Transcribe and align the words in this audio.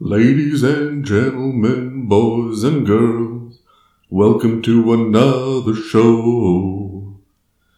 Ladies 0.00 0.62
and 0.62 1.04
gentlemen, 1.04 2.06
boys 2.06 2.62
and 2.62 2.86
girls, 2.86 3.58
welcome 4.08 4.62
to 4.62 4.92
another 4.92 5.74
show. 5.74 7.16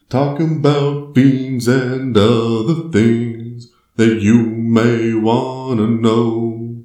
Talking 0.07 0.57
about 0.57 1.15
fiends 1.15 1.67
and 1.67 2.15
other 2.15 2.91
things 2.91 3.71
that 3.95 4.21
you 4.21 4.45
may 4.45 5.15
wanna 5.15 5.87
know. 5.87 6.83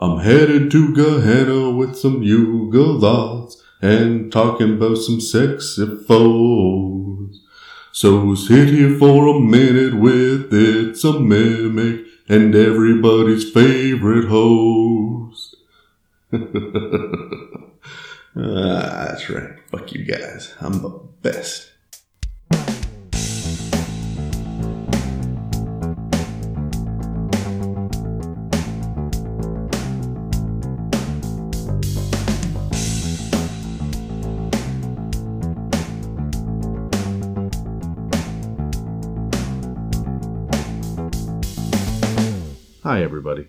I'm 0.00 0.18
headed 0.18 0.72
to 0.72 0.92
Gehenna 0.92 1.70
with 1.70 1.94
some 1.94 2.20
Yugoloths 2.22 3.62
and 3.80 4.32
talking 4.32 4.74
about 4.74 4.96
some 4.96 5.20
sexy 5.20 5.86
foes. 6.08 7.40
So 7.92 8.34
sit 8.34 8.70
here 8.70 8.98
for 8.98 9.28
a 9.28 9.38
minute 9.38 9.94
with 9.94 10.52
It's 10.52 11.04
a 11.04 11.20
Mimic 11.20 12.07
and 12.28 12.54
everybody's 12.54 13.50
favorite 13.50 14.28
host. 14.28 15.56
Ah, 18.36 19.06
that's 19.08 19.28
right. 19.30 19.58
Fuck 19.70 19.92
you 19.92 20.04
guys. 20.04 20.54
I'm 20.60 20.80
the 20.80 20.90
best. 21.22 21.72
Hi, 42.88 43.02
everybody. 43.02 43.48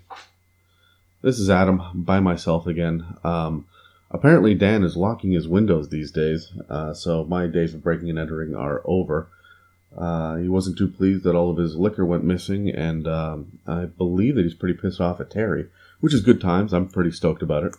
This 1.21 1.39
is 1.39 1.49
Adam 1.49 1.81
by 1.93 2.19
myself 2.19 2.67
again. 2.67 3.15
Um, 3.23 3.67
apparently, 4.11 4.53
Dan 4.53 4.83
is 4.83 4.97
locking 4.97 5.31
his 5.31 5.47
windows 5.47 5.87
these 5.87 6.11
days, 6.11 6.51
uh, 6.69 6.93
so 6.93 7.23
my 7.23 7.47
days 7.47 7.73
of 7.73 7.81
breaking 7.81 8.09
and 8.09 8.19
entering 8.19 8.53
are 8.53 8.81
over. 8.83 9.29
Uh, 9.97 10.35
he 10.35 10.49
wasn't 10.49 10.77
too 10.77 10.89
pleased 10.89 11.23
that 11.23 11.35
all 11.35 11.49
of 11.49 11.55
his 11.55 11.77
liquor 11.77 12.05
went 12.05 12.25
missing, 12.25 12.69
and 12.69 13.07
um, 13.07 13.59
I 13.65 13.85
believe 13.85 14.35
that 14.35 14.43
he's 14.43 14.53
pretty 14.53 14.77
pissed 14.77 14.99
off 14.99 15.21
at 15.21 15.31
Terry, 15.31 15.67
which 16.01 16.13
is 16.13 16.19
good 16.19 16.41
times. 16.41 16.73
I'm 16.73 16.89
pretty 16.89 17.11
stoked 17.11 17.41
about 17.41 17.63
it. 17.63 17.75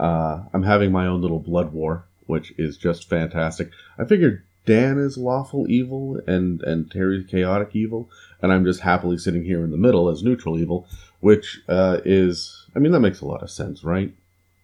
Uh, 0.00 0.46
I'm 0.52 0.64
having 0.64 0.90
my 0.90 1.06
own 1.06 1.22
little 1.22 1.38
blood 1.38 1.72
war, 1.72 2.06
which 2.26 2.52
is 2.58 2.76
just 2.76 3.08
fantastic. 3.08 3.70
I 4.00 4.04
figured 4.04 4.42
Dan 4.68 4.98
is 4.98 5.16
lawful 5.16 5.66
evil 5.70 6.20
and, 6.26 6.62
and 6.62 6.90
Terry's 6.90 7.26
chaotic 7.26 7.70
evil, 7.72 8.10
and 8.42 8.52
I'm 8.52 8.66
just 8.66 8.80
happily 8.80 9.16
sitting 9.16 9.42
here 9.42 9.64
in 9.64 9.70
the 9.70 9.78
middle 9.78 10.10
as 10.10 10.22
neutral 10.22 10.58
evil, 10.58 10.86
which 11.20 11.62
uh, 11.70 12.00
is, 12.04 12.66
I 12.76 12.78
mean, 12.78 12.92
that 12.92 13.00
makes 13.00 13.22
a 13.22 13.26
lot 13.26 13.42
of 13.42 13.50
sense, 13.50 13.82
right? 13.82 14.12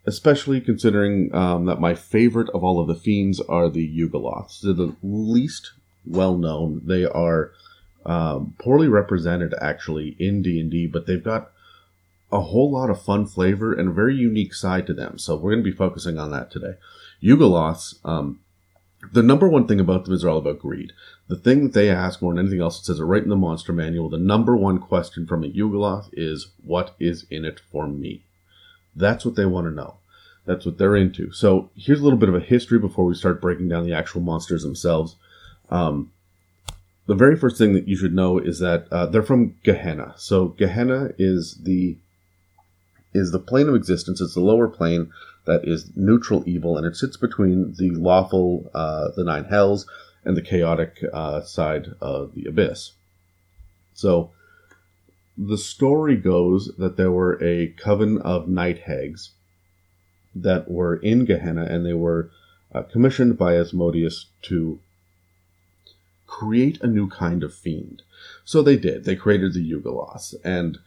Especially 0.04 0.60
considering 0.60 1.34
um, 1.34 1.64
that 1.64 1.80
my 1.80 1.94
favorite 1.94 2.50
of 2.50 2.62
all 2.62 2.80
of 2.80 2.86
the 2.86 2.94
fiends 2.94 3.40
are 3.40 3.70
the 3.70 3.88
Yugoloths. 3.88 4.60
They're 4.60 4.74
the 4.74 4.94
least 5.02 5.72
well 6.04 6.36
known. 6.36 6.82
They 6.84 7.06
are 7.06 7.52
um, 8.04 8.54
poorly 8.58 8.88
represented 8.88 9.54
actually 9.58 10.16
in 10.18 10.42
D 10.42 10.60
and 10.60 10.70
D, 10.70 10.86
but 10.86 11.06
they've 11.06 11.24
got 11.24 11.50
a 12.30 12.42
whole 12.42 12.70
lot 12.70 12.90
of 12.90 13.00
fun 13.00 13.24
flavor 13.24 13.72
and 13.72 13.88
a 13.88 13.92
very 13.92 14.14
unique 14.14 14.52
side 14.52 14.86
to 14.88 14.92
them. 14.92 15.16
So 15.16 15.34
we're 15.36 15.52
going 15.52 15.64
to 15.64 15.70
be 15.70 15.74
focusing 15.74 16.18
on 16.18 16.30
that 16.32 16.50
today. 16.50 16.74
Yugoloths, 17.22 17.94
um, 18.04 18.40
the 19.12 19.22
number 19.22 19.48
one 19.48 19.66
thing 19.66 19.80
about 19.80 20.04
them 20.04 20.14
is 20.14 20.24
all 20.24 20.38
about 20.38 20.58
greed. 20.58 20.92
The 21.28 21.36
thing 21.36 21.64
that 21.64 21.72
they 21.72 21.90
ask 21.90 22.20
more 22.20 22.32
than 22.32 22.40
anything 22.40 22.60
else, 22.60 22.80
it 22.80 22.84
says 22.84 23.00
it 23.00 23.04
right 23.04 23.22
in 23.22 23.28
the 23.28 23.36
monster 23.36 23.72
manual. 23.72 24.08
The 24.08 24.18
number 24.18 24.56
one 24.56 24.78
question 24.78 25.26
from 25.26 25.44
a 25.44 25.48
Yugoloth 25.48 26.10
is, 26.12 26.48
"What 26.64 26.94
is 26.98 27.26
in 27.30 27.44
it 27.44 27.60
for 27.60 27.88
me?" 27.88 28.22
That's 28.94 29.24
what 29.24 29.34
they 29.34 29.46
want 29.46 29.66
to 29.66 29.70
know. 29.72 29.96
That's 30.46 30.66
what 30.66 30.78
they're 30.78 30.96
into. 30.96 31.32
So 31.32 31.70
here's 31.74 32.00
a 32.00 32.04
little 32.04 32.18
bit 32.18 32.28
of 32.28 32.34
a 32.34 32.40
history 32.40 32.78
before 32.78 33.06
we 33.06 33.14
start 33.14 33.40
breaking 33.40 33.68
down 33.68 33.86
the 33.86 33.94
actual 33.94 34.20
monsters 34.20 34.62
themselves. 34.62 35.16
Um, 35.70 36.10
the 37.06 37.14
very 37.14 37.36
first 37.36 37.58
thing 37.58 37.72
that 37.74 37.88
you 37.88 37.96
should 37.96 38.14
know 38.14 38.38
is 38.38 38.58
that 38.60 38.86
uh, 38.90 39.06
they're 39.06 39.22
from 39.22 39.56
Gehenna. 39.62 40.14
So 40.16 40.48
Gehenna 40.48 41.10
is 41.18 41.60
the 41.62 41.96
is 43.14 43.30
the 43.30 43.38
plane 43.38 43.68
of 43.68 43.74
existence. 43.74 44.20
It's 44.20 44.34
the 44.34 44.40
lower 44.40 44.68
plane 44.68 45.10
that 45.46 45.66
is 45.66 45.90
neutral 45.96 46.42
evil, 46.46 46.76
and 46.76 46.86
it 46.86 46.96
sits 46.96 47.16
between 47.16 47.74
the 47.78 47.90
lawful, 47.90 48.70
uh, 48.74 49.10
the 49.16 49.24
nine 49.24 49.44
hells, 49.44 49.86
and 50.24 50.36
the 50.36 50.42
chaotic 50.42 51.04
uh, 51.12 51.42
side 51.42 51.94
of 52.00 52.34
the 52.34 52.46
abyss. 52.46 52.92
So, 53.94 54.30
the 55.36 55.58
story 55.58 56.16
goes 56.16 56.70
that 56.78 56.96
there 56.96 57.10
were 57.10 57.42
a 57.42 57.68
coven 57.68 58.18
of 58.18 58.48
night 58.48 58.80
hags 58.80 59.30
that 60.34 60.70
were 60.70 60.96
in 60.96 61.24
Gehenna, 61.24 61.64
and 61.64 61.84
they 61.84 61.94
were 61.94 62.30
uh, 62.74 62.82
commissioned 62.82 63.38
by 63.38 63.56
Asmodeus 63.56 64.26
to 64.42 64.80
create 66.26 66.80
a 66.82 66.86
new 66.86 67.08
kind 67.08 67.42
of 67.44 67.54
fiend. 67.54 68.02
So 68.44 68.62
they 68.62 68.76
did. 68.76 69.04
They 69.04 69.16
created 69.16 69.54
the 69.54 69.70
Yugoloths, 69.70 70.34
and 70.44 70.78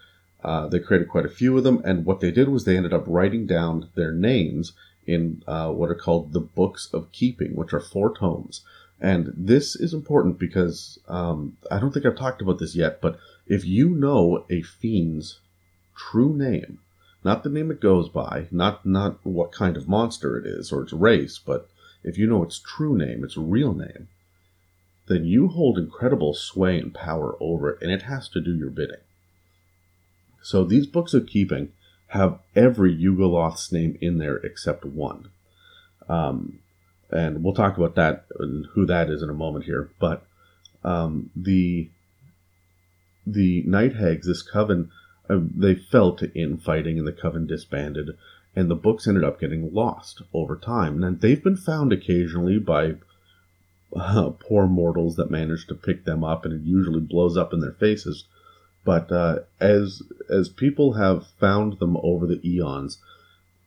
uh, 0.43 0.67
they 0.67 0.79
created 0.79 1.09
quite 1.09 1.25
a 1.25 1.29
few 1.29 1.57
of 1.57 1.63
them, 1.63 1.81
and 1.83 2.05
what 2.05 2.19
they 2.19 2.31
did 2.31 2.49
was 2.49 2.63
they 2.63 2.77
ended 2.77 2.93
up 2.93 3.03
writing 3.07 3.45
down 3.45 3.89
their 3.95 4.11
names 4.11 4.73
in 5.05 5.43
uh, 5.47 5.71
what 5.71 5.89
are 5.89 5.95
called 5.95 6.33
the 6.33 6.39
Books 6.39 6.89
of 6.93 7.11
Keeping, 7.11 7.55
which 7.55 7.73
are 7.73 7.79
four 7.79 8.15
tomes. 8.15 8.61
And 8.99 9.31
this 9.35 9.75
is 9.75 9.93
important 9.93 10.39
because 10.39 10.99
um, 11.07 11.57
I 11.71 11.79
don't 11.79 11.93
think 11.93 12.05
I've 12.05 12.17
talked 12.17 12.41
about 12.41 12.59
this 12.59 12.75
yet, 12.75 12.99
but 12.99 13.19
if 13.45 13.63
you 13.63 13.89
know 13.89 14.45
a 14.49 14.61
fiend's 14.61 15.39
true 15.95 16.35
name, 16.35 16.79
not 17.23 17.43
the 17.43 17.49
name 17.49 17.71
it 17.71 17.79
goes 17.79 18.09
by, 18.09 18.47
not 18.51 18.85
not 18.85 19.19
what 19.23 19.51
kind 19.51 19.77
of 19.77 19.87
monster 19.87 20.37
it 20.37 20.45
is 20.45 20.71
or 20.71 20.81
its 20.83 20.93
race, 20.93 21.39
but 21.39 21.69
if 22.03 22.17
you 22.17 22.27
know 22.27 22.43
its 22.43 22.59
true 22.59 22.97
name, 22.97 23.23
its 23.23 23.37
real 23.37 23.73
name, 23.73 24.07
then 25.07 25.25
you 25.25 25.47
hold 25.47 25.77
incredible 25.77 26.33
sway 26.33 26.79
and 26.79 26.93
power 26.93 27.35
over 27.39 27.69
it, 27.69 27.81
and 27.81 27.91
it 27.91 28.03
has 28.03 28.29
to 28.29 28.41
do 28.41 28.55
your 28.55 28.69
bidding. 28.69 29.01
So 30.47 30.63
these 30.63 30.87
books 30.87 31.13
of 31.13 31.27
keeping 31.27 31.73
have 32.07 32.39
every 32.55 32.95
Yugoloth's 32.95 33.69
name 33.69 33.97
in 33.99 34.17
there 34.17 34.37
except 34.37 34.85
one. 34.85 35.27
Um, 36.07 36.59
and 37.11 37.43
we'll 37.43 37.53
talk 37.53 37.75
about 37.75 37.95
that 37.95 38.23
and 38.39 38.65
who 38.67 38.85
that 38.85 39.09
is 39.09 39.21
in 39.21 39.29
a 39.29 39.33
moment 39.33 39.65
here. 39.65 39.89
But 39.99 40.25
um, 40.85 41.31
the 41.35 41.89
the 43.25 43.61
night 43.63 43.97
hags, 43.97 44.25
this 44.25 44.41
coven, 44.41 44.89
uh, 45.29 45.39
they 45.53 45.75
fell 45.75 46.13
to 46.13 46.33
infighting, 46.33 46.97
and 46.97 47.05
the 47.05 47.11
coven 47.11 47.45
disbanded, 47.45 48.17
and 48.55 48.71
the 48.71 48.75
books 48.75 49.05
ended 49.05 49.25
up 49.25 49.41
getting 49.41 49.73
lost 49.73 50.21
over 50.33 50.55
time. 50.55 51.03
And 51.03 51.19
they've 51.19 51.43
been 51.43 51.57
found 51.57 51.91
occasionally 51.91 52.57
by 52.57 52.95
uh, 53.93 54.29
poor 54.29 54.65
mortals 54.65 55.17
that 55.17 55.29
manage 55.29 55.67
to 55.67 55.75
pick 55.75 56.05
them 56.05 56.23
up, 56.23 56.45
and 56.45 56.53
it 56.53 56.61
usually 56.65 57.01
blows 57.01 57.35
up 57.35 57.51
in 57.51 57.59
their 57.59 57.73
faces. 57.73 58.23
But 58.87 59.11
uh, 59.11 59.39
as 59.59 60.01
as 60.29 60.47
people 60.47 60.93
have 60.93 61.27
found 61.41 61.79
them 61.79 61.97
over 62.01 62.25
the 62.25 62.39
eons, 62.41 62.99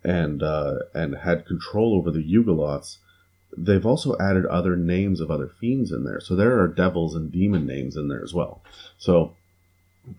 and 0.02 0.42
uh, 0.42 0.76
and 0.94 1.14
had 1.14 1.44
control 1.44 1.94
over 1.94 2.10
the 2.10 2.24
Yugoloths, 2.24 2.96
they've 3.54 3.84
also 3.84 4.16
added 4.18 4.46
other 4.46 4.76
names 4.76 5.20
of 5.20 5.30
other 5.30 5.50
fiends 5.60 5.92
in 5.92 6.04
there. 6.04 6.20
So 6.20 6.34
there 6.34 6.58
are 6.58 6.68
devils 6.68 7.14
and 7.14 7.30
demon 7.30 7.66
names 7.66 7.98
in 7.98 8.08
there 8.08 8.24
as 8.24 8.32
well. 8.32 8.62
So 8.96 9.34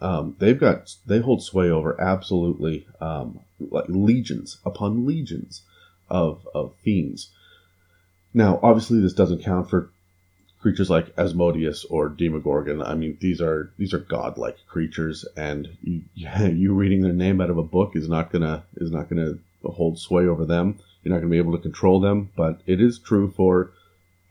um, 0.01 0.35
they've 0.37 0.59
got 0.59 0.95
they 1.07 1.17
hold 1.17 1.41
sway 1.41 1.71
over 1.71 1.99
absolutely 1.99 2.85
um, 2.99 3.39
like 3.59 3.85
legions 3.87 4.59
upon 4.63 5.07
legions 5.07 5.63
of 6.09 6.47
of 6.53 6.75
fiends. 6.83 7.31
Now, 8.35 8.59
obviously, 8.61 9.01
this 9.01 9.13
doesn't 9.13 9.43
count 9.43 9.67
for 9.67 9.89
creatures 10.61 10.89
like 10.89 11.13
Asmodeus 11.17 11.85
or 11.85 12.09
Demogorgon. 12.09 12.81
I 12.81 12.93
mean, 12.93 13.17
these 13.19 13.41
are 13.41 13.71
these 13.77 13.93
are 13.93 13.99
godlike 13.99 14.57
creatures, 14.67 15.25
and 15.35 15.69
you, 15.83 16.01
you 16.15 16.73
reading 16.73 17.01
their 17.01 17.13
name 17.13 17.41
out 17.41 17.49
of 17.49 17.57
a 17.57 17.63
book 17.63 17.95
is 17.95 18.07
not 18.07 18.31
gonna 18.31 18.63
is 18.77 18.91
not 18.91 19.09
gonna 19.09 19.37
hold 19.63 19.99
sway 19.99 20.25
over 20.27 20.45
them. 20.45 20.79
You're 21.03 21.13
not 21.13 21.19
gonna 21.19 21.31
be 21.31 21.37
able 21.37 21.53
to 21.53 21.63
control 21.63 21.99
them, 21.99 22.29
but 22.35 22.61
it 22.65 22.79
is 22.79 22.99
true 22.99 23.31
for 23.35 23.71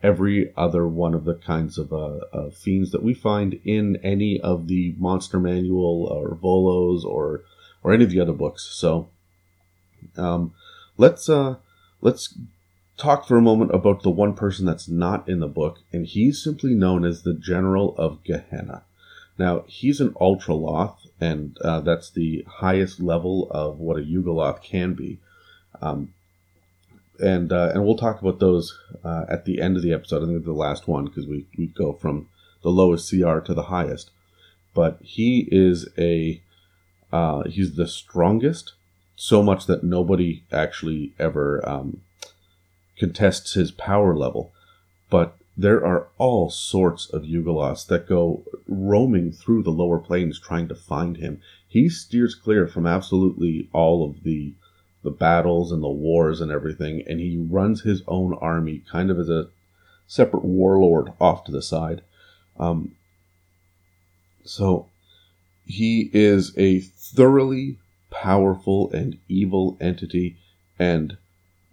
every 0.03 0.51
other 0.57 0.87
one 0.87 1.13
of 1.13 1.25
the 1.25 1.35
kinds 1.35 1.77
of 1.77 1.93
uh, 1.93 2.19
uh, 2.33 2.49
fiends 2.49 2.91
that 2.91 3.03
we 3.03 3.13
find 3.13 3.59
in 3.65 3.97
any 3.97 4.39
of 4.39 4.67
the 4.67 4.95
monster 4.97 5.39
manual 5.39 6.05
or 6.05 6.35
Volos 6.35 7.03
or 7.03 7.41
or 7.83 7.93
any 7.93 8.03
of 8.03 8.09
the 8.09 8.19
other 8.19 8.33
books. 8.33 8.63
So 8.71 9.09
um, 10.17 10.53
let's 10.97 11.29
uh, 11.29 11.55
let's 12.01 12.35
talk 13.01 13.27
for 13.27 13.37
a 13.37 13.41
moment 13.41 13.71
about 13.73 14.03
the 14.03 14.09
one 14.09 14.33
person 14.33 14.65
that's 14.65 14.87
not 14.87 15.27
in 15.27 15.39
the 15.39 15.47
book, 15.47 15.79
and 15.91 16.05
he's 16.05 16.43
simply 16.43 16.73
known 16.73 17.03
as 17.05 17.21
the 17.23 17.33
General 17.33 17.95
of 17.97 18.23
Gehenna. 18.23 18.83
Now, 19.37 19.63
he's 19.67 19.99
an 20.01 20.11
Ultraloth, 20.11 20.97
and 21.19 21.57
uh, 21.61 21.81
that's 21.81 22.09
the 22.11 22.45
highest 22.47 22.99
level 22.99 23.47
of 23.51 23.79
what 23.79 23.97
a 23.97 24.01
Yugoloth 24.01 24.61
can 24.61 24.93
be. 24.93 25.19
Um, 25.81 26.13
and 27.19 27.51
uh, 27.51 27.71
and 27.73 27.83
we'll 27.83 27.97
talk 27.97 28.21
about 28.21 28.39
those 28.39 28.77
uh, 29.03 29.25
at 29.29 29.45
the 29.45 29.61
end 29.61 29.77
of 29.77 29.83
the 29.83 29.93
episode. 29.93 30.23
I 30.23 30.27
think 30.27 30.45
the 30.45 30.53
last 30.53 30.87
one 30.87 31.05
because 31.05 31.27
we, 31.27 31.45
we 31.57 31.67
go 31.67 31.93
from 31.93 32.27
the 32.63 32.69
lowest 32.69 33.09
CR 33.09 33.39
to 33.39 33.53
the 33.53 33.63
highest. 33.63 34.11
But 34.73 34.99
he 35.01 35.47
is 35.51 35.87
a 35.97 36.41
Uh, 37.11 37.43
he's 37.43 37.75
the 37.75 37.87
strongest, 37.87 38.73
so 39.15 39.43
much 39.43 39.65
that 39.65 39.83
nobody 39.83 40.43
actually 40.51 41.11
ever 41.19 41.61
um, 41.67 42.01
contests 43.01 43.55
his 43.55 43.71
power 43.71 44.15
level. 44.15 44.53
But 45.09 45.35
there 45.57 45.83
are 45.83 46.07
all 46.19 46.51
sorts 46.51 47.09
of 47.09 47.23
Yugoloths 47.23 47.87
that 47.87 48.07
go 48.07 48.43
roaming 48.67 49.31
through 49.31 49.63
the 49.63 49.71
lower 49.71 49.97
planes 49.97 50.39
trying 50.39 50.67
to 50.67 50.75
find 50.75 51.17
him. 51.17 51.41
He 51.67 51.89
steers 51.89 52.35
clear 52.35 52.67
from 52.67 52.85
absolutely 52.85 53.67
all 53.73 54.07
of 54.07 54.23
the 54.23 54.53
the 55.03 55.09
battles 55.09 55.71
and 55.71 55.81
the 55.81 55.89
wars 55.89 56.41
and 56.41 56.51
everything, 56.51 57.01
and 57.07 57.19
he 57.19 57.35
runs 57.49 57.81
his 57.81 58.03
own 58.07 58.35
army 58.35 58.83
kind 58.91 59.09
of 59.09 59.17
as 59.17 59.29
a 59.29 59.49
separate 60.05 60.45
warlord 60.45 61.11
off 61.19 61.43
to 61.45 61.51
the 61.51 61.61
side. 61.61 62.03
Um, 62.59 62.91
so 64.43 64.85
he 65.65 66.11
is 66.13 66.55
a 66.55 66.81
thoroughly 66.81 67.77
powerful 68.11 68.91
and 68.91 69.17
evil 69.27 69.75
entity, 69.81 70.37
and 70.77 71.17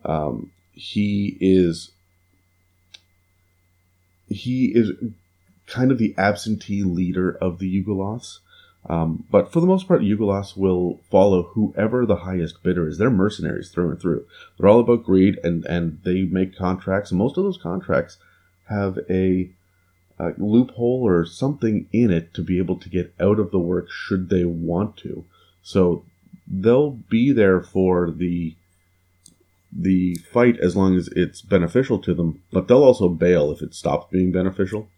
um, 0.07 0.53
he 0.79 1.37
is 1.41 1.91
he 4.29 4.67
is 4.67 4.93
kind 5.67 5.91
of 5.91 5.99
the 5.99 6.15
absentee 6.17 6.83
leader 6.83 7.37
of 7.41 7.59
the 7.59 7.83
Yugoloths. 7.83 8.39
Um, 8.89 9.25
but 9.31 9.53
for 9.53 9.61
the 9.61 9.67
most 9.67 9.89
part, 9.89 10.03
Yugoloths 10.03 10.57
will 10.57 11.01
follow 11.11 11.43
whoever 11.55 12.07
the 12.07 12.17
highest 12.17 12.63
bidder 12.63 12.89
is. 12.89 12.97
They're 12.97 13.11
mercenaries 13.11 13.71
through 13.71 13.91
and 13.91 14.01
through. 14.01 14.25
They're 14.57 14.69
all 14.69 14.81
about 14.81 15.05
greed, 15.05 15.39
and 15.43 15.65
and 15.67 16.01
they 16.05 16.23
make 16.23 16.57
contracts. 16.57 17.11
Most 17.11 17.37
of 17.37 17.45
those 17.45 17.59
contracts 17.59 18.19
have 18.69 18.99
a, 19.11 19.51
a 20.19 20.33
loophole 20.39 21.03
or 21.05 21.27
something 21.27 21.89
in 21.93 22.11
it 22.11 22.33
to 22.35 22.43
be 22.43 22.59
able 22.59 22.77
to 22.77 22.89
get 22.89 23.15
out 23.19 23.41
of 23.41 23.51
the 23.51 23.59
work 23.59 23.91
should 23.91 24.29
they 24.29 24.45
want 24.45 24.97
to. 24.99 25.25
So 25.63 26.05
they'll 26.47 26.91
be 26.91 27.33
there 27.33 27.61
for 27.61 28.11
the 28.11 28.55
the 29.71 30.15
fight 30.33 30.59
as 30.61 30.77
long 30.77 30.97
as 30.97 31.09
it's 31.09 31.43
beneficial 31.43 31.99
to 32.01 32.15
them, 32.15 32.43
but 32.53 32.69
they'll 32.69 32.85
also 32.85 33.09
bail 33.09 33.53
if 33.53 33.63
it 33.63 33.75
stops 33.75 34.11
being 34.11 34.33
beneficial. 34.33 34.89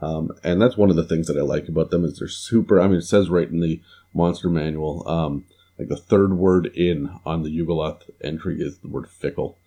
Um, 0.00 0.30
and 0.44 0.60
that's 0.60 0.76
one 0.76 0.90
of 0.90 0.96
the 0.96 1.04
things 1.04 1.26
that 1.26 1.36
I 1.36 1.42
like 1.42 1.68
about 1.68 1.90
them 1.90 2.04
is 2.04 2.18
they're 2.18 2.28
super. 2.28 2.80
I 2.80 2.86
mean, 2.86 2.98
it 2.98 3.02
says 3.02 3.30
right 3.30 3.48
in 3.48 3.60
the 3.60 3.80
monster 4.14 4.48
manual, 4.48 5.08
um, 5.08 5.44
like 5.78 5.88
the 5.88 5.96
third 5.96 6.34
word 6.34 6.66
in 6.66 7.10
on 7.24 7.42
the 7.42 7.56
Yugoloth 7.56 8.02
entry 8.22 8.60
is 8.60 8.78
the 8.78 8.88
word 8.88 9.08
fickle, 9.08 9.58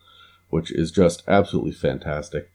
which 0.50 0.72
is 0.72 0.92
just 0.92 1.24
absolutely 1.28 1.72
fantastic. 1.72 2.50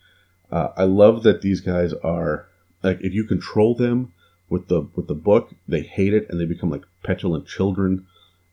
Uh, 0.50 0.68
I 0.76 0.84
love 0.84 1.22
that 1.24 1.42
these 1.42 1.60
guys 1.60 1.92
are 2.04 2.46
like 2.82 3.00
if 3.00 3.12
you 3.12 3.24
control 3.24 3.74
them 3.74 4.12
with 4.48 4.68
the 4.68 4.88
with 4.94 5.08
the 5.08 5.14
book, 5.14 5.54
they 5.66 5.82
hate 5.82 6.14
it 6.14 6.26
and 6.30 6.40
they 6.40 6.46
become 6.46 6.70
like 6.70 6.84
petulant 7.02 7.46
children. 7.46 8.06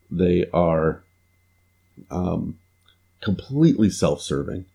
They 0.10 0.48
are 0.54 1.04
um, 2.10 2.57
completely 3.23 3.89
self-serving, 3.89 4.65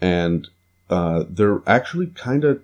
and 0.00 0.48
uh, 0.88 1.24
they're 1.28 1.62
actually 1.66 2.06
kind 2.08 2.44
of 2.44 2.62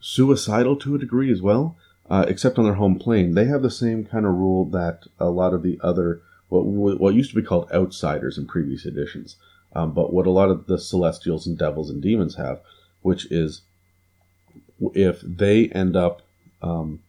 suicidal 0.00 0.76
to 0.76 0.94
a 0.94 0.98
degree 0.98 1.32
as 1.32 1.40
well, 1.40 1.76
uh, 2.10 2.24
except 2.28 2.58
on 2.58 2.64
their 2.64 2.74
home 2.74 2.98
plane. 2.98 3.34
They 3.34 3.46
have 3.46 3.62
the 3.62 3.70
same 3.70 4.04
kind 4.04 4.26
of 4.26 4.32
rule 4.32 4.64
that 4.66 5.04
a 5.18 5.30
lot 5.30 5.54
of 5.54 5.62
the 5.62 5.78
other 5.82 6.20
what 6.48 7.00
what 7.00 7.14
used 7.14 7.30
to 7.30 7.36
be 7.36 7.46
called 7.46 7.70
outsiders 7.72 8.36
in 8.36 8.46
previous 8.46 8.84
editions, 8.84 9.36
um, 9.74 9.92
but 9.92 10.12
what 10.12 10.26
a 10.26 10.30
lot 10.30 10.50
of 10.50 10.66
the 10.66 10.78
Celestials 10.78 11.46
and 11.46 11.56
Devils 11.56 11.88
and 11.88 12.02
Demons 12.02 12.34
have, 12.34 12.60
which 13.00 13.30
is 13.30 13.62
if 14.94 15.20
they 15.22 15.68
end 15.68 15.96
up 15.96 16.22
um, 16.60 17.00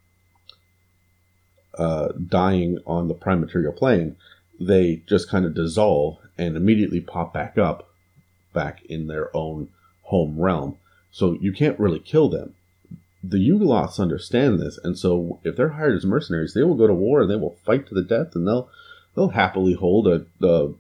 uh, 1.77 2.09
dying 2.27 2.77
on 2.85 3.07
the 3.07 3.13
prime 3.13 3.41
material 3.41 3.73
plane, 3.73 4.15
they 4.59 5.01
just 5.07 5.29
kind 5.29 5.45
of 5.45 5.55
dissolve 5.55 6.19
and 6.38 6.56
immediately 6.56 7.01
pop 7.01 7.33
back 7.33 7.57
up 7.57 7.89
back 8.53 8.83
in 8.85 9.07
their 9.07 9.35
own 9.35 9.69
home 10.03 10.39
realm. 10.39 10.77
So 11.12 11.38
you 11.39 11.51
can't 11.51 11.80
really 11.80 12.00
kill 12.00 12.30
them. 12.30 12.53
The 13.24 13.38
Yugoloths 13.38 14.00
understand 14.00 14.59
this, 14.59 14.77
and 14.83 14.97
so 14.97 15.39
if 15.44 15.56
they're 15.56 15.69
hired 15.69 15.95
as 15.95 16.06
mercenaries, 16.06 16.53
they 16.53 16.63
will 16.63 16.75
go 16.75 16.88
to 16.88 16.94
war 16.94 17.21
and 17.21 17.30
they 17.31 17.35
will 17.35 17.57
fight 17.63 17.88
to 17.88 17.94
the 17.94 18.03
death, 18.03 18.35
and 18.35 18.45
they'll 18.45 18.69
they'll 19.15 19.30
happily 19.30 19.74
hold 19.74 20.07
a, 20.07 20.25
a 20.41 20.74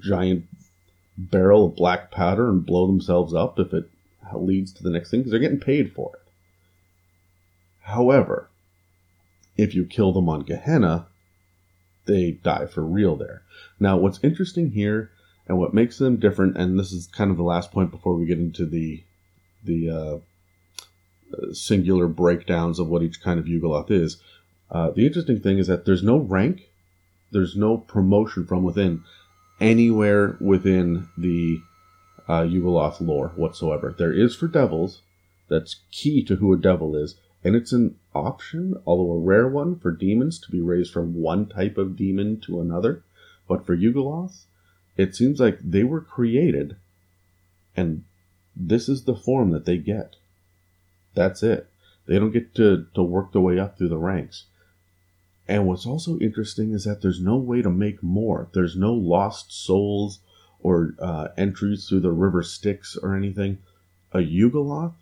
giant 0.00 0.44
barrel 1.16 1.66
of 1.66 1.74
black 1.74 2.12
powder 2.12 2.48
and 2.48 2.64
blow 2.64 2.86
themselves 2.86 3.34
up 3.34 3.58
if 3.58 3.74
it 3.74 3.90
leads 4.34 4.72
to 4.72 4.82
the 4.82 4.90
next 4.90 5.10
thing 5.10 5.20
because 5.20 5.32
they're 5.32 5.40
getting 5.40 5.58
paid 5.58 5.92
for 5.92 6.12
it. 6.14 6.32
However, 7.80 8.48
if 9.56 9.74
you 9.74 9.84
kill 9.84 10.12
them 10.12 10.28
on 10.28 10.42
Gehenna, 10.42 11.06
they 12.08 12.32
die 12.32 12.66
for 12.66 12.82
real 12.82 13.14
there. 13.14 13.42
Now, 13.78 13.96
what's 13.96 14.18
interesting 14.24 14.72
here 14.72 15.12
and 15.46 15.58
what 15.58 15.72
makes 15.72 15.98
them 15.98 16.16
different, 16.16 16.56
and 16.56 16.78
this 16.78 16.92
is 16.92 17.06
kind 17.06 17.30
of 17.30 17.36
the 17.36 17.44
last 17.44 17.70
point 17.70 17.92
before 17.92 18.14
we 18.14 18.26
get 18.26 18.38
into 18.38 18.66
the 18.66 19.04
the 19.64 19.90
uh, 19.90 20.18
singular 21.52 22.08
breakdowns 22.08 22.78
of 22.78 22.88
what 22.88 23.02
each 23.02 23.22
kind 23.22 23.38
of 23.38 23.46
Yugoloth 23.46 23.90
is. 23.90 24.20
Uh, 24.70 24.90
the 24.90 25.06
interesting 25.06 25.40
thing 25.40 25.58
is 25.58 25.66
that 25.66 25.84
there's 25.84 26.02
no 26.02 26.18
rank, 26.18 26.68
there's 27.30 27.56
no 27.56 27.76
promotion 27.76 28.46
from 28.46 28.62
within 28.64 29.02
anywhere 29.60 30.36
within 30.40 31.08
the 31.16 31.60
uh, 32.28 32.42
Yugoloth 32.42 33.00
lore 33.00 33.32
whatsoever. 33.36 33.94
There 33.96 34.12
is 34.12 34.36
for 34.36 34.46
devils, 34.46 35.02
that's 35.48 35.80
key 35.90 36.22
to 36.24 36.36
who 36.36 36.52
a 36.52 36.58
devil 36.58 36.94
is, 36.94 37.16
and 37.44 37.54
it's 37.54 37.72
an 37.72 37.96
option, 38.14 38.74
although 38.86 39.12
a 39.12 39.18
rare 39.18 39.48
one, 39.48 39.78
for 39.78 39.90
demons 39.90 40.38
to 40.40 40.50
be 40.50 40.60
raised 40.60 40.92
from 40.92 41.14
one 41.14 41.46
type 41.46 41.78
of 41.78 41.96
demon 41.96 42.40
to 42.40 42.60
another. 42.60 43.02
But 43.46 43.64
for 43.64 43.76
Yugoloths, 43.76 44.44
it 44.96 45.14
seems 45.14 45.38
like 45.38 45.58
they 45.60 45.84
were 45.84 46.00
created, 46.00 46.76
and 47.76 48.04
this 48.56 48.88
is 48.88 49.04
the 49.04 49.14
form 49.14 49.50
that 49.52 49.64
they 49.64 49.78
get. 49.78 50.16
That's 51.14 51.42
it. 51.42 51.68
They 52.06 52.18
don't 52.18 52.32
get 52.32 52.54
to, 52.56 52.86
to 52.94 53.02
work 53.02 53.32
their 53.32 53.40
way 53.40 53.58
up 53.58 53.78
through 53.78 53.90
the 53.90 53.98
ranks. 53.98 54.44
And 55.46 55.66
what's 55.66 55.86
also 55.86 56.18
interesting 56.18 56.72
is 56.72 56.84
that 56.84 57.00
there's 57.00 57.20
no 57.20 57.36
way 57.36 57.62
to 57.62 57.70
make 57.70 58.02
more. 58.02 58.48
There's 58.52 58.76
no 58.76 58.92
lost 58.92 59.52
souls 59.52 60.20
or 60.60 60.94
uh, 60.98 61.28
entries 61.38 61.88
through 61.88 62.00
the 62.00 62.12
river 62.12 62.42
Styx 62.42 62.96
or 62.96 63.16
anything. 63.16 63.58
A 64.12 64.18
Yugoloth 64.18 64.94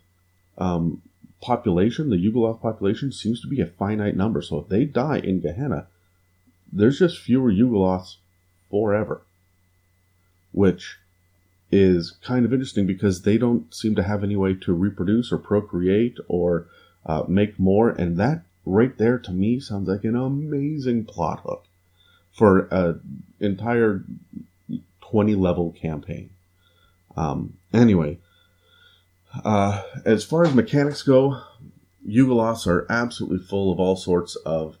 um, 0.57 1.01
population, 1.41 2.09
the 2.09 2.17
Yugoloth 2.17 2.61
population, 2.61 3.11
seems 3.11 3.41
to 3.41 3.47
be 3.47 3.61
a 3.61 3.65
finite 3.65 4.15
number. 4.15 4.41
So 4.41 4.59
if 4.59 4.69
they 4.69 4.85
die 4.85 5.19
in 5.19 5.39
Gehenna, 5.39 5.87
there's 6.71 6.99
just 6.99 7.19
fewer 7.19 7.51
Yugoloths 7.51 8.17
forever. 8.69 9.21
Which 10.51 10.97
is 11.71 12.11
kind 12.23 12.45
of 12.45 12.53
interesting 12.53 12.87
because 12.87 13.21
they 13.21 13.37
don't 13.37 13.73
seem 13.73 13.95
to 13.95 14.03
have 14.03 14.23
any 14.23 14.35
way 14.35 14.53
to 14.53 14.73
reproduce 14.73 15.31
or 15.31 15.37
procreate 15.37 16.17
or 16.27 16.67
uh, 17.05 17.23
make 17.27 17.59
more. 17.59 17.89
And 17.89 18.17
that 18.17 18.43
right 18.65 18.97
there 18.97 19.19
to 19.19 19.31
me 19.31 19.59
sounds 19.59 19.87
like 19.87 20.03
an 20.03 20.15
amazing 20.15 21.05
plot 21.05 21.41
hook 21.41 21.65
for 22.31 22.67
an 22.71 23.23
entire 23.39 24.03
20 25.01 25.35
level 25.35 25.71
campaign. 25.71 26.29
Um, 27.15 27.57
anyway, 27.73 28.19
uh, 29.43 29.83
as 30.05 30.23
far 30.23 30.45
as 30.45 30.53
mechanics 30.53 31.03
go, 31.03 31.41
Yugoloths 32.07 32.67
are 32.67 32.85
absolutely 32.89 33.39
full 33.39 33.71
of 33.71 33.79
all 33.79 33.95
sorts 33.95 34.35
of 34.37 34.77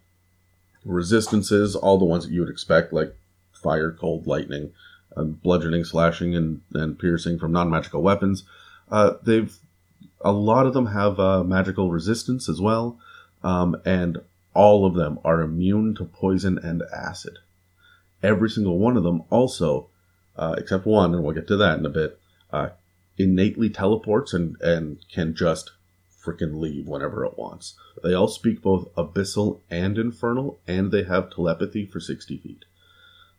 resistances, 0.85 1.75
all 1.75 1.97
the 1.97 2.05
ones 2.05 2.25
that 2.25 2.33
you 2.33 2.39
would 2.39 2.49
expect, 2.49 2.93
like 2.93 3.15
fire, 3.51 3.91
cold, 3.91 4.27
lightning, 4.27 4.71
uh, 5.15 5.23
bludgeoning, 5.23 5.83
slashing, 5.83 6.35
and, 6.35 6.61
and 6.73 6.97
piercing 6.97 7.37
from 7.37 7.51
non 7.51 7.69
magical 7.69 8.01
weapons. 8.01 8.43
Uh, 8.89 9.13
they've 9.23 9.57
a 10.21 10.31
lot 10.31 10.65
of 10.65 10.73
them 10.73 10.87
have 10.87 11.19
uh, 11.19 11.43
magical 11.43 11.91
resistance 11.91 12.49
as 12.49 12.59
well, 12.59 12.99
um, 13.43 13.75
and 13.85 14.19
all 14.53 14.85
of 14.85 14.95
them 14.95 15.19
are 15.23 15.41
immune 15.41 15.93
to 15.95 16.05
poison 16.05 16.57
and 16.57 16.81
acid. 16.93 17.37
Every 18.23 18.49
single 18.49 18.79
one 18.79 18.97
of 18.97 19.03
them 19.03 19.23
also, 19.29 19.89
uh, 20.35 20.55
except 20.57 20.85
one, 20.85 21.13
and 21.13 21.23
we'll 21.23 21.35
get 21.35 21.47
to 21.49 21.57
that 21.57 21.77
in 21.77 21.85
a 21.85 21.89
bit, 21.89 22.19
uh, 22.51 22.69
innately 23.17 23.69
teleports 23.69 24.33
and, 24.33 24.59
and 24.61 24.99
can 25.11 25.35
just 25.35 25.71
freaking 26.27 26.59
leave 26.59 26.87
whenever 26.87 27.25
it 27.25 27.37
wants. 27.37 27.75
They 28.03 28.13
all 28.13 28.27
speak 28.27 28.61
both 28.61 28.93
abyssal 28.95 29.59
and 29.69 29.97
infernal, 29.97 30.59
and 30.67 30.91
they 30.91 31.03
have 31.03 31.29
telepathy 31.29 31.85
for 31.85 31.99
60 31.99 32.37
feet. 32.37 32.65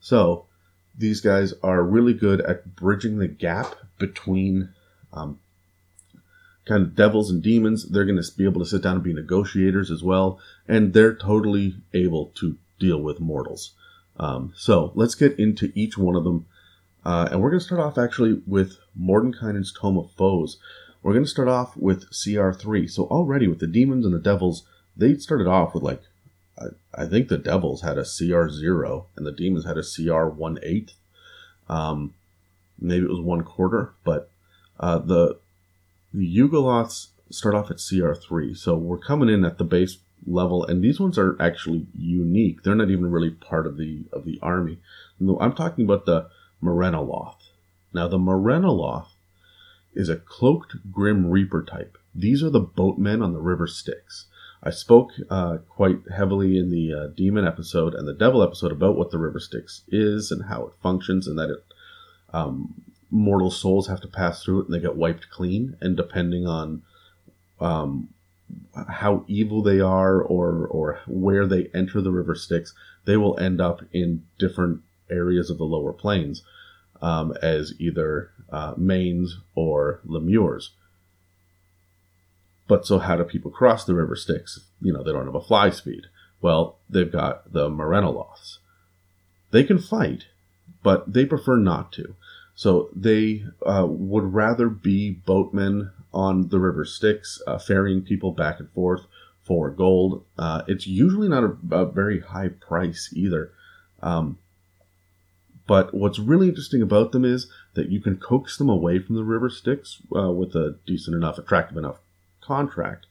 So, 0.01 0.47
these 0.97 1.21
guys 1.21 1.55
are 1.63 1.83
really 1.83 2.15
good 2.15 2.41
at 2.41 2.75
bridging 2.75 3.19
the 3.19 3.29
gap 3.29 3.77
between 3.99 4.71
um, 5.13 5.39
kind 6.65 6.83
of 6.83 6.97
devils 6.97 7.31
and 7.31 7.43
demons. 7.43 7.89
They're 7.89 8.05
going 8.05 8.21
to 8.21 8.37
be 8.37 8.45
able 8.45 8.61
to 8.61 8.67
sit 8.69 8.83
down 8.83 8.97
and 8.97 9.05
be 9.05 9.13
negotiators 9.13 9.91
as 9.91 10.03
well, 10.03 10.41
and 10.67 10.93
they're 10.93 11.15
totally 11.15 11.77
able 11.95 12.33
to 12.37 12.57
deal 12.81 13.01
with 13.01 13.21
mortals. 13.21 13.75
Um, 14.19 14.53
so, 14.57 14.93
let's 14.95 15.15
get 15.15 15.39
into 15.39 15.73
each 15.75 15.97
one 15.97 16.17
of 16.17 16.25
them 16.25 16.47
uh, 17.05 17.29
and 17.31 17.41
we're 17.41 17.51
going 17.51 17.61
to 17.61 17.65
start 17.65 17.81
off 17.81 17.99
actually 17.99 18.43
with 18.47 18.79
Mordenkainen's 19.01 19.73
Tome 19.73 19.99
of 19.99 20.11
Foes. 20.13 20.59
We're 21.03 21.13
going 21.13 21.25
to 21.25 21.31
start 21.31 21.49
off 21.49 21.77
with 21.77 22.11
CR3. 22.11 22.91
So 22.91 23.05
already 23.05 23.47
with 23.49 23.61
the 23.61 23.67
demons 23.67 24.05
and 24.05 24.15
the 24.15 24.19
devils, 24.19 24.65
they 24.97 25.17
started 25.17 25.47
off 25.47 25.75
with 25.75 25.83
like 25.83 26.03
I, 26.59 27.03
I 27.03 27.07
think 27.07 27.29
the 27.29 27.39
Devils 27.39 27.83
had 27.83 27.99
a 27.99 28.05
CR 28.05 28.49
zero 28.49 29.07
and 29.17 29.27
the 29.27 29.33
Demons 29.33 29.65
had 29.65 29.79
a 29.79 29.83
CR 29.83 30.27
one 30.27 30.59
eighth. 30.63 30.95
Um, 31.69 32.15
maybe 32.79 33.05
it 33.05 33.11
was 33.11 33.21
one 33.21 33.43
quarter, 33.43 33.93
but 34.05 34.31
uh, 34.81 34.99
the 34.99 35.39
the 36.13 36.37
Yugoloths 36.37 37.09
start 37.31 37.55
off 37.55 37.71
at 37.71 37.81
CR 37.87 38.15
three, 38.15 38.55
so 38.55 38.75
we're 38.75 38.99
coming 38.99 39.29
in 39.29 39.45
at 39.45 39.59
the 39.59 39.65
base 39.65 39.99
level, 40.27 40.65
and 40.65 40.83
these 40.83 40.99
ones 40.99 41.19
are 41.19 41.37
actually 41.41 41.87
unique. 41.97 42.63
They're 42.63 42.75
not 42.75 42.91
even 42.91 43.11
really 43.11 43.31
part 43.31 43.67
of 43.67 43.77
the 43.77 44.05
of 44.13 44.25
the 44.25 44.39
army. 44.43 44.79
No, 45.21 45.39
I'm 45.41 45.55
talking 45.55 45.85
about 45.85 46.07
the 46.07 46.29
Merrenoloth. 46.63 47.37
Now, 47.93 48.09
the 48.09 48.19
Merrenoloth 48.19 49.09
is 49.95 50.09
a 50.09 50.17
cloaked 50.17 50.93
Grim 50.93 51.31
Reaper 51.31 51.63
type. 51.63 51.99
These 52.15 52.43
are 52.43 52.51
the 52.51 52.61
boatmen 52.61 53.23
on 53.23 53.33
the 53.33 53.41
River 53.41 53.67
Styx. 53.67 54.27
I 54.63 54.71
spoke 54.71 55.13
uh, 55.31 55.59
quite 55.69 56.01
heavily 56.15 56.59
in 56.59 56.71
the 56.71 56.93
uh, 56.93 57.07
Demon 57.09 57.47
episode 57.47 57.95
and 57.95 58.09
the 58.09 58.15
Devil 58.15 58.43
episode 58.43 58.73
about 58.73 58.97
what 58.97 59.11
the 59.11 59.19
River 59.19 59.39
Styx 59.39 59.83
is 59.89 60.31
and 60.33 60.47
how 60.47 60.67
it 60.67 60.73
functions, 60.83 61.27
and 61.27 61.39
that 61.39 61.51
it 61.51 61.65
um, 62.33 62.75
mortal 63.11 63.51
souls 63.51 63.87
have 63.87 64.01
to 64.01 64.09
pass 64.09 64.43
through 64.43 64.61
it 64.61 64.67
and 64.67 64.75
they 64.75 64.81
get 64.81 64.97
wiped 64.97 65.31
clean. 65.31 65.77
And 65.81 65.97
depending 65.97 66.47
on 66.47 66.83
um, 67.61 68.09
how 68.89 69.25
evil 69.29 69.63
they 69.63 69.81
are 69.81 70.21
or 70.21 70.67
or 70.67 71.01
where 71.07 71.47
they 71.47 71.71
enter 71.73 72.01
the 72.01 72.13
River 72.13 72.35
Styx, 72.35 72.75
they 73.05 73.17
will 73.17 73.39
end 73.39 73.61
up 73.61 73.83
in 73.93 74.25
different 74.39 74.83
areas 75.11 75.51
of 75.51 75.59
the 75.59 75.65
lower 75.65 75.93
planes 75.93 76.43
um, 77.01 77.33
as 77.43 77.75
either 77.79 78.31
uh, 78.51 78.75
manes 78.77 79.39
or 79.55 80.01
lemures. 80.07 80.71
But 82.67 82.87
so 82.87 82.99
how 82.99 83.17
do 83.17 83.25
people 83.25 83.51
cross 83.51 83.85
the 83.85 83.95
river 83.95 84.15
Styx? 84.15 84.61
You 84.81 84.93
know, 84.93 85.03
they 85.03 85.13
don't 85.13 85.27
have 85.27 85.35
a 85.35 85.41
fly 85.41 85.71
speed. 85.71 86.07
Well, 86.41 86.79
they've 86.89 87.11
got 87.11 87.53
the 87.53 87.69
Merrenoloths. 87.69 88.59
They 89.51 89.65
can 89.65 89.79
fight, 89.79 90.27
but 90.83 91.13
they 91.13 91.25
prefer 91.25 91.57
not 91.57 91.93
to. 91.93 92.15
So 92.55 92.91
they 92.95 93.45
uh, 93.65 93.87
would 93.89 94.35
rather 94.35 94.69
be 94.69 95.11
boatmen 95.11 95.93
on 96.13 96.49
the 96.49 96.59
river 96.59 96.85
Styx, 96.85 97.41
uh, 97.47 97.59
ferrying 97.59 98.03
people 98.03 98.33
back 98.33 98.61
and 98.61 98.71
forth 98.71 99.07
for 99.43 99.71
gold. 99.71 100.25
Uh, 100.37 100.63
it's 100.67 100.87
usually 100.87 101.29
not 101.29 101.45
a, 101.45 101.57
a, 101.75 101.87
very 101.87 102.21
high 102.21 102.49
price 102.49 103.11
either. 103.15 103.53
Um, 104.03 104.39
but 105.69 105.93
what's 105.93 106.19
really 106.19 106.49
interesting 106.49 106.81
about 106.81 107.13
them 107.13 107.27
is 107.27 107.47
that 107.75 107.91
you 107.91 108.01
can 108.01 108.17
coax 108.17 108.57
them 108.57 108.71
away 108.71 108.99
from 108.99 109.15
the 109.15 109.23
river 109.23 109.51
Styx 109.51 109.99
uh, 110.17 110.33
with 110.33 110.57
a 110.57 110.79
decent 110.87 111.15
enough, 111.15 111.39
attractive 111.39 111.77
enough 111.77 111.99
contract, 112.41 113.07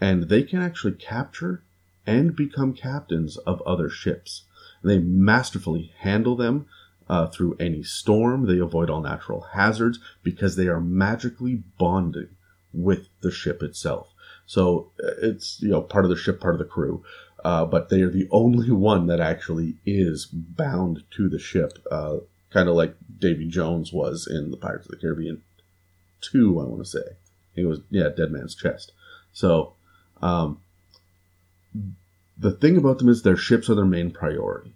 and 0.00 0.24
they 0.24 0.42
can 0.42 0.60
actually 0.60 0.94
capture 0.94 1.62
and 2.04 2.34
become 2.34 2.74
captains 2.74 3.36
of 3.38 3.62
other 3.62 3.88
ships. 3.88 4.42
They 4.82 4.98
masterfully 4.98 5.92
handle 5.98 6.34
them 6.34 6.66
uh, 7.08 7.28
through 7.28 7.56
any 7.60 7.84
storm. 7.84 8.46
They 8.46 8.58
avoid 8.58 8.90
all 8.90 9.00
natural 9.00 9.42
hazards 9.52 10.00
because 10.24 10.56
they 10.56 10.66
are 10.66 10.80
magically 10.80 11.62
bonding 11.78 12.30
with 12.74 13.06
the 13.20 13.30
ship 13.30 13.62
itself. 13.62 14.12
So 14.44 14.90
uh, 15.02 15.12
it's 15.22 15.62
you 15.62 15.70
know 15.70 15.82
part 15.82 16.04
of 16.04 16.08
the 16.10 16.16
ship, 16.16 16.40
part 16.40 16.56
of 16.56 16.58
the 16.58 16.64
crew 16.64 17.04
uh, 17.44 17.64
but 17.64 17.88
they 17.88 18.02
are 18.02 18.10
the 18.10 18.28
only 18.30 18.70
one 18.70 19.06
that 19.06 19.20
actually 19.20 19.76
is 19.84 20.26
bound 20.26 21.02
to 21.10 21.28
the 21.28 21.38
ship, 21.38 21.78
uh, 21.90 22.18
kind 22.50 22.68
of 22.68 22.76
like 22.76 22.94
Davy 23.18 23.48
Jones 23.48 23.92
was 23.92 24.26
in 24.26 24.50
the 24.50 24.56
Pirates 24.56 24.86
of 24.86 24.92
the 24.92 24.98
Caribbean 24.98 25.42
2, 26.20 26.60
I 26.60 26.64
want 26.64 26.84
to 26.84 26.88
say. 26.88 27.16
It 27.56 27.66
was, 27.66 27.80
yeah, 27.90 28.08
Dead 28.08 28.30
Man's 28.30 28.54
Chest. 28.54 28.92
So, 29.32 29.74
um, 30.20 30.60
the 32.38 32.52
thing 32.52 32.76
about 32.76 32.98
them 32.98 33.08
is 33.08 33.22
their 33.22 33.36
ships 33.36 33.68
are 33.68 33.74
their 33.74 33.84
main 33.84 34.10
priority. 34.10 34.74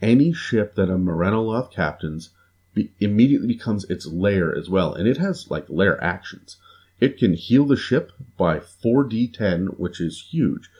Any 0.00 0.32
ship 0.32 0.76
that 0.76 0.90
a 0.90 0.96
Merrenoloth 0.96 1.72
captains 1.72 2.30
be, 2.74 2.92
immediately 3.00 3.48
becomes 3.48 3.84
its 3.84 4.06
lair 4.06 4.54
as 4.56 4.70
well, 4.70 4.94
and 4.94 5.08
it 5.08 5.16
has 5.16 5.50
like 5.50 5.66
lair 5.68 6.02
actions. 6.02 6.56
It 7.00 7.18
can 7.18 7.34
heal 7.34 7.64
the 7.64 7.76
ship 7.76 8.12
by 8.36 8.58
4d10, 8.58 9.78
which 9.78 10.00
is 10.00 10.28
huge 10.30 10.70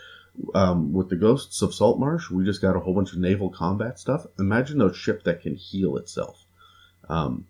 um, 0.55 0.93
with 0.93 1.09
the 1.09 1.17
Ghosts 1.17 1.63
of 1.63 1.75
Saltmarsh, 1.75 2.31
we 2.31 2.45
just 2.45 2.63
got 2.63 2.77
a 2.77 2.81
whole 2.81 2.95
bunch 2.95 3.13
of 3.13 3.19
naval 3.19 3.51
combat 3.51 3.99
stuff. 3.99 4.27
Imagine 4.39 4.81
a 4.81 4.95
ship 4.95 5.25
that 5.25 5.43
can 5.43 5.55
heal 5.55 5.97
itself. 5.97 6.45
Um, 7.09 7.47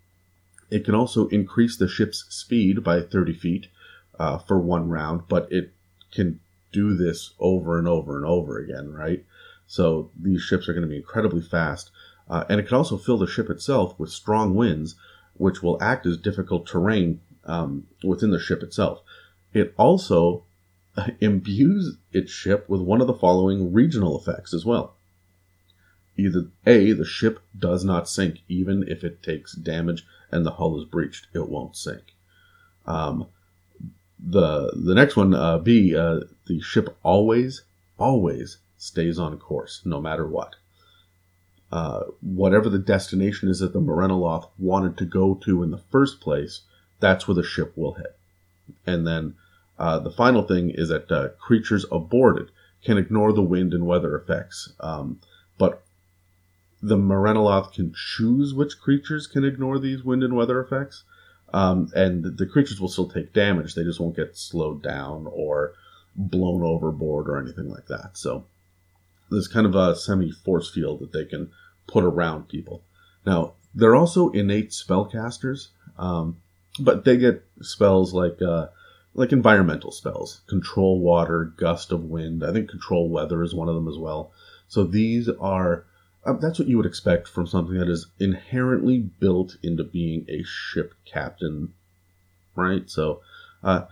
it 0.70 0.84
can 0.84 0.94
also 0.94 1.28
increase 1.28 1.76
the 1.76 1.88
ship's 1.88 2.24
speed 2.28 2.84
by 2.84 3.00
30 3.00 3.32
feet 3.34 3.66
uh, 4.18 4.38
for 4.38 4.58
one 4.58 4.88
round, 4.88 5.22
but 5.28 5.50
it 5.50 5.72
can 6.12 6.40
do 6.72 6.94
this 6.94 7.32
over 7.38 7.78
and 7.78 7.88
over 7.88 8.16
and 8.16 8.26
over 8.26 8.58
again, 8.58 8.92
right? 8.92 9.24
So 9.66 10.10
these 10.18 10.42
ships 10.42 10.68
are 10.68 10.72
going 10.72 10.82
to 10.82 10.88
be 10.88 10.96
incredibly 10.96 11.42
fast. 11.42 11.90
Uh, 12.28 12.44
and 12.48 12.60
it 12.60 12.66
can 12.68 12.76
also 12.76 12.98
fill 12.98 13.18
the 13.18 13.26
ship 13.26 13.48
itself 13.48 13.98
with 13.98 14.10
strong 14.10 14.54
winds, 14.54 14.96
which 15.34 15.62
will 15.62 15.82
act 15.82 16.04
as 16.04 16.16
difficult 16.16 16.66
terrain 16.66 17.20
um, 17.44 17.86
within 18.02 18.30
the 18.30 18.40
ship 18.40 18.62
itself. 18.62 19.02
It 19.54 19.72
also 19.78 20.44
imbues 21.20 21.96
its 22.12 22.32
ship 22.32 22.68
with 22.68 22.80
one 22.80 23.00
of 23.00 23.06
the 23.06 23.14
following 23.14 23.72
regional 23.72 24.18
effects 24.18 24.52
as 24.54 24.64
well. 24.64 24.94
Either 26.16 26.46
A, 26.66 26.92
the 26.92 27.04
ship 27.04 27.40
does 27.56 27.84
not 27.84 28.08
sink, 28.08 28.40
even 28.48 28.84
if 28.88 29.04
it 29.04 29.22
takes 29.22 29.52
damage 29.52 30.04
and 30.32 30.44
the 30.44 30.52
hull 30.52 30.78
is 30.78 30.84
breached, 30.84 31.28
it 31.32 31.48
won't 31.48 31.76
sink. 31.76 32.14
Um, 32.86 33.26
the 34.18 34.72
the 34.74 34.94
next 34.94 35.14
one, 35.14 35.32
uh, 35.32 35.58
B, 35.58 35.94
uh, 35.94 36.20
the 36.46 36.60
ship 36.60 36.96
always, 37.04 37.62
always 37.98 38.58
stays 38.76 39.18
on 39.18 39.38
course, 39.38 39.82
no 39.84 40.00
matter 40.00 40.26
what. 40.26 40.56
Uh, 41.70 42.04
whatever 42.20 42.68
the 42.68 42.78
destination 42.78 43.48
is 43.48 43.60
that 43.60 43.72
the 43.72 43.80
Merrenoloth 43.80 44.48
wanted 44.58 44.96
to 44.96 45.04
go 45.04 45.34
to 45.34 45.62
in 45.62 45.70
the 45.70 45.78
first 45.78 46.20
place, 46.20 46.62
that's 46.98 47.28
where 47.28 47.34
the 47.34 47.42
ship 47.42 47.72
will 47.76 47.94
hit. 47.94 48.16
And 48.86 49.06
then 49.06 49.34
uh, 49.78 49.98
the 49.98 50.10
final 50.10 50.42
thing 50.42 50.70
is 50.70 50.88
that 50.88 51.10
uh, 51.10 51.28
creatures 51.38 51.84
aboard 51.90 52.38
it 52.38 52.48
can 52.84 52.98
ignore 52.98 53.32
the 53.32 53.42
wind 53.42 53.74
and 53.74 53.86
weather 53.86 54.16
effects, 54.16 54.72
um, 54.80 55.20
but 55.58 55.82
the 56.82 56.96
Merrenoloth 56.96 57.72
can 57.72 57.92
choose 57.94 58.54
which 58.54 58.80
creatures 58.80 59.26
can 59.26 59.44
ignore 59.44 59.78
these 59.78 60.04
wind 60.04 60.22
and 60.22 60.36
weather 60.36 60.60
effects, 60.60 61.04
um, 61.52 61.90
and 61.94 62.38
the 62.38 62.46
creatures 62.46 62.80
will 62.80 62.88
still 62.88 63.08
take 63.08 63.32
damage. 63.32 63.74
They 63.74 63.84
just 63.84 64.00
won't 64.00 64.16
get 64.16 64.36
slowed 64.36 64.82
down 64.82 65.26
or 65.30 65.74
blown 66.14 66.62
overboard 66.62 67.28
or 67.28 67.38
anything 67.38 67.68
like 67.68 67.86
that. 67.86 68.18
So 68.18 68.44
there's 69.30 69.48
kind 69.48 69.66
of 69.66 69.74
a 69.74 69.94
semi 69.94 70.30
force 70.30 70.70
field 70.70 71.00
that 71.00 71.12
they 71.12 71.24
can 71.24 71.50
put 71.86 72.04
around 72.04 72.48
people. 72.48 72.82
Now 73.24 73.54
they're 73.74 73.96
also 73.96 74.30
innate 74.30 74.70
spellcasters, 74.70 75.68
um, 75.98 76.36
but 76.78 77.04
they 77.04 77.16
get 77.16 77.44
spells 77.60 78.14
like 78.14 78.40
uh, 78.42 78.68
like 79.14 79.32
environmental 79.32 79.90
spells. 79.90 80.40
Control 80.46 81.00
water 81.00 81.52
gust 81.56 81.92
of 81.92 82.04
wind. 82.04 82.44
I 82.44 82.52
think 82.52 82.68
control 82.68 83.08
weather 83.08 83.42
is 83.42 83.54
one 83.54 83.68
of 83.68 83.74
them 83.74 83.88
as 83.88 83.98
well. 83.98 84.32
So 84.68 84.84
these 84.84 85.28
are 85.40 85.84
uh, 86.24 86.34
that's 86.34 86.58
what 86.58 86.68
you 86.68 86.76
would 86.76 86.86
expect 86.86 87.28
from 87.28 87.46
something 87.46 87.78
that 87.78 87.88
is 87.88 88.06
inherently 88.18 88.98
built 88.98 89.56
into 89.62 89.84
being 89.84 90.26
a 90.28 90.42
ship 90.42 90.94
captain 91.04 91.72
right? 92.58 92.90
So 92.90 93.20
uh, 93.62 93.82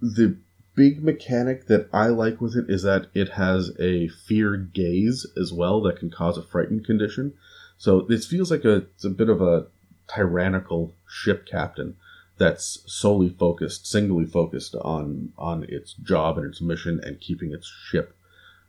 the 0.00 0.36
big 0.76 1.02
mechanic 1.02 1.66
that 1.66 1.88
i 1.92 2.06
like 2.06 2.40
with 2.40 2.56
it 2.56 2.70
is 2.70 2.84
that 2.84 3.06
it 3.12 3.30
has 3.30 3.72
a 3.80 4.08
fear 4.08 4.56
gaze 4.56 5.26
as 5.36 5.52
well 5.52 5.80
that 5.82 5.98
can 5.98 6.10
cause 6.10 6.38
a 6.38 6.42
frightened 6.42 6.86
condition. 6.86 7.34
So 7.76 8.02
this 8.02 8.26
feels 8.26 8.50
like 8.50 8.64
a, 8.64 8.76
it's 8.76 9.04
a 9.04 9.10
bit 9.10 9.28
of 9.28 9.40
a 9.42 9.66
tyrannical 10.06 10.92
ship 11.08 11.46
captain 11.46 11.96
that's 12.40 12.82
solely 12.86 13.28
focused, 13.28 13.86
singly 13.86 14.24
focused 14.24 14.74
on 14.76 15.32
on 15.36 15.66
its 15.68 15.92
job 15.92 16.38
and 16.38 16.46
its 16.46 16.62
mission 16.62 16.98
and 17.04 17.20
keeping 17.20 17.52
its 17.52 17.70
ship 17.88 18.16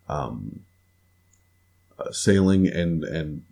um, 0.10 0.60
uh, 1.98 2.12
sailing 2.12 2.68
and 2.68 3.06
and 3.06 3.44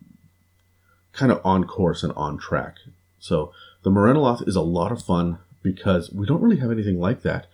kind 1.13 1.31
of 1.31 1.39
on 1.45 1.63
course 1.63 2.03
and 2.03 2.11
on 2.13 2.37
track. 2.37 2.75
So 3.19 3.53
the 3.83 3.89
Merrenoloth 3.89 4.45
is 4.45 4.57
a 4.57 4.61
lot 4.61 4.91
of 4.91 5.01
fun 5.01 5.39
because 5.63 6.11
we 6.11 6.25
don't 6.25 6.41
really 6.41 6.59
have 6.59 6.69
anything 6.69 6.99
like 6.99 7.21
that 7.21 7.47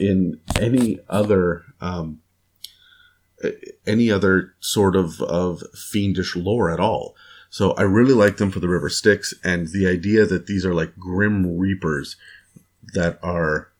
in 0.00 0.40
any 0.58 0.98
other 1.08 1.62
um, 1.80 2.20
any 3.86 4.10
other 4.10 4.54
sort 4.58 4.96
of 4.96 5.20
of 5.22 5.62
fiendish 5.76 6.34
lore 6.34 6.72
at 6.72 6.80
all. 6.80 7.14
So 7.50 7.72
I 7.72 7.82
really 7.82 8.14
like 8.14 8.36
them 8.36 8.50
for 8.50 8.60
the 8.60 8.68
River 8.68 8.88
Styx 8.88 9.34
and 9.42 9.68
the 9.68 9.86
idea 9.86 10.24
that 10.24 10.46
these 10.46 10.64
are 10.64 10.72
like 10.72 10.96
grim 10.96 11.58
reapers 11.58 12.16
that 12.94 13.18
are 13.22 13.70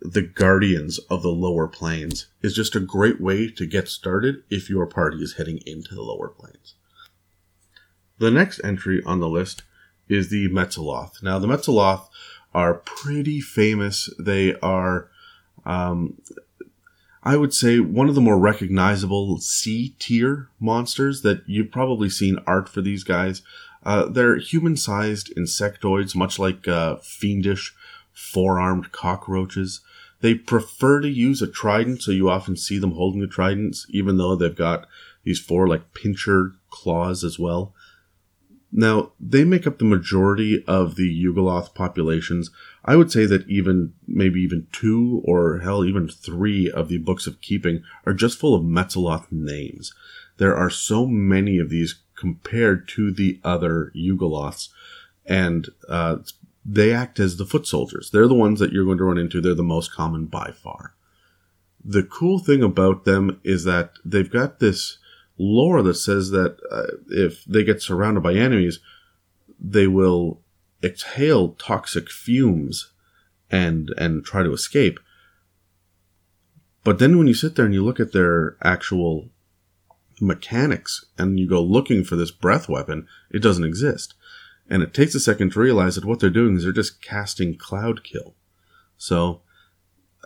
the 0.00 0.22
guardians 0.22 0.98
of 1.10 1.22
the 1.22 1.30
lower 1.30 1.68
planes 1.68 2.26
is 2.42 2.54
just 2.54 2.74
a 2.74 2.80
great 2.80 3.20
way 3.20 3.48
to 3.48 3.66
get 3.66 3.88
started 3.88 4.42
if 4.50 4.68
your 4.68 4.86
party 4.86 5.18
is 5.18 5.34
heading 5.34 5.60
into 5.64 5.94
the 5.94 6.02
lower 6.02 6.28
planes. 6.28 6.74
The 8.18 8.30
next 8.30 8.60
entry 8.64 9.02
on 9.04 9.20
the 9.20 9.28
list 9.28 9.62
is 10.08 10.30
the 10.30 10.48
Mezzoloth. 10.48 11.22
Now, 11.22 11.38
the 11.38 11.46
Mezzoloth 11.46 12.08
are 12.54 12.74
pretty 12.74 13.40
famous. 13.40 14.10
They 14.18 14.54
are, 14.56 15.08
um, 15.64 16.20
I 17.24 17.36
would 17.36 17.54
say 17.54 17.78
one 17.78 18.08
of 18.08 18.14
the 18.14 18.20
more 18.20 18.38
recognizable 18.38 19.38
C 19.38 19.94
tier 19.98 20.48
monsters 20.58 21.22
that 21.22 21.42
you've 21.46 21.70
probably 21.70 22.10
seen 22.10 22.38
art 22.46 22.68
for 22.68 22.82
these 22.82 23.04
guys. 23.04 23.42
Uh, 23.84 24.06
they're 24.06 24.38
human 24.38 24.76
sized 24.76 25.32
insectoids, 25.36 26.16
much 26.16 26.38
like 26.38 26.66
uh, 26.66 26.96
fiendish 26.96 27.74
four 28.12 28.58
armed 28.58 28.92
cockroaches. 28.92 29.80
They 30.20 30.34
prefer 30.34 31.00
to 31.00 31.08
use 31.08 31.42
a 31.42 31.46
trident, 31.46 32.02
so 32.02 32.12
you 32.12 32.28
often 32.28 32.56
see 32.56 32.78
them 32.78 32.92
holding 32.92 33.20
the 33.20 33.26
tridents, 33.26 33.86
even 33.90 34.18
though 34.18 34.36
they've 34.36 34.54
got 34.54 34.86
these 35.24 35.40
four 35.40 35.68
like 35.68 35.94
pincher 35.94 36.54
claws 36.70 37.24
as 37.24 37.38
well. 37.38 37.74
Now, 38.72 39.12
they 39.20 39.44
make 39.44 39.66
up 39.66 39.78
the 39.78 39.84
majority 39.84 40.64
of 40.66 40.96
the 40.96 41.24
Yugoloth 41.24 41.74
populations. 41.74 42.50
I 42.84 42.96
would 42.96 43.12
say 43.12 43.26
that 43.26 43.46
even, 43.46 43.92
maybe 44.08 44.40
even 44.40 44.66
two 44.72 45.20
or 45.24 45.58
hell, 45.58 45.84
even 45.84 46.08
three 46.08 46.70
of 46.70 46.88
the 46.88 46.96
books 46.96 47.26
of 47.26 47.42
keeping 47.42 47.84
are 48.06 48.14
just 48.14 48.38
full 48.38 48.54
of 48.54 48.62
Mezzoloth 48.62 49.30
names. 49.30 49.92
There 50.38 50.56
are 50.56 50.70
so 50.70 51.06
many 51.06 51.58
of 51.58 51.68
these 51.68 52.00
compared 52.16 52.88
to 52.88 53.12
the 53.12 53.40
other 53.44 53.92
Yugoloths, 53.94 54.70
and 55.26 55.68
uh, 55.88 56.16
they 56.64 56.94
act 56.94 57.20
as 57.20 57.36
the 57.36 57.44
foot 57.44 57.66
soldiers. 57.66 58.10
They're 58.10 58.28
the 58.28 58.34
ones 58.34 58.58
that 58.60 58.72
you're 58.72 58.86
going 58.86 58.98
to 58.98 59.04
run 59.04 59.18
into. 59.18 59.42
They're 59.42 59.54
the 59.54 59.62
most 59.62 59.92
common 59.92 60.26
by 60.26 60.50
far. 60.50 60.94
The 61.84 62.04
cool 62.04 62.38
thing 62.38 62.62
about 62.62 63.04
them 63.04 63.40
is 63.44 63.64
that 63.64 63.92
they've 64.04 64.30
got 64.30 64.60
this 64.60 64.98
lore 65.42 65.82
that 65.82 65.94
says 65.94 66.30
that 66.30 66.56
uh, 66.70 66.96
if 67.08 67.44
they 67.44 67.64
get 67.64 67.82
surrounded 67.82 68.22
by 68.22 68.34
enemies, 68.34 68.78
they 69.58 69.86
will 69.86 70.40
exhale 70.82 71.50
toxic 71.50 72.10
fumes 72.10 72.92
and 73.50 73.92
and 73.98 74.24
try 74.24 74.42
to 74.42 74.52
escape. 74.52 74.98
But 76.84 76.98
then 76.98 77.18
when 77.18 77.26
you 77.26 77.34
sit 77.34 77.54
there 77.54 77.64
and 77.64 77.74
you 77.74 77.84
look 77.84 78.00
at 78.00 78.12
their 78.12 78.56
actual 78.62 79.28
mechanics 80.20 81.04
and 81.18 81.38
you 81.38 81.48
go 81.48 81.62
looking 81.62 82.04
for 82.04 82.16
this 82.16 82.30
breath 82.30 82.68
weapon, 82.68 83.06
it 83.30 83.40
doesn't 83.40 83.64
exist. 83.64 84.14
And 84.68 84.82
it 84.82 84.94
takes 84.94 85.14
a 85.14 85.20
second 85.20 85.52
to 85.52 85.60
realize 85.60 85.96
that 85.96 86.04
what 86.04 86.20
they're 86.20 86.30
doing 86.30 86.56
is 86.56 86.64
they're 86.64 86.72
just 86.72 87.02
casting 87.02 87.56
cloud 87.56 88.02
kill. 88.04 88.34
So, 88.96 89.42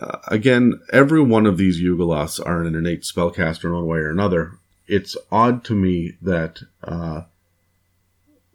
uh, 0.01 0.19
again, 0.29 0.81
every 0.93 1.23
one 1.23 1.47
of 1.47 1.57
these 1.57 1.83
Yugoloths 1.83 2.45
are 2.45 2.63
an 2.63 2.75
innate 2.75 3.03
spellcaster 3.03 3.65
in 3.65 3.73
one 3.73 3.87
way 3.87 3.99
or 3.99 4.11
another, 4.11 4.59
it's 4.87 5.17
odd 5.31 5.65
to 5.65 5.75
me 5.75 6.17
that 6.23 6.61
uh, 6.83 7.23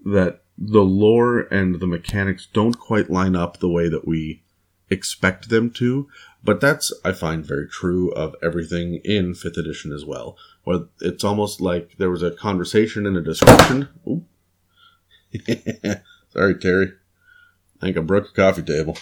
that 0.06 0.42
the 0.58 0.82
lore 0.82 1.42
and 1.52 1.80
the 1.80 1.88
mechanics 1.88 2.48
don't 2.54 2.80
quite 2.80 3.10
line 3.10 3.36
up 3.36 3.58
the 3.58 3.70
way 3.70 3.90
that 3.90 4.08
we 4.08 4.44
expect 4.90 5.50
them 5.50 5.72
to. 5.72 6.08
But 6.44 6.62
that's 6.62 6.94
I 7.04 7.12
find 7.12 7.46
very 7.46 7.68
true 7.68 8.12
of 8.12 8.36
everything 8.42 8.96
in 9.04 9.34
fifth 9.34 9.58
edition 9.58 9.92
as 9.92 10.06
well. 10.06 10.38
Where 10.64 10.82
it's 11.00 11.24
almost 11.24 11.62
like 11.62 11.98
there 11.98 12.10
was 12.10 12.24
a 12.24 12.32
conversation 12.32 13.06
and 13.06 13.18
a 13.18 13.22
description. 13.22 13.90
Sorry, 16.30 16.56
Terry. 16.56 16.94
I 17.82 17.86
think 17.86 17.98
I 17.98 18.02
broke 18.02 18.30
a 18.30 18.34
coffee 18.34 18.62
table. 18.62 18.98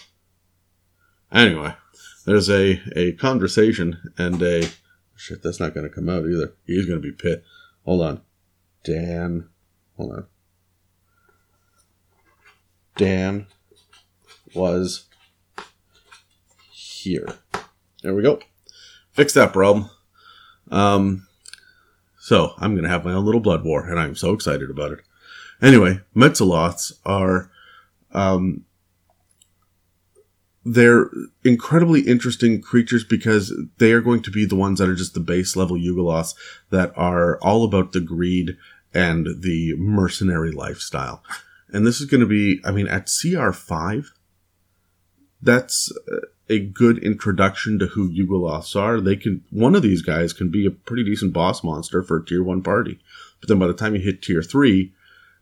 Anyway, 1.31 1.75
there's 2.25 2.49
a, 2.49 2.81
a 2.95 3.11
conversation 3.13 4.11
and 4.17 4.41
a 4.41 4.69
Shit, 5.19 5.43
that's 5.43 5.59
not 5.59 5.73
going 5.73 5.83
to 5.83 5.93
come 5.93 6.07
out 6.07 6.23
either. 6.23 6.53
He's 6.65 6.85
going 6.85 7.01
to 7.01 7.05
be 7.05 7.11
pit. 7.11 7.43
Hold 7.83 8.01
on. 8.01 8.21
Dan. 8.85 9.49
Hold 9.97 10.13
on. 10.13 10.27
Dan 12.95 13.45
was 14.55 15.09
here. 16.71 17.27
There 18.01 18.15
we 18.15 18.23
go. 18.23 18.39
Fix 19.11 19.33
that 19.33 19.51
problem. 19.51 19.89
Um, 20.71 21.27
so 22.17 22.53
I'm 22.57 22.71
going 22.71 22.83
to 22.83 22.89
have 22.89 23.03
my 23.03 23.11
own 23.11 23.25
little 23.25 23.41
blood 23.41 23.65
war, 23.65 23.85
and 23.85 23.99
I'm 23.99 24.15
so 24.15 24.31
excited 24.31 24.69
about 24.69 24.93
it. 24.93 24.99
Anyway, 25.61 25.99
Mezzoloths 26.15 26.93
are 27.05 27.51
um, 28.13 28.63
they're 30.71 31.09
incredibly 31.43 32.01
interesting 32.01 32.61
creatures 32.61 33.03
because 33.03 33.53
they 33.77 33.91
are 33.91 34.01
going 34.01 34.21
to 34.21 34.31
be 34.31 34.45
the 34.45 34.55
ones 34.55 34.79
that 34.79 34.89
are 34.89 34.95
just 34.95 35.15
the 35.15 35.19
base 35.19 35.55
level 35.55 35.75
Yugoloths 35.77 36.35
that 36.69 36.91
are 36.95 37.39
all 37.41 37.63
about 37.63 37.91
the 37.91 37.99
greed 37.99 38.55
and 38.93 39.41
the 39.41 39.75
mercenary 39.77 40.51
lifestyle. 40.51 41.23
And 41.69 41.87
this 41.87 41.99
is 41.99 42.05
going 42.05 42.21
to 42.21 42.27
be, 42.27 42.61
I 42.63 42.71
mean, 42.71 42.87
at 42.87 43.07
CR5, 43.07 44.07
that's 45.41 45.91
a 46.49 46.59
good 46.59 46.97
introduction 46.99 47.79
to 47.79 47.87
who 47.87 48.09
Yugoloths 48.09 48.75
are. 48.75 49.01
They 49.01 49.15
can, 49.15 49.43
one 49.49 49.75
of 49.75 49.81
these 49.81 50.01
guys 50.01 50.33
can 50.33 50.49
be 50.49 50.65
a 50.65 50.71
pretty 50.71 51.03
decent 51.03 51.33
boss 51.33 51.63
monster 51.63 52.03
for 52.03 52.17
a 52.17 52.25
tier 52.25 52.43
one 52.43 52.61
party. 52.61 52.99
But 53.39 53.49
then 53.49 53.59
by 53.59 53.67
the 53.67 53.73
time 53.73 53.95
you 53.95 54.01
hit 54.01 54.21
tier 54.21 54.43
three, 54.43 54.93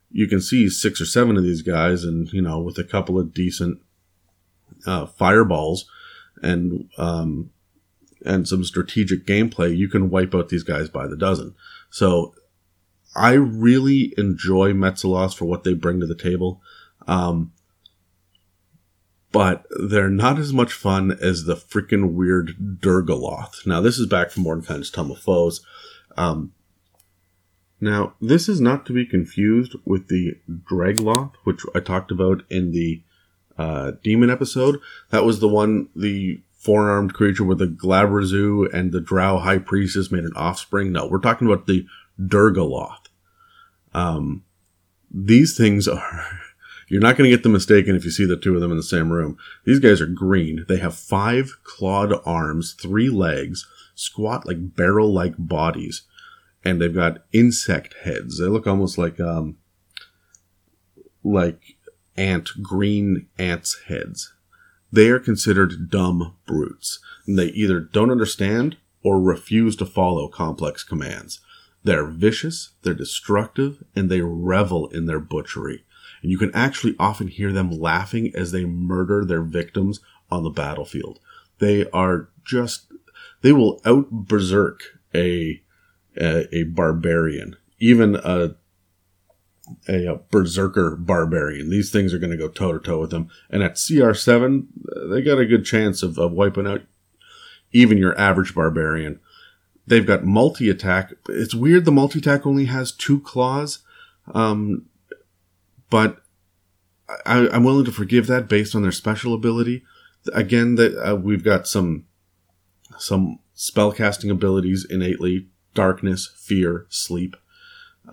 you 0.10 0.28
can 0.28 0.40
see 0.40 0.70
six 0.70 1.02
or 1.02 1.06
seven 1.06 1.36
of 1.36 1.44
these 1.44 1.62
guys 1.62 2.06
and, 2.06 2.32
you 2.32 2.42
know, 2.42 2.60
with 2.60 2.78
a 2.78 2.84
couple 2.84 3.20
of 3.20 3.34
decent 3.34 3.82
uh, 4.88 5.06
fireballs 5.06 5.86
and 6.42 6.90
um, 6.98 7.52
and 8.26 8.48
some 8.48 8.64
strategic 8.64 9.26
gameplay, 9.26 9.76
you 9.76 9.88
can 9.88 10.10
wipe 10.10 10.34
out 10.34 10.50
these 10.50 10.64
guys 10.64 10.90
by 10.90 11.06
the 11.08 11.18
dozen. 11.18 11.54
So 11.90 12.34
I 13.16 13.34
really 13.34 14.14
enjoy 14.18 14.74
Mezzoloth 14.74 15.36
for 15.36 15.46
what 15.46 15.64
they 15.64 15.74
bring 15.74 16.00
to 16.00 16.08
the 16.08 16.16
table. 16.16 16.62
Um, 17.08 17.54
but 19.32 19.66
they're 19.90 20.10
not 20.10 20.40
as 20.40 20.54
much 20.54 20.74
fun 20.74 21.12
as 21.12 21.44
the 21.44 21.56
freaking 21.56 22.14
weird 22.14 22.80
Dhergoloth. 22.80 23.68
Now, 23.68 23.82
this 23.82 24.00
is 24.00 24.08
back 24.08 24.32
from 24.32 24.44
Mordenkainen's 24.44 24.90
Tome 24.90 25.12
of 25.12 25.20
Foes. 25.20 25.66
Um, 26.16 26.54
now, 27.80 28.14
this 28.20 28.50
is 28.50 28.60
not 28.60 28.86
to 28.88 28.94
be 28.94 29.06
confused 29.06 29.76
with 29.86 30.08
the 30.08 30.38
Draegloth, 30.50 31.34
which 31.44 31.62
I 31.76 31.80
talked 31.82 32.10
about 32.10 32.44
in 32.50 32.72
the 32.72 33.04
uh, 33.58 33.94
demon 34.04 34.30
episode. 34.30 34.80
That 35.10 35.26
was 35.26 35.40
the 35.40 35.48
one, 35.48 35.90
the 35.96 36.42
four 36.58 36.90
armed 36.90 37.14
creature 37.14 37.44
with 37.44 37.60
the 37.60 37.68
Glabrezu 37.68 38.72
and 38.74 38.92
the 38.92 39.00
Drow 39.00 39.38
High 39.40 39.60
Priestess 39.60 40.12
made 40.12 40.24
an 40.24 40.34
offspring. 40.36 40.92
No, 40.92 41.08
we're 41.08 41.20
talking 41.20 41.48
about 41.48 41.68
the 41.68 41.86
Dhergoloth. 42.20 43.08
Um, 43.94 44.44
these 45.10 45.56
things 45.56 45.88
are, 45.88 46.28
you're 46.88 47.02
not 47.02 47.18
going 47.18 47.30
to 47.30 47.36
get 47.36 47.44
them 47.44 47.54
mistaken 47.54 47.96
if 47.96 48.06
you 48.06 48.12
see 48.12 48.26
the 48.26 48.38
two 48.38 48.56
of 48.56 48.62
them 48.62 48.72
in 48.72 48.78
the 48.78 48.84
same 48.84 49.12
room. 49.12 49.38
These 49.66 49.80
guys 49.80 50.02
are 50.02 50.08
green. 50.08 50.66
They 50.68 50.78
have 50.78 50.96
five 50.96 51.58
clawed 51.64 52.14
arms, 52.26 52.74
three 52.74 53.10
legs, 53.10 53.66
squat 53.96 54.46
like 54.46 54.76
barrel 54.76 55.14
like 55.14 55.36
bodies, 55.38 56.04
and 56.64 56.82
they've 56.82 56.94
got 56.94 57.24
insect 57.32 57.96
heads. 58.04 58.40
They 58.40 58.48
look 58.48 58.68
almost 58.68 58.98
like, 58.98 59.20
um, 59.20 59.58
like 61.24 61.77
ant, 62.18 62.50
green 62.62 63.28
ants' 63.38 63.80
heads. 63.88 64.34
They 64.92 65.10
are 65.10 65.20
considered 65.20 65.90
dumb 65.90 66.36
brutes, 66.46 67.00
and 67.26 67.38
they 67.38 67.48
either 67.48 67.80
don't 67.80 68.12
understand 68.12 68.78
or 69.04 69.20
refuse 69.20 69.76
to 69.78 69.86
follow 69.86 70.28
complex 70.28 70.84
commands. 70.84 71.40
They're 71.84 72.08
vicious, 72.08 72.72
they're 72.82 72.94
destructive, 72.94 73.84
and 73.96 74.10
they 74.10 74.22
revel 74.22 74.88
in 74.90 75.06
their 75.06 75.20
butchery. 75.20 75.86
And 76.22 76.32
you 76.32 76.38
can 76.38 76.54
actually 76.54 76.96
often 77.00 77.28
hear 77.28 77.52
them 77.54 77.72
laughing 77.72 78.32
as 78.36 78.52
they 78.52 78.66
murder 78.66 79.24
their 79.24 79.44
victims 79.44 80.00
on 80.30 80.44
the 80.44 80.50
battlefield. 80.50 81.20
They 81.60 81.90
are 81.92 82.30
just, 82.44 82.92
they 83.42 83.54
will 83.54 83.82
out 83.86 84.10
berserk 84.12 84.82
a, 85.14 85.62
a, 86.20 86.56
a 86.56 86.64
barbarian, 86.64 87.56
even 87.80 88.16
a 88.16 88.56
a, 89.88 90.06
a, 90.06 90.16
berserker 90.16 90.96
barbarian. 90.96 91.70
These 91.70 91.92
things 91.92 92.14
are 92.14 92.20
going 92.20 92.32
to 92.32 92.38
go 92.38 92.48
toe 92.48 92.74
to 92.74 92.80
toe 92.80 93.00
with 93.00 93.12
them. 93.12 93.30
And 93.50 93.64
at 93.64 93.76
CR7, 93.76 94.66
they 95.10 95.22
got 95.22 95.40
a 95.40 95.46
good 95.46 95.66
chance 95.66 96.04
of, 96.04 96.18
of 96.18 96.32
wiping 96.32 96.68
out 96.68 96.82
even 97.72 97.98
your 97.98 98.18
average 98.20 98.56
barbarian. 98.56 99.20
They've 99.86 100.06
got 100.06 100.26
multi 100.26 100.70
attack. 100.70 101.14
It's 101.30 101.56
weird 101.56 101.86
the 101.86 101.92
multi 101.92 102.20
attack 102.20 102.46
only 102.46 102.66
has 102.66 102.92
two 102.92 103.20
claws. 103.22 103.80
Um, 104.34 104.86
but 105.90 106.22
I, 107.26 107.48
am 107.56 107.64
willing 107.64 107.86
to 107.86 107.92
forgive 107.92 108.28
that 108.28 108.50
based 108.50 108.76
on 108.76 108.82
their 108.82 108.92
special 108.92 109.34
ability. 109.34 109.84
Again, 110.34 110.76
that 110.76 110.98
uh, 111.02 111.16
we've 111.16 111.44
got 111.44 111.68
some 111.68 112.06
some 112.98 113.40
spellcasting 113.56 114.30
abilities 114.30 114.86
innately: 114.90 115.48
darkness, 115.74 116.30
fear, 116.36 116.86
sleep 116.90 117.38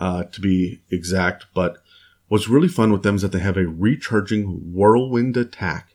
uh, 0.00 0.24
to 0.24 0.40
be 0.40 0.80
exact. 0.90 1.46
But 1.54 1.78
what's 2.28 2.48
really 2.48 2.68
fun 2.68 2.92
with 2.92 3.02
them 3.02 3.16
is 3.16 3.22
that 3.22 3.33
they 3.33 3.40
have 3.40 3.57
a 3.57 3.66
recharging 3.66 4.72
whirlwind 4.72 5.37
attack 5.37 5.94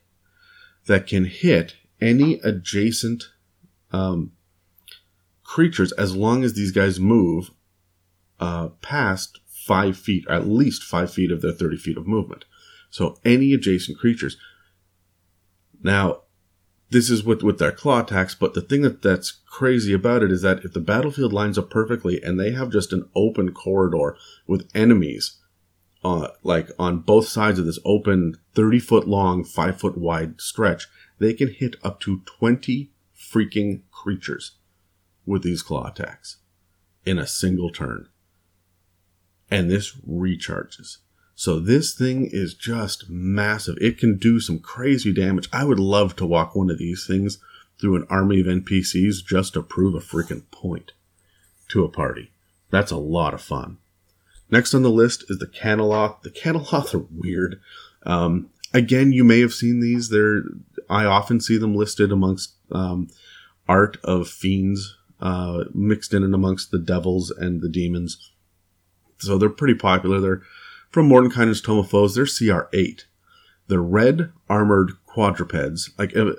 that 0.85 1.07
can 1.07 1.25
hit 1.25 1.75
any 2.01 2.35
adjacent 2.43 3.25
um, 3.91 4.31
creatures 5.43 5.91
as 5.93 6.15
long 6.15 6.43
as 6.43 6.53
these 6.53 6.71
guys 6.71 6.99
move 6.99 7.51
uh, 8.39 8.69
past 8.81 9.39
five 9.47 9.97
feet, 9.97 10.25
at 10.29 10.47
least 10.47 10.83
five 10.83 11.12
feet 11.12 11.31
of 11.31 11.41
their 11.41 11.51
30 11.51 11.77
feet 11.77 11.97
of 11.97 12.07
movement. 12.07 12.45
So 12.89 13.19
any 13.25 13.53
adjacent 13.53 13.97
creatures. 13.97 14.38
Now, 15.83 16.21
this 16.89 17.10
is 17.10 17.23
with 17.23 17.43
with 17.43 17.60
their 17.60 17.71
claw 17.71 18.02
attacks. 18.02 18.36
But 18.36 18.54
the 18.54 18.62
thing 18.62 18.82
that 18.82 19.02
that's 19.02 19.32
crazy 19.47 19.93
about 19.93 20.23
it 20.23 20.32
is 20.32 20.41
that 20.41 20.63
if 20.63 20.73
the 20.73 20.80
battlefield 20.80 21.34
lines 21.34 21.58
up 21.58 21.69
perfectly 21.69 22.21
and 22.21 22.39
they 22.39 22.52
have 22.52 22.71
just 22.71 22.93
an 22.93 23.10
open 23.15 23.52
corridor 23.52 24.17
with 24.47 24.69
enemies, 24.73 25.38
uh, 26.04 26.30
like 26.43 26.69
on 26.80 26.99
both 26.99 27.28
sides 27.28 27.60
of 27.60 27.65
this 27.65 27.80
open 27.86 28.36
thirty 28.54 28.80
foot 28.80 29.08
long, 29.08 29.43
five 29.43 29.80
foot 29.80 29.97
wide 29.97 30.41
stretch, 30.41 30.88
they 31.19 31.34
can 31.34 31.49
hit 31.49 31.75
up 31.84 31.99
to 32.02 32.21
twenty 32.25 32.91
freaking 33.17 33.82
creatures 33.91 34.58
with 35.25 35.43
these 35.43 35.62
claw 35.62 35.88
attacks 35.88 36.38
in 37.06 37.19
a 37.19 37.28
single 37.28 37.69
turn. 37.69 38.08
And 39.52 39.69
this 39.69 39.95
recharges. 40.08 40.97
So 41.39 41.58
this 41.58 41.93
thing 41.93 42.25
is 42.30 42.54
just 42.54 43.10
massive. 43.10 43.78
It 43.80 43.97
can 43.97 44.17
do 44.17 44.41
some 44.41 44.60
crazy 44.60 45.13
damage. 45.13 45.47
I 45.54 45.63
would 45.63 45.80
love 45.80 46.17
to 46.17 46.25
walk 46.25 46.54
one 46.54 46.69
of 46.69 46.80
these 46.80 47.08
things 47.08 47.38
through 47.80 47.95
an 47.95 48.06
army 48.10 48.41
of 48.41 48.45
NPCs 48.45 49.25
just 49.25 49.54
to 49.54 49.63
prove 49.63 49.95
a 49.95 49.99
freaking 49.99 50.43
point 50.52 50.91
to 51.69 51.86
a 51.86 51.89
party. 51.89 52.34
That's 52.71 52.91
a 52.91 52.97
lot 52.97 53.34
of 53.34 53.41
fun. 53.41 53.78
Next 54.52 54.73
on 54.73 54.84
the 54.84 54.89
list 54.89 55.23
is 55.30 55.39
the 55.39 55.47
Canoloth. 55.47 56.23
The 56.23 56.30
Canoloth 56.30 56.93
are 56.93 57.08
weird. 57.10 57.62
Um, 58.04 58.49
again, 58.73 59.13
you 59.13 59.23
may 59.23 59.39
have 59.39 59.54
seen 59.54 59.80
these. 59.80 60.10
They're 60.10 60.43
I 60.89 61.06
often 61.06 61.39
see 61.39 61.58
them 61.58 61.73
listed 61.73 62.12
amongst 62.12 62.52
um, 62.73 63.08
art 63.65 63.95
of 64.04 64.28
fiends 64.28 64.97
uh, 65.21 65.63
mixed 65.73 66.13
in 66.13 66.21
and 66.21 66.36
amongst 66.36 66.71
the 66.71 66.80
devils 66.80 67.32
and 67.32 67.62
the 67.62 67.69
demons. 67.69 68.30
So 69.19 69.38
they're 69.38 69.47
pretty 69.47 69.75
popular. 69.75 70.19
They're 70.19 70.41
from 70.89 71.10
Mordenkainen's 71.10 71.62
Foes. 71.62 72.15
They're 72.15 72.25
CR8. 72.25 73.06
They're 73.67 73.82
red 73.82 74.32
armored 74.49 74.93
quadrupeds. 75.06 75.91
Like, 75.97 76.15
uh, 76.15 76.34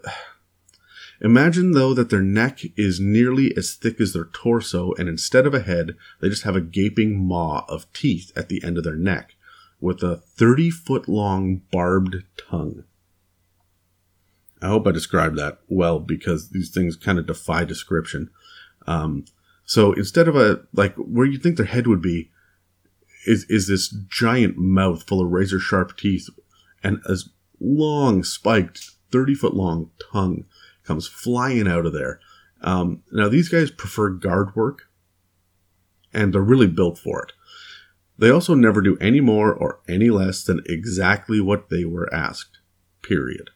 imagine 1.21 1.73
though 1.73 1.95
that 1.95 2.11
their 2.11 2.23
neck 2.23 2.61
is 2.77 3.01
nearly 3.01 3.57
as 3.57 3.75
thick 3.75 4.01
as 4.01 4.13
their 4.13 4.27
torso, 4.27 4.93
and 4.99 5.09
instead 5.09 5.47
of 5.47 5.55
a 5.55 5.61
head, 5.61 5.97
they 6.21 6.29
just 6.29 6.43
have 6.43 6.57
a 6.57 6.61
gaping 6.61 7.17
maw 7.17 7.65
of 7.69 7.91
teeth 7.93 8.33
at 8.37 8.49
the 8.49 8.63
end 8.65 8.77
of 8.77 8.85
their 8.85 8.97
neck, 8.97 9.37
with 9.81 10.03
a 10.03 10.17
30 10.17 10.71
foot 10.71 11.09
long 11.09 11.63
barbed 11.71 12.25
tongue. 12.37 12.85
I 14.63 14.69
hope 14.69 14.87
I 14.87 14.91
described 14.91 15.39
that 15.39 15.59
well 15.69 16.01
because 16.01 16.51
these 16.51 16.71
things 16.71 16.97
kind 16.97 17.19
of 17.19 17.27
defy 17.27 17.65
description. 17.65 18.31
Um, 18.87 19.25
so 19.65 19.93
instead 19.93 20.29
of 20.29 20.37
a 20.37 20.63
like 20.75 20.95
where 20.97 21.27
you'd 21.27 21.43
think 21.43 21.57
their 21.57 21.67
head 21.67 21.87
would 21.87 22.03
be, 22.03 22.31
is 23.27 23.45
is 23.49 23.67
this 23.67 23.89
giant 24.09 24.57
mouth 24.57 25.03
full 25.03 25.21
of 25.21 25.31
razor 25.31 25.59
sharp 25.59 25.97
teeth, 25.97 26.29
and 26.83 27.01
a 27.07 27.17
long 27.61 28.23
spiked 28.25 28.91
thirty 29.11 29.35
foot 29.35 29.55
long 29.55 29.91
tongue 30.13 30.45
comes 30.85 31.07
flying 31.07 31.69
out 31.69 31.87
of 31.87 31.93
there. 31.93 32.21
Um, 32.63 33.03
now 33.13 33.29
these 33.29 33.49
guys 33.49 33.71
prefer 33.71 34.11
guard 34.11 34.55
work, 34.55 34.89
and 36.13 36.33
they're 36.33 36.41
really 36.41 36.67
built 36.67 36.99
for 36.99 37.23
it. 37.23 37.33
They 38.19 38.31
also 38.31 38.55
never 38.55 38.83
do 38.83 38.99
any 38.99 39.21
more 39.21 39.53
or 39.53 39.81
any 39.89 40.11
less 40.11 40.45
than 40.45 40.63
exactly 40.67 41.41
what 41.41 41.71
they 41.71 41.85
were 41.85 42.13
asked. 42.13 42.59
Period. 43.03 43.49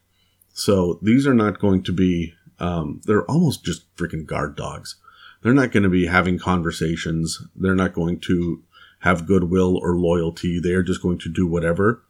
So 0.54 0.98
these 1.02 1.26
are 1.26 1.34
not 1.34 1.58
going 1.58 1.82
to 1.82 1.92
be. 1.92 2.32
Um, 2.58 3.02
they're 3.04 3.28
almost 3.30 3.64
just 3.64 3.94
freaking 3.96 4.24
guard 4.24 4.56
dogs. 4.56 4.96
They're 5.42 5.52
not 5.52 5.72
going 5.72 5.82
to 5.82 5.90
be 5.90 6.06
having 6.06 6.38
conversations. 6.38 7.42
They're 7.54 7.74
not 7.74 7.92
going 7.92 8.20
to 8.20 8.62
have 9.04 9.26
goodwill 9.26 9.76
or 9.76 9.96
loyalty. 9.96 10.58
They 10.58 10.72
are 10.72 10.82
just 10.82 11.02
going 11.02 11.18
to 11.18 11.28
do 11.28 11.46
whatever 11.46 12.02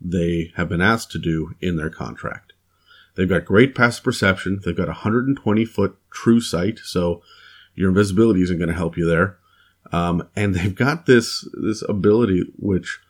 they 0.00 0.52
have 0.54 0.68
been 0.68 0.80
asked 0.80 1.10
to 1.10 1.18
do 1.18 1.56
in 1.60 1.74
their 1.74 1.90
contract. 1.90 2.52
They've 3.16 3.28
got 3.28 3.44
great 3.44 3.74
passive 3.74 4.04
perception. 4.04 4.60
They've 4.64 4.76
got 4.76 4.86
120 4.86 5.64
foot 5.64 5.98
true 6.12 6.40
sight, 6.40 6.78
so 6.84 7.20
your 7.74 7.88
invisibility 7.88 8.42
isn't 8.42 8.58
going 8.58 8.68
to 8.68 8.76
help 8.76 8.96
you 8.96 9.08
there. 9.08 9.38
Um, 9.90 10.28
and 10.36 10.54
they've 10.54 10.74
got 10.74 11.06
this 11.06 11.48
this 11.52 11.82
ability 11.88 12.44
which 12.56 13.00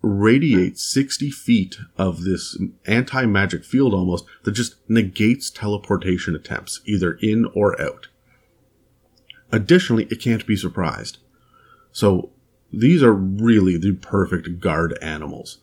radiates 0.00 0.82
60 0.82 1.30
feet 1.30 1.76
of 1.96 2.24
this 2.24 2.58
anti 2.86 3.24
magic 3.24 3.64
field 3.64 3.94
almost 3.94 4.24
that 4.42 4.52
just 4.52 4.74
negates 4.90 5.48
teleportation 5.48 6.34
attempts, 6.34 6.80
either 6.86 7.18
in 7.22 7.44
or 7.54 7.80
out. 7.80 8.08
Additionally, 9.52 10.08
it 10.10 10.20
can't 10.20 10.44
be 10.44 10.56
surprised. 10.56 11.18
So 11.92 12.30
these 12.72 13.02
are 13.02 13.12
really 13.12 13.76
the 13.76 13.92
perfect 13.92 14.60
guard 14.60 14.98
animals. 15.00 15.58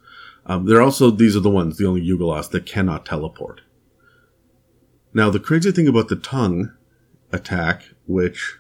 Um, 0.46 0.66
they're 0.66 0.82
also, 0.82 1.12
these 1.12 1.36
are 1.36 1.42
the 1.42 1.50
ones, 1.50 1.78
the 1.78 1.86
only 1.86 2.02
Yugoloths 2.02 2.50
that 2.52 2.66
cannot 2.66 3.06
teleport. 3.06 3.62
Now, 5.14 5.30
the 5.30 5.40
crazy 5.40 5.72
thing 5.72 5.88
about 5.88 6.08
the 6.08 6.16
tongue 6.16 6.72
attack, 7.32 7.84
which, 8.08 8.58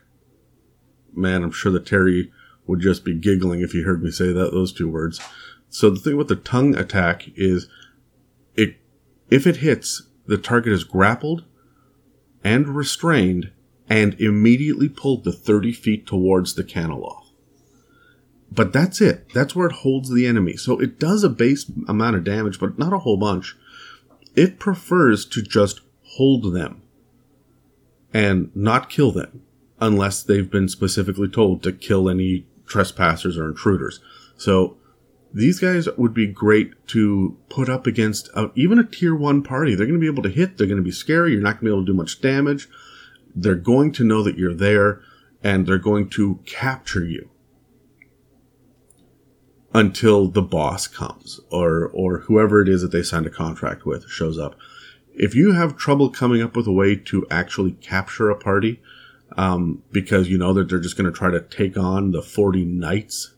man, 1.13 1.43
I'm 1.43 1.51
sure 1.51 1.71
that 1.71 1.85
Terry 1.85 2.31
would 2.65 2.79
just 2.79 3.05
be 3.05 3.15
giggling 3.15 3.61
if 3.61 3.71
he 3.71 3.83
heard 3.83 4.03
me 4.03 4.11
say 4.11 4.31
that, 4.31 4.51
those 4.51 4.73
two 4.73 4.89
words. 4.89 5.19
So 5.69 5.89
the 5.89 5.99
thing 5.99 6.17
with 6.17 6.27
the 6.27 6.35
tongue 6.35 6.75
attack 6.75 7.25
is 7.35 7.67
it, 8.55 8.77
if 9.29 9.45
it 9.45 9.57
hits, 9.57 10.03
the 10.25 10.37
target 10.37 10.73
is 10.73 10.83
grappled 10.83 11.45
and 12.43 12.67
restrained 12.69 13.51
and 13.87 14.13
immediately 14.19 14.89
pulled 14.89 15.23
the 15.23 15.31
30 15.31 15.73
feet 15.73 16.05
towards 16.05 16.53
the 16.53 16.63
Canoloth. 16.63 17.28
But 18.51 18.73
that's 18.73 18.99
it. 18.99 19.31
That's 19.33 19.55
where 19.55 19.67
it 19.67 19.73
holds 19.73 20.09
the 20.09 20.25
enemy. 20.25 20.57
So 20.57 20.79
it 20.79 20.99
does 20.99 21.23
a 21.23 21.29
base 21.29 21.71
amount 21.87 22.15
of 22.15 22.23
damage, 22.23 22.59
but 22.59 22.79
not 22.79 22.93
a 22.93 22.99
whole 22.99 23.17
bunch. 23.17 23.55
It 24.35 24.59
prefers 24.59 25.25
to 25.27 25.41
just 25.41 25.81
hold 26.03 26.53
them 26.53 26.81
and 28.13 28.49
not 28.55 28.89
kill 28.89 29.11
them 29.11 29.43
unless 29.79 30.23
they've 30.23 30.49
been 30.49 30.67
specifically 30.67 31.27
told 31.27 31.63
to 31.63 31.71
kill 31.71 32.09
any 32.09 32.45
trespassers 32.65 33.37
or 33.37 33.49
intruders. 33.49 33.99
So 34.35 34.77
these 35.33 35.59
guys 35.59 35.87
would 35.95 36.13
be 36.13 36.27
great 36.27 36.87
to 36.87 37.37
put 37.49 37.69
up 37.69 37.85
against 37.85 38.29
a, 38.33 38.51
even 38.55 38.79
a 38.79 38.83
tier 38.83 39.15
one 39.15 39.43
party. 39.43 39.75
They're 39.75 39.85
going 39.85 39.99
to 39.99 40.03
be 40.03 40.11
able 40.11 40.23
to 40.23 40.29
hit. 40.29 40.57
They're 40.57 40.67
going 40.67 40.77
to 40.77 40.83
be 40.83 40.91
scary. 40.91 41.33
You're 41.33 41.41
not 41.41 41.59
going 41.59 41.59
to 41.59 41.65
be 41.65 41.71
able 41.71 41.85
to 41.85 41.91
do 41.91 41.97
much 41.97 42.21
damage. 42.21 42.67
They're 43.35 43.55
going 43.55 43.91
to 43.93 44.03
know 44.03 44.23
that 44.23 44.37
you're 44.37 44.55
there 44.55 45.01
and 45.43 45.67
they're 45.67 45.77
going 45.77 46.09
to 46.09 46.39
capture 46.45 47.05
you 47.05 47.29
until 49.73 50.27
the 50.27 50.41
boss 50.41 50.87
comes 50.87 51.39
or, 51.51 51.87
or 51.93 52.19
whoever 52.21 52.61
it 52.61 52.69
is 52.69 52.81
that 52.81 52.91
they 52.91 53.03
signed 53.03 53.27
a 53.27 53.31
contract 53.31 53.85
with 53.85 54.09
shows 54.09 54.39
up. 54.39 54.55
If 55.13 55.35
you 55.35 55.51
have 55.51 55.77
trouble 55.77 56.09
coming 56.09 56.41
up 56.41 56.55
with 56.55 56.65
a 56.67 56.71
way 56.71 56.95
to 56.95 57.27
actually 57.29 57.73
capture 57.73 58.29
a 58.29 58.35
party, 58.35 58.81
um, 59.37 59.83
because 59.91 60.27
you 60.27 60.37
know 60.37 60.53
that 60.53 60.69
they're 60.69 60.79
just 60.79 60.97
going 60.97 61.11
to 61.11 61.17
try 61.17 61.29
to 61.29 61.41
take 61.41 61.77
on 61.77 62.11
the 62.11 62.21
40 62.21 62.65
knights 62.65 63.33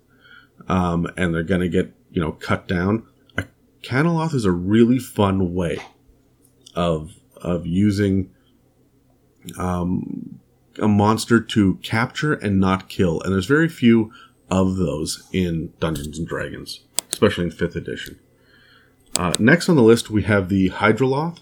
um, 0.68 1.08
and 1.18 1.34
they're 1.34 1.44
going 1.44 1.62
to 1.62 1.70
get 1.70 1.94
you 2.12 2.22
know 2.22 2.32
cut 2.34 2.68
down. 2.68 3.06
A 3.38 3.46
Canoloth 3.84 4.34
is 4.34 4.46
a 4.46 4.52
really 4.52 5.00
fun 5.00 5.54
way 5.54 5.78
of 6.76 7.14
of 7.38 7.66
using 7.66 8.32
um, 9.58 10.40
a 10.80 10.88
monster 10.88 11.40
to 11.40 11.76
capture 11.76 12.34
and 12.34 12.60
not 12.60 12.90
kill, 12.90 13.22
and 13.22 13.34
there's 13.34 13.46
very 13.46 13.70
few 13.70 14.12
of 14.52 14.76
those 14.76 15.28
in 15.32 15.74
Dungeons 15.80 16.20
and 16.20 16.28
Dragons, 16.28 16.82
especially 17.10 17.46
in 17.46 17.52
fifth 17.52 17.76
edition. 17.76 18.20
Uh, 19.18 19.36
next 19.40 19.70
on 19.70 19.76
the 19.76 19.82
list, 19.82 20.10
we 20.10 20.24
have 20.24 20.50
the 20.50 20.70
Hydroloth. 20.70 21.40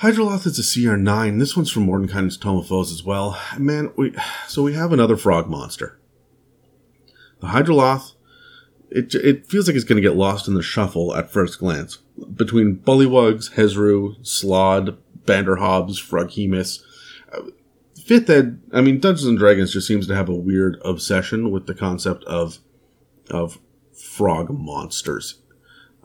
Hydroloth 0.00 0.46
is 0.46 0.58
a 0.58 0.62
CR9. 0.62 1.38
This 1.38 1.56
one's 1.56 1.70
from 1.70 1.86
Mordenkainen's 1.86 2.36
Tome 2.36 2.58
of 2.58 2.66
Foes 2.68 2.92
as 2.92 3.04
well. 3.04 3.38
Man, 3.58 3.92
we 3.96 4.14
so 4.46 4.62
we 4.62 4.74
have 4.74 4.92
another 4.92 5.16
frog 5.16 5.48
monster. 5.48 5.98
The 7.40 7.48
Hydroloth, 7.48 8.12
it, 8.90 9.14
it 9.14 9.46
feels 9.46 9.66
like 9.66 9.76
it's 9.76 9.84
going 9.84 10.02
to 10.02 10.08
get 10.08 10.16
lost 10.16 10.48
in 10.48 10.54
the 10.54 10.62
shuffle 10.62 11.14
at 11.14 11.30
first 11.30 11.58
glance. 11.58 11.98
Between 12.34 12.76
Bullywugs, 12.76 13.54
Hezrou, 13.54 14.18
Slaad, 14.22 14.96
Banderhobbs, 15.24 15.98
Froghemoth. 16.00 16.82
Fifth 18.10 18.28
Ed, 18.28 18.60
I 18.72 18.80
mean, 18.80 18.98
Dungeons 18.98 19.28
and 19.28 19.38
Dragons 19.38 19.72
just 19.72 19.86
seems 19.86 20.08
to 20.08 20.16
have 20.16 20.28
a 20.28 20.34
weird 20.34 20.82
obsession 20.84 21.52
with 21.52 21.68
the 21.68 21.76
concept 21.76 22.24
of, 22.24 22.58
of 23.30 23.60
frog 23.92 24.50
monsters. 24.50 25.42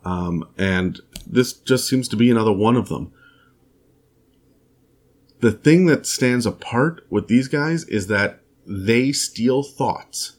Um, 0.03 0.47
and 0.55 0.99
this 1.25 1.51
just 1.51 1.87
seems 1.87 2.07
to 2.09 2.15
be 2.15 2.29
another 2.29 2.51
one 2.51 2.75
of 2.75 2.89
them. 2.89 3.11
The 5.39 5.51
thing 5.51 5.87
that 5.87 6.05
stands 6.05 6.45
apart 6.45 7.07
with 7.09 7.27
these 7.27 7.47
guys 7.47 7.85
is 7.85 8.05
that 8.05 8.39
they 8.67 9.11
steal 9.11 9.63
thoughts 9.63 10.33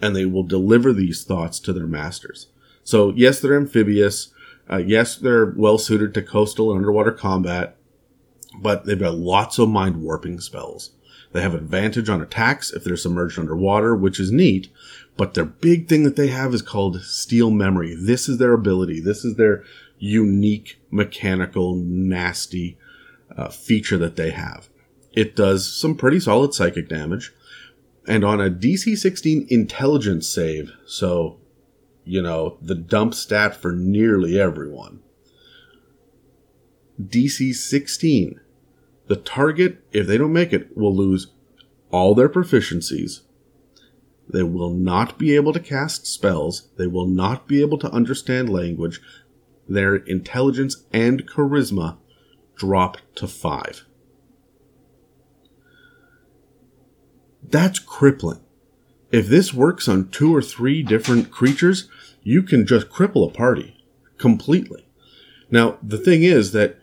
and 0.00 0.14
they 0.14 0.26
will 0.26 0.44
deliver 0.44 0.92
these 0.92 1.24
thoughts 1.24 1.58
to 1.58 1.72
their 1.72 1.88
masters. 1.88 2.52
So, 2.84 3.12
yes, 3.16 3.40
they're 3.40 3.56
amphibious. 3.56 4.32
Uh, 4.70 4.76
yes, 4.76 5.16
they're 5.16 5.46
well 5.56 5.76
suited 5.76 6.14
to 6.14 6.22
coastal 6.22 6.70
and 6.70 6.78
underwater 6.78 7.10
combat, 7.10 7.78
but 8.60 8.84
they've 8.84 8.98
got 8.98 9.14
lots 9.14 9.58
of 9.58 9.68
mind 9.68 10.02
warping 10.02 10.40
spells. 10.40 10.90
They 11.32 11.42
have 11.42 11.54
advantage 11.54 12.08
on 12.08 12.22
attacks 12.22 12.72
if 12.72 12.84
they're 12.84 12.96
submerged 12.96 13.38
underwater, 13.38 13.96
which 13.96 14.20
is 14.20 14.30
neat. 14.30 14.68
But 15.16 15.34
their 15.34 15.44
big 15.44 15.88
thing 15.88 16.04
that 16.04 16.16
they 16.16 16.28
have 16.28 16.54
is 16.54 16.62
called 16.62 17.02
steal 17.02 17.50
memory. 17.50 17.94
This 17.94 18.28
is 18.28 18.38
their 18.38 18.52
ability. 18.52 19.00
This 19.00 19.24
is 19.24 19.34
their 19.34 19.64
unique 19.98 20.80
mechanical 20.90 21.74
nasty 21.74 22.78
uh, 23.36 23.48
feature 23.48 23.98
that 23.98 24.16
they 24.16 24.30
have. 24.30 24.68
It 25.12 25.36
does 25.36 25.72
some 25.72 25.96
pretty 25.96 26.20
solid 26.20 26.54
psychic 26.54 26.88
damage, 26.88 27.32
and 28.06 28.24
on 28.24 28.40
a 28.40 28.50
DC 28.50 28.96
16 28.96 29.46
intelligence 29.48 30.28
save, 30.28 30.72
so 30.86 31.38
you 32.04 32.20
know 32.20 32.58
the 32.60 32.74
dump 32.74 33.14
stat 33.14 33.56
for 33.56 33.72
nearly 33.72 34.38
everyone. 34.38 35.00
DC 37.00 37.54
16, 37.54 38.40
the 39.06 39.16
target, 39.16 39.84
if 39.92 40.06
they 40.06 40.18
don't 40.18 40.32
make 40.32 40.52
it, 40.52 40.76
will 40.76 40.94
lose 40.94 41.28
all 41.90 42.14
their 42.14 42.28
proficiencies. 42.28 43.20
They 44.28 44.42
will 44.42 44.70
not 44.70 45.18
be 45.18 45.34
able 45.34 45.52
to 45.52 45.60
cast 45.60 46.06
spells. 46.06 46.68
They 46.76 46.86
will 46.86 47.06
not 47.06 47.46
be 47.46 47.60
able 47.60 47.78
to 47.78 47.90
understand 47.90 48.48
language. 48.48 49.00
Their 49.68 49.96
intelligence 49.96 50.84
and 50.92 51.28
charisma 51.28 51.98
drop 52.56 52.98
to 53.16 53.26
five. 53.26 53.84
That's 57.42 57.78
crippling. 57.78 58.40
If 59.12 59.28
this 59.28 59.54
works 59.54 59.86
on 59.86 60.08
two 60.08 60.34
or 60.34 60.42
three 60.42 60.82
different 60.82 61.30
creatures, 61.30 61.88
you 62.22 62.42
can 62.42 62.66
just 62.66 62.88
cripple 62.88 63.28
a 63.28 63.32
party 63.32 63.84
completely. 64.18 64.88
Now, 65.50 65.78
the 65.82 65.98
thing 65.98 66.22
is 66.22 66.52
that 66.52 66.78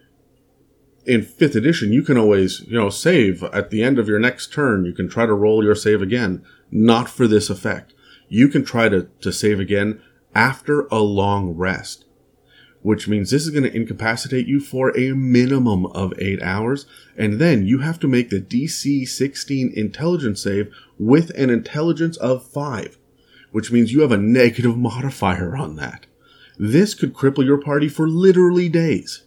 in 1.06 1.24
fifth 1.24 1.56
edition, 1.56 1.92
you 1.92 2.04
can 2.04 2.18
always, 2.18 2.62
you 2.62 2.78
know, 2.78 2.90
save 2.90 3.44
at 3.44 3.70
the 3.70 3.84
end 3.84 3.98
of 3.98 4.08
your 4.08 4.20
next 4.20 4.54
turn. 4.54 4.86
You 4.86 4.94
can 4.94 5.10
try 5.10 5.26
to 5.26 5.34
roll 5.34 5.64
your 5.64 5.76
save 5.76 6.02
again. 6.02 6.44
Not 6.72 7.10
for 7.10 7.28
this 7.28 7.50
effect. 7.50 7.94
You 8.30 8.48
can 8.48 8.64
try 8.64 8.90
to, 8.90 9.08
to 9.22 9.34
save 9.34 9.60
again 9.60 10.02
after 10.34 10.88
a 10.88 11.00
long 11.00 11.52
rest, 11.52 12.06
which 12.82 13.08
means 13.08 13.30
this 13.30 13.44
is 13.44 13.50
going 13.50 13.64
to 13.64 13.76
incapacitate 13.76 14.48
you 14.48 14.60
for 14.60 14.98
a 14.98 15.14
minimum 15.14 15.86
of 15.88 16.14
eight 16.20 16.42
hours. 16.42 16.86
And 17.18 17.40
then 17.40 17.66
you 17.66 17.80
have 17.80 18.00
to 18.00 18.08
make 18.08 18.30
the 18.30 18.40
DC 18.40 19.08
16 19.08 19.74
intelligence 19.76 20.44
save 20.44 20.74
with 20.98 21.32
an 21.32 21.50
intelligence 21.50 22.16
of 22.18 22.46
five, 22.46 22.98
which 23.52 23.72
means 23.72 23.92
you 23.92 24.02
have 24.02 24.12
a 24.12 24.18
negative 24.18 24.78
modifier 24.78 25.58
on 25.58 25.76
that. 25.78 26.06
This 26.58 26.94
could 26.94 27.14
cripple 27.14 27.44
your 27.44 27.58
party 27.58 27.90
for 27.90 28.08
literally 28.08 28.70
days. 28.70 29.24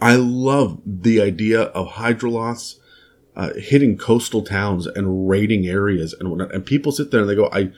I 0.00 0.16
love 0.16 0.80
the 0.84 1.20
idea 1.20 1.62
of 1.62 1.92
Hydroloths 1.92 2.76
uh, 3.38 3.54
hitting 3.54 3.96
coastal 3.96 4.42
towns 4.42 4.86
and 4.86 5.28
raiding 5.28 5.66
areas 5.66 6.12
and 6.12 6.28
whatnot. 6.28 6.52
And 6.52 6.66
people 6.66 6.92
sit 6.92 7.10
there 7.10 7.20
and 7.20 7.28
they 7.30 7.36
go, 7.36 7.48
I, 7.52 7.70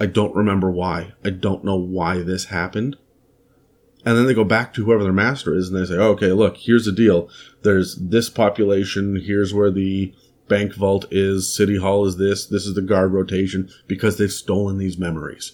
I 0.00 0.06
don't 0.06 0.34
remember 0.34 0.70
why. 0.70 1.12
I 1.24 1.30
don't 1.30 1.64
know 1.64 1.76
why 1.76 2.22
this 2.22 2.46
happened. 2.46 2.96
And 4.04 4.16
then 4.16 4.26
they 4.26 4.34
go 4.34 4.44
back 4.44 4.74
to 4.74 4.84
whoever 4.84 5.04
their 5.04 5.12
master 5.12 5.54
is 5.54 5.68
and 5.68 5.76
they 5.78 5.86
say, 5.86 5.96
oh, 5.96 6.12
okay, 6.12 6.32
look, 6.32 6.56
here's 6.56 6.86
the 6.86 6.92
deal. 6.92 7.28
There's 7.62 7.94
this 7.96 8.28
population. 8.28 9.22
Here's 9.24 9.54
where 9.54 9.70
the 9.70 10.12
bank 10.48 10.74
vault 10.74 11.04
is. 11.10 11.54
City 11.54 11.76
hall 11.76 12.06
is 12.06 12.16
this. 12.16 12.46
This 12.46 12.66
is 12.66 12.74
the 12.74 12.82
guard 12.82 13.12
rotation 13.12 13.70
because 13.86 14.16
they've 14.16 14.32
stolen 14.32 14.78
these 14.78 14.98
memories. 14.98 15.52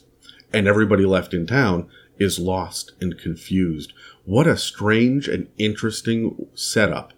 And 0.53 0.67
everybody 0.67 1.05
left 1.05 1.35
in 1.35 1.47
town 1.47 1.89
is 2.19 2.39
lost 2.39 2.93
and 3.01 3.19
confused 3.19 3.93
what 4.29 4.47
a 4.47 4.59
strange 4.59 5.27
and 5.27 5.49
interesting 5.57 6.49
setup 6.53 7.15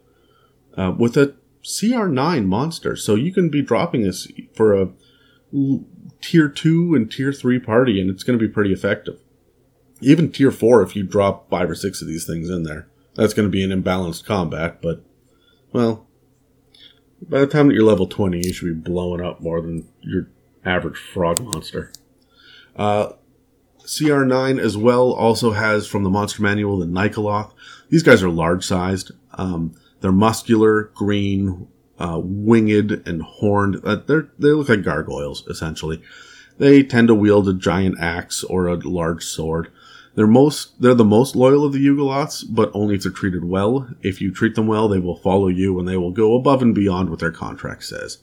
uh, 0.77 0.95
with 0.97 1.17
a 1.17 1.35
CR9 1.65 2.47
monster. 2.47 2.95
So 2.95 3.17
you 3.17 3.33
can 3.33 3.49
be 3.49 3.63
dropping 3.63 4.03
this 4.03 4.31
for 4.55 4.81
a 4.81 4.91
tier 6.21 6.49
2 6.49 6.95
and 6.95 7.11
tier 7.11 7.33
3 7.33 7.59
party, 7.59 8.01
and 8.01 8.09
it's 8.09 8.23
going 8.23 8.39
to 8.39 8.47
be 8.47 8.53
pretty 8.53 8.73
effective. 8.73 9.19
Even 10.01 10.31
tier 10.31 10.53
4, 10.53 10.83
if 10.83 10.95
you 10.95 11.03
drop 11.03 11.51
5 11.51 11.71
or 11.71 11.75
6 11.75 12.01
of 12.01 12.07
these 12.07 12.25
things 12.25 12.49
in 12.49 12.63
there, 12.63 12.87
that's 13.17 13.35
going 13.35 13.49
to 13.49 13.51
be 13.51 13.65
an 13.65 13.83
imbalanced 13.83 14.25
combat, 14.25 14.81
but, 14.81 15.03
well, 15.73 16.07
by 17.21 17.41
the 17.41 17.47
time 17.49 17.67
that 17.67 17.75
you're 17.75 17.83
level 17.83 18.07
20, 18.07 18.39
you 18.39 18.53
should 18.53 18.85
be 18.85 18.91
blowing 18.91 19.21
up 19.21 19.41
more 19.41 19.61
than 19.61 19.89
your 20.01 20.29
average 20.65 20.97
frog 20.97 21.41
monster. 21.41 21.91
Uh, 22.77 23.15
CR9 23.91 24.61
as 24.61 24.77
well 24.77 25.13
also 25.13 25.51
has 25.51 25.85
from 25.85 26.05
the 26.05 26.11
Monster 26.11 26.43
Manual 26.43 26.79
the 26.79 26.87
Nycaloth. 26.87 27.51
These 27.89 28.05
guys 28.05 28.23
are 28.23 28.31
large 28.31 28.65
sized. 28.65 29.11
Um, 29.35 29.75
they're 30.01 30.13
muscular, 30.13 30.93
green, 30.95 31.67
uh, 31.99 32.21
winged, 32.23 33.03
and 33.05 33.21
horned. 33.21 33.81
Uh, 33.85 33.97
they 33.97 34.21
they 34.39 34.51
look 34.51 34.69
like 34.69 34.85
gargoyles 34.85 35.45
essentially. 35.49 36.01
They 36.59 36.85
tend 36.85 37.09
to 37.09 37.17
wield 37.17 37.49
a 37.49 37.53
giant 37.53 37.99
axe 37.99 38.45
or 38.45 38.69
a 38.69 38.77
large 38.77 39.25
sword. 39.25 39.73
They're 40.15 40.29
most 40.29 40.81
they're 40.81 40.95
the 40.95 41.05
most 41.05 41.35
loyal 41.35 41.65
of 41.65 41.73
the 41.73 41.85
Yugoloths, 41.85 42.45
but 42.49 42.71
only 42.73 42.95
if 42.95 43.03
they're 43.03 43.11
treated 43.11 43.45
well. 43.45 43.89
If 44.03 44.21
you 44.21 44.33
treat 44.33 44.55
them 44.55 44.69
well, 44.69 44.87
they 44.87 45.01
will 45.01 45.17
follow 45.17 45.49
you 45.49 45.77
and 45.81 45.89
they 45.89 45.97
will 45.97 46.13
go 46.13 46.37
above 46.37 46.63
and 46.63 46.73
beyond 46.73 47.11
what 47.11 47.19
their 47.19 47.33
contract 47.33 47.83
says. 47.83 48.19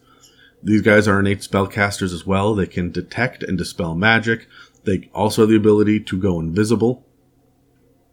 These 0.64 0.82
guys 0.82 1.08
are 1.08 1.20
innate 1.20 1.42
spellcasters 1.42 2.14
as 2.14 2.26
well. 2.26 2.56
They 2.56 2.66
can 2.66 2.92
detect 2.92 3.44
and 3.44 3.58
dispel 3.58 3.96
magic. 3.96 4.48
They 4.88 5.10
also 5.14 5.42
have 5.42 5.50
the 5.50 5.58
ability 5.58 6.00
to 6.00 6.18
go 6.18 6.40
invisible. 6.40 7.06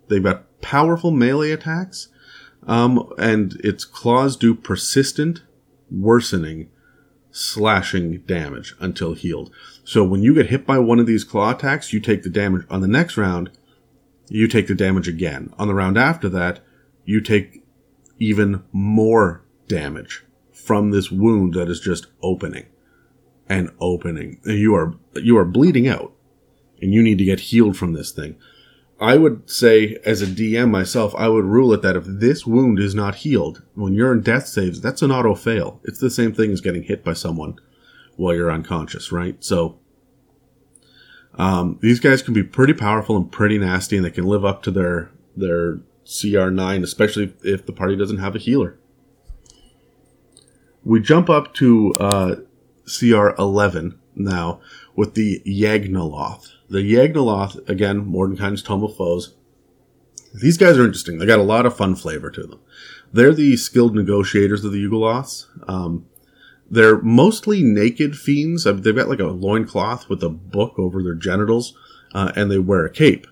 They've 0.09 0.21
got 0.21 0.61
powerful 0.61 1.13
melee 1.13 1.53
attacks, 1.53 2.09
um, 2.67 3.13
and 3.17 3.55
its 3.63 3.85
claws 3.85 4.37
do 4.37 4.57
persistent, 4.57 5.45
worsening, 5.89 6.71
slashing 7.31 8.23
damage 8.23 8.75
until 8.81 9.15
healed. 9.15 9.53
So 9.85 10.03
when 10.03 10.25
you 10.25 10.35
get 10.35 10.51
hit 10.51 10.67
by 10.67 10.81
one 10.81 10.99
of 10.99 11.07
these 11.07 11.23
claw 11.23 11.53
attacks, 11.53 11.93
you 11.93 12.01
take 12.01 12.25
the 12.25 12.29
damage. 12.29 12.67
On 12.69 12.81
the 12.81 12.89
next 12.89 13.17
round, 13.17 13.53
you 14.29 14.49
take 14.49 14.67
the 14.67 14.75
damage 14.75 15.07
again. 15.07 15.55
On 15.57 15.69
the 15.69 15.75
round 15.75 15.97
after 15.97 16.29
that, 16.31 16.59
you 17.05 17.21
take 17.21 17.63
even 18.19 18.65
more 18.73 19.45
damage 19.69 20.25
from 20.53 20.91
this 20.91 21.09
wound 21.09 21.55
that 21.55 21.69
is 21.69 21.79
just 21.79 22.09
opening 22.21 22.67
and 23.49 23.71
opening. 23.79 24.41
You 24.45 24.75
are 24.75 24.95
you 25.15 25.39
are 25.39 25.45
bleeding 25.45 25.87
out 25.87 26.13
and 26.85 26.92
you 26.92 27.03
need 27.03 27.16
to 27.16 27.25
get 27.25 27.40
healed 27.40 27.79
from 27.79 27.94
this 27.94 28.11
thing. 28.12 28.37
I 29.01 29.16
would 29.16 29.49
say, 29.49 29.97
as 30.05 30.20
a 30.20 30.27
DM 30.27 30.70
myself, 30.70 31.14
I 31.16 31.29
would 31.29 31.47
rule 31.47 31.73
it 31.73 31.81
that 31.81 31.97
if 31.97 32.05
this 32.07 32.47
wound 32.47 32.79
is 32.79 32.94
not 32.94 33.16
healed, 33.16 33.62
when 33.75 33.94
you're 33.94 34.12
in 34.12 34.20
death 34.20 34.47
saves, 34.47 34.83
that's 34.83 35.01
an 35.01 35.11
auto 35.11 35.35
fail. 35.35 35.81
It's 35.85 35.99
the 35.99 36.11
same 36.11 36.35
thing 36.35 36.53
as 36.53 36.61
getting 36.61 36.83
hit 36.83 37.03
by 37.03 37.14
someone 37.14 37.59
while 38.16 38.35
you're 38.35 38.53
unconscious, 38.53 39.11
right? 39.11 39.42
So, 39.42 39.79
um, 41.37 41.79
these 41.81 42.01
guys 42.01 42.20
can 42.20 42.35
be 42.35 42.42
pretty 42.42 42.75
powerful 42.75 43.16
and 43.16 43.33
pretty 43.33 43.57
nasty, 43.57 43.97
and 43.97 44.05
they 44.05 44.11
can 44.11 44.25
live 44.25 44.44
up 44.44 44.62
to 44.64 44.70
their 44.70 45.11
their 45.35 45.81
CR9, 46.05 46.83
especially 46.83 47.35
if 47.42 47.64
the 47.64 47.73
party 47.73 47.97
doesn't 47.97 48.18
have 48.18 48.37
a 48.37 48.38
healer. 48.38 48.79
We 50.85 51.01
jump 51.01 51.31
up 51.31 51.55
to 51.55 51.94
uh, 51.94 52.37
CR11 52.87 53.97
now 54.14 54.61
with 54.94 55.14
the 55.14 55.42
Yagnoloth. 55.47 56.54
The 56.68 56.79
Yagnoloth, 56.79 57.68
again, 57.68 58.07
Mordenkainen's 58.07 58.62
Tome 58.62 58.85
of 58.85 58.96
Foes. 58.96 59.35
These 60.35 60.59
guys 60.59 60.79
are 60.79 60.85
interesting. 60.85 61.18
They 61.18 61.27
got 61.27 61.38
a 61.38 61.42
lot 61.42 61.66
of 61.66 61.77
fun 61.77 61.94
flavor 61.94 62.31
to 62.31 62.42
them. 62.42 62.61
They're 63.12 63.35
the 63.35 63.57
skilled 63.57 63.94
negotiators 63.94 64.64
of 64.64 64.72
the 64.72 64.83
Yugoloths. 64.83 65.46
Um, 65.68 66.07
they're 66.68 67.00
mostly 67.03 67.62
naked 67.62 68.16
fiends. 68.16 68.64
They've 68.64 68.96
got 68.96 69.09
like 69.09 69.20
a 69.20 69.27
loincloth 69.27 70.09
with 70.09 70.22
a 70.22 70.31
book 70.31 70.79
over 70.79 71.03
their 71.03 71.14
genitals, 71.14 71.74
uh, 72.14 72.33
and 72.35 72.50
they 72.50 72.59
wear 72.59 72.85
a 72.85 72.90
cape. 72.90 73.27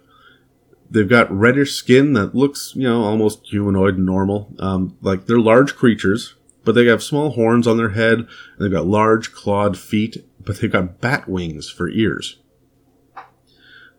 They've 0.90 1.09
got 1.09 1.33
reddish 1.33 1.73
skin 1.73 2.12
that 2.12 2.35
looks, 2.35 2.75
you 2.77 2.83
know, 2.83 3.03
almost 3.03 3.47
humanoid 3.47 3.97
and 3.97 4.05
normal. 4.05 4.55
Um, 4.59 4.97
like 5.01 5.27
they're 5.27 5.40
large 5.40 5.75
creatures, 5.75 6.35
but 6.64 6.75
they 6.75 6.85
have 6.87 7.03
small 7.03 7.31
horns 7.31 7.66
on 7.66 7.79
their 7.79 7.90
head, 7.90 8.18
and 8.18 8.29
they've 8.59 8.71
got 8.71 8.87
large 8.87 9.33
clawed 9.33 9.79
feet, 9.79 10.25
but 10.45 10.61
they've 10.61 10.71
got 10.71 11.01
bat 11.01 11.27
wings 11.29 11.71
for 11.71 11.88
ears. 11.88 12.38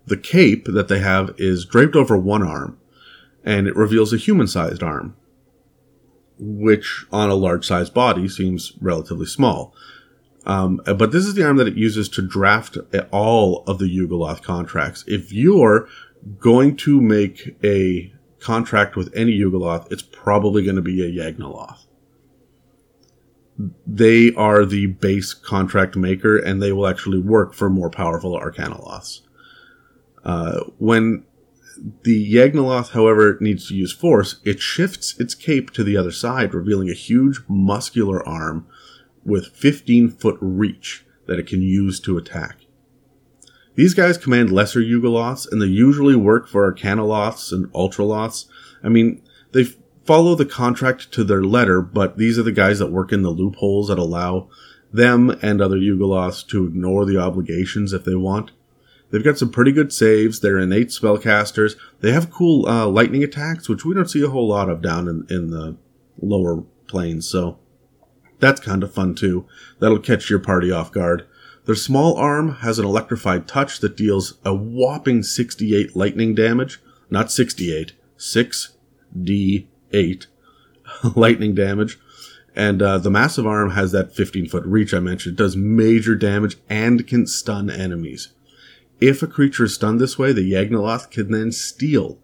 The 0.06 0.18
cape 0.18 0.66
that 0.66 0.88
they 0.88 1.00
have 1.00 1.34
is 1.38 1.66
draped 1.66 1.96
over 1.96 2.18
one 2.18 2.44
arm, 2.44 2.78
and 3.44 3.68
it 3.68 3.76
reveals 3.76 4.14
a 4.14 4.18
human 4.18 4.48
sized 4.48 4.84
arm, 4.84 5.16
which 6.38 7.06
on 7.12 7.30
a 7.30 7.36
large 7.36 7.66
sized 7.66 7.94
body 7.94 8.28
seems 8.28 8.74
relatively 8.82 9.26
small. 9.26 9.74
Um, 10.46 10.82
but 10.86 11.12
this 11.12 11.26
is 11.26 11.36
the 11.36 11.46
arm 11.46 11.58
that 11.58 11.70
it 11.70 11.78
uses 11.78 12.10
to 12.10 12.22
draft 12.22 12.78
all 13.12 13.64
of 13.66 13.80
the 13.80 13.86
Yugoloth 13.86 14.42
contracts. 14.42 15.06
If 15.08 15.32
you're 15.32 15.88
going 16.40 16.76
to 16.78 17.00
make 17.00 17.56
a 17.64 18.14
contract 18.40 18.98
with 18.98 19.10
any 19.16 19.38
Yugoloth, 19.38 19.90
it's 19.92 20.02
probably 20.02 20.64
going 20.64 20.76
to 20.76 20.82
be 20.82 21.02
a 21.02 21.10
Yagnoloth. 21.10 21.86
They 23.88 24.34
are 24.34 24.66
the 24.66 24.88
base 24.88 25.34
contract 25.34 25.96
maker, 25.96 26.38
and 26.38 26.62
they 26.62 26.74
will 26.74 26.88
actually 26.88 27.20
work 27.20 27.54
for 27.54 27.70
more 27.70 27.90
powerful 27.90 28.38
Arcanoloths. 28.38 29.22
Uh, 30.24 30.62
when 30.78 31.24
the 32.04 32.34
Yagnoloth, 32.34 32.92
however, 32.92 33.38
needs 33.42 33.68
to 33.68 33.76
use 33.76 33.92
force, 33.92 34.40
it 34.44 34.60
shifts 34.60 35.20
its 35.20 35.36
cape 35.36 35.72
to 35.72 35.84
the 35.84 35.98
other 35.98 36.12
side, 36.12 36.54
revealing 36.54 36.90
a 36.90 36.94
huge 36.94 37.42
muscular 37.48 38.28
arm 38.28 38.68
with 39.26 39.48
15 39.48 40.10
foot 40.10 40.38
reach 40.40 41.06
that 41.28 41.40
it 41.40 41.48
can 41.48 41.62
use 41.62 42.00
to 42.02 42.18
attack. 42.18 42.58
These 43.76 43.94
guys 43.94 44.18
command 44.18 44.52
lesser 44.52 44.82
Yugoloths, 44.82 45.52
and 45.52 45.62
they 45.62 45.66
usually 45.66 46.16
work 46.16 46.48
for 46.48 46.72
Arcanoloths 46.72 47.52
and 47.52 47.72
Ultraloths. 47.74 48.46
I 48.84 48.90
mean, 48.90 49.22
they 49.52 49.66
follow 50.06 50.36
the 50.36 50.46
contract 50.46 51.12
to 51.14 51.24
their 51.24 51.44
letter, 51.44 51.82
but 51.82 52.18
these 52.18 52.38
are 52.38 52.44
the 52.44 52.52
guys 52.52 52.80
that 52.80 52.92
work 52.92 53.12
in 53.12 53.24
the 53.24 53.32
loopholes 53.32 53.88
that 53.88 53.98
allow 53.98 54.50
them 54.92 55.32
and 55.42 55.60
other 55.60 55.78
Yugoloths 55.78 56.46
to 56.48 56.68
ignore 56.68 57.06
the 57.06 57.18
obligations 57.18 57.94
if 57.94 58.04
they 58.04 58.16
want. 58.16 58.52
They've 59.14 59.24
got 59.24 59.38
some 59.38 59.52
pretty 59.52 59.72
good 59.72 59.94
saves. 59.94 60.40
They're 60.40 60.58
innate 60.58 60.88
spellcasters. 60.88 61.76
They 62.00 62.12
have 62.12 62.32
cool 62.32 62.68
uh, 62.68 62.88
lightning 62.88 63.24
attacks, 63.24 63.70
which 63.70 63.86
we 63.86 63.94
don't 63.94 64.10
see 64.10 64.24
a 64.24 64.30
whole 64.30 64.48
lot 64.48 64.72
of 64.72 64.82
down 64.82 65.08
in, 65.08 65.28
in 65.30 65.52
the 65.52 65.78
lower 66.20 66.64
planes. 66.88 67.30
So 67.30 67.60
that's 68.40 68.60
kind 68.60 68.82
of 68.82 68.92
fun 68.92 69.14
too. 69.14 69.48
That'll 69.78 70.00
catch 70.00 70.32
your 70.32 70.40
party 70.40 70.72
off 70.72 70.92
guard. 70.92 71.28
Their 71.66 71.76
small 71.76 72.18
arm 72.18 72.56
has 72.62 72.80
an 72.80 72.86
electrified 72.86 73.48
touch 73.48 73.82
that 73.82 73.96
deals 73.96 74.40
a 74.44 74.52
whopping 74.52 75.22
68 75.22 75.96
lightning 75.96 76.34
damage. 76.34 76.82
Not 77.12 77.32
68, 77.32 77.94
6d8 78.18 80.26
lightning 81.16 81.54
damage. 81.54 82.00
And 82.56 82.82
uh, 82.82 82.98
the 82.98 83.12
massive 83.12 83.46
arm 83.46 83.70
has 83.72 83.92
that 83.92 84.16
15 84.16 84.50
foot 84.50 84.66
reach 84.66 84.92
I 84.92 85.00
mentioned. 85.00 85.34
It 85.34 85.44
does 85.44 85.56
major 85.56 86.16
damage 86.16 86.58
and 86.68 87.06
can 87.06 87.28
stun 87.28 87.70
enemies. 87.70 88.30
If 89.04 89.22
a 89.22 89.28
creature 89.28 89.66
is 89.66 89.74
stunned 89.74 90.00
this 90.00 90.18
way, 90.18 90.32
the 90.32 90.50
Yagnoloth 90.50 91.12
can 91.12 91.32
then 91.32 91.52
steal 91.52 92.20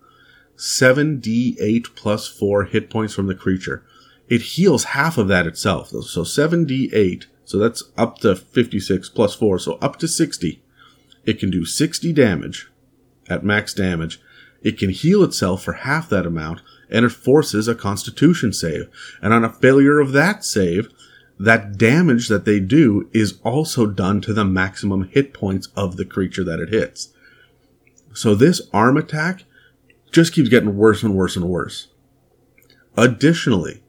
7d8 0.58 1.96
plus 1.96 2.28
4 2.28 2.66
hit 2.66 2.90
points 2.90 3.14
from 3.14 3.28
the 3.28 3.36
creature. 3.36 3.84
It 4.30 4.42
heals 4.42 4.86
half 4.86 5.18
of 5.18 5.28
that 5.28 5.48
itself. 5.48 5.90
So 5.90 6.22
7d8 6.22 7.26
so 7.50 7.58
that's 7.58 7.82
up 7.98 8.20
to 8.20 8.36
56 8.36 9.10
plus 9.10 9.34
4, 9.34 9.58
so 9.58 9.80
up 9.82 9.98
to 9.98 10.08
60. 10.08 10.62
It 11.26 11.40
can 11.40 11.50
do 11.50 11.66
60 11.66 12.14
damage 12.14 12.70
at 13.28 13.44
max 13.44 13.74
damage. 13.74 14.22
It 14.62 14.78
can 14.78 14.92
heal 14.92 15.24
itself 15.24 15.64
for 15.64 15.74
half 15.74 16.10
that 16.10 16.28
amount, 16.28 16.62
and 16.92 17.06
it 17.06 17.10
forces 17.10 17.68
a 17.68 17.74
constitution 17.74 18.54
save. 18.54 18.88
And 19.20 19.34
on 19.34 19.44
a 19.44 19.52
failure 19.52 20.00
of 20.00 20.12
that 20.12 20.46
save, 20.46 20.90
that 21.40 21.78
damage 21.78 22.28
that 22.28 22.44
they 22.46 22.60
do 22.60 23.10
is 23.14 23.40
also 23.44 23.86
done 23.86 24.20
to 24.22 24.34
the 24.34 24.44
maximum 24.44 25.06
hit 25.06 25.34
points 25.34 25.70
of 25.76 25.96
the 25.96 26.06
creature 26.06 26.44
that 26.44 26.60
it 26.60 26.70
hits. 26.70 27.10
So 28.14 28.36
this 28.36 28.62
arm 28.74 28.98
attack 28.98 29.46
just 30.12 30.34
keeps 30.34 30.50
getting 30.50 30.76
worse 30.76 31.02
and 31.02 31.16
worse 31.16 31.36
and 31.36 31.46
worse. 31.46 31.88
Additionally, 32.98 33.82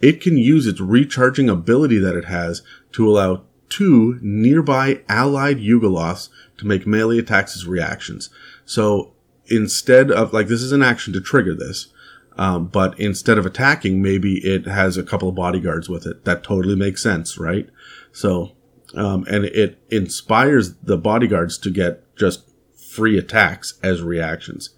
it 0.00 0.20
can 0.20 0.36
use 0.36 0.66
its 0.66 0.80
recharging 0.80 1.48
ability 1.48 1.98
that 1.98 2.16
it 2.16 2.26
has 2.26 2.62
to 2.92 3.08
allow 3.08 3.42
two 3.68 4.18
nearby 4.20 5.00
allied 5.08 5.58
Yugoloths 5.58 6.28
to 6.58 6.66
make 6.66 6.86
melee 6.86 7.18
attacks 7.18 7.56
as 7.56 7.66
reactions. 7.66 8.30
So 8.64 9.14
instead 9.46 10.10
of, 10.10 10.32
like, 10.32 10.46
this 10.46 10.62
is 10.62 10.72
an 10.72 10.82
action 10.82 11.12
to 11.14 11.20
trigger 11.20 11.54
this, 11.54 11.91
um, 12.36 12.66
but 12.66 12.98
instead 12.98 13.38
of 13.38 13.46
attacking, 13.46 14.00
maybe 14.00 14.38
it 14.38 14.66
has 14.66 14.96
a 14.96 15.02
couple 15.02 15.28
of 15.28 15.34
bodyguards 15.34 15.88
with 15.88 16.06
it. 16.06 16.24
That 16.24 16.42
totally 16.42 16.76
makes 16.76 17.02
sense, 17.02 17.38
right? 17.38 17.68
So, 18.12 18.52
um, 18.94 19.24
and 19.28 19.44
it 19.44 19.78
inspires 19.90 20.74
the 20.76 20.96
bodyguards 20.96 21.58
to 21.58 21.70
get 21.70 22.16
just 22.16 22.48
free 22.74 23.18
attacks 23.18 23.78
as 23.82 24.02
reactions. 24.02 24.70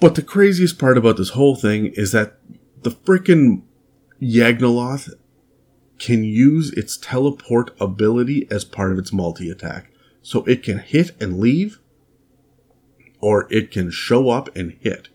But 0.00 0.14
the 0.14 0.22
craziest 0.22 0.78
part 0.78 0.98
about 0.98 1.16
this 1.16 1.30
whole 1.30 1.56
thing 1.56 1.86
is 1.94 2.12
that 2.12 2.38
the 2.82 2.90
freaking 2.90 3.62
Yagnoloth 4.20 5.12
can 5.98 6.24
use 6.24 6.70
its 6.72 6.98
teleport 6.98 7.74
ability 7.80 8.46
as 8.50 8.64
part 8.64 8.92
of 8.92 8.98
its 8.98 9.12
multi 9.12 9.50
attack. 9.50 9.90
So 10.22 10.42
it 10.44 10.62
can 10.62 10.78
hit 10.78 11.12
and 11.20 11.38
leave, 11.38 11.78
or 13.20 13.46
it 13.50 13.70
can 13.70 13.90
show 13.90 14.28
up 14.28 14.54
and 14.56 14.76
hit. 14.80 15.08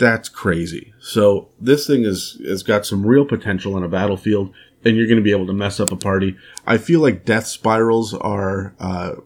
That's 0.00 0.30
crazy. 0.30 0.94
So 0.98 1.50
this 1.60 1.86
thing 1.86 2.04
is 2.04 2.40
has 2.46 2.62
got 2.62 2.86
some 2.86 3.04
real 3.04 3.26
potential 3.26 3.74
on 3.74 3.84
a 3.84 3.88
battlefield, 3.88 4.54
and 4.82 4.96
you're 4.96 5.06
going 5.06 5.18
to 5.18 5.22
be 5.22 5.30
able 5.30 5.46
to 5.46 5.52
mess 5.52 5.78
up 5.78 5.92
a 5.92 5.96
party. 5.96 6.38
I 6.66 6.78
feel 6.78 7.00
like 7.00 7.26
death 7.26 7.46
spirals 7.46 8.14
are 8.14 8.74
uh, 8.80 9.16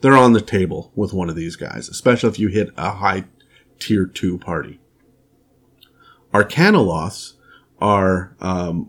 they're 0.00 0.16
on 0.16 0.32
the 0.32 0.40
table 0.40 0.90
with 0.94 1.12
one 1.12 1.28
of 1.28 1.36
these 1.36 1.54
guys, 1.54 1.90
especially 1.90 2.30
if 2.30 2.38
you 2.38 2.48
hit 2.48 2.70
a 2.78 2.92
high 2.92 3.24
tier 3.78 4.06
two 4.06 4.38
party. 4.38 4.80
Arcanoloths 6.32 7.34
are 7.78 8.34
um, 8.40 8.88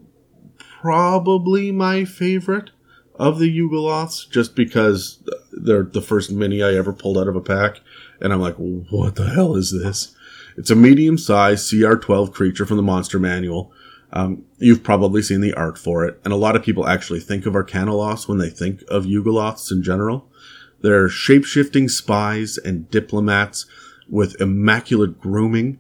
probably 0.57 1.73
my 1.73 2.05
favorite 2.05 2.69
of 3.15 3.37
the 3.37 3.53
Yugoloths, 3.53 4.29
just 4.29 4.55
because 4.55 5.21
they're 5.51 5.83
the 5.83 6.01
first 6.01 6.31
mini 6.31 6.63
I 6.63 6.73
ever 6.73 6.93
pulled 6.93 7.17
out 7.17 7.27
of 7.27 7.35
a 7.35 7.41
pack, 7.41 7.81
and 8.21 8.31
I'm 8.31 8.39
like, 8.39 8.55
what 8.55 9.15
the 9.15 9.29
hell 9.29 9.57
is 9.57 9.77
this? 9.77 10.15
It's 10.57 10.71
a 10.71 10.75
medium-sized 10.75 11.71
CR12 11.71 12.33
creature 12.33 12.65
from 12.65 12.77
the 12.77 12.83
Monster 12.83 13.19
Manual. 13.19 13.71
Um, 14.13 14.43
you've 14.57 14.83
probably 14.83 15.21
seen 15.21 15.41
the 15.41 15.53
art 15.53 15.77
for 15.77 16.05
it, 16.05 16.19
and 16.23 16.33
a 16.33 16.37
lot 16.37 16.55
of 16.55 16.63
people 16.63 16.87
actually 16.87 17.21
think 17.21 17.45
of 17.45 17.53
Arcanoloths 17.53 18.27
when 18.27 18.37
they 18.37 18.49
think 18.49 18.83
of 18.89 19.05
Yugoloths 19.05 19.71
in 19.71 19.83
general. 19.83 20.27
They're 20.81 21.09
shape-shifting 21.09 21.89
spies 21.89 22.57
and 22.57 22.89
diplomats 22.89 23.65
with 24.09 24.39
immaculate 24.41 25.21
grooming 25.21 25.79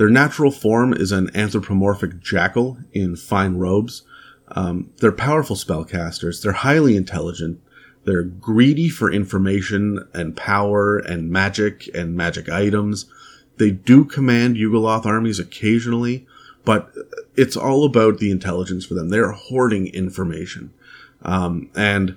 their 0.00 0.08
natural 0.08 0.50
form 0.50 0.94
is 0.94 1.12
an 1.12 1.30
anthropomorphic 1.36 2.20
jackal 2.20 2.78
in 2.94 3.16
fine 3.16 3.56
robes. 3.56 4.02
Um, 4.48 4.88
they're 4.96 5.12
powerful 5.12 5.56
spellcasters. 5.56 6.42
They're 6.42 6.52
highly 6.52 6.96
intelligent. 6.96 7.60
They're 8.06 8.22
greedy 8.22 8.88
for 8.88 9.12
information 9.12 10.08
and 10.14 10.34
power 10.34 10.96
and 10.96 11.28
magic 11.28 11.90
and 11.94 12.16
magic 12.16 12.48
items. 12.48 13.10
They 13.60 13.70
do 13.70 14.06
command 14.06 14.56
Yugoloth 14.56 15.04
armies 15.04 15.38
occasionally, 15.38 16.26
but 16.64 16.90
it's 17.36 17.58
all 17.58 17.84
about 17.84 18.16
the 18.16 18.30
intelligence 18.30 18.86
for 18.86 18.94
them. 18.94 19.10
They're 19.10 19.32
hoarding 19.32 19.88
information. 19.88 20.72
Um, 21.20 21.68
and 21.76 22.16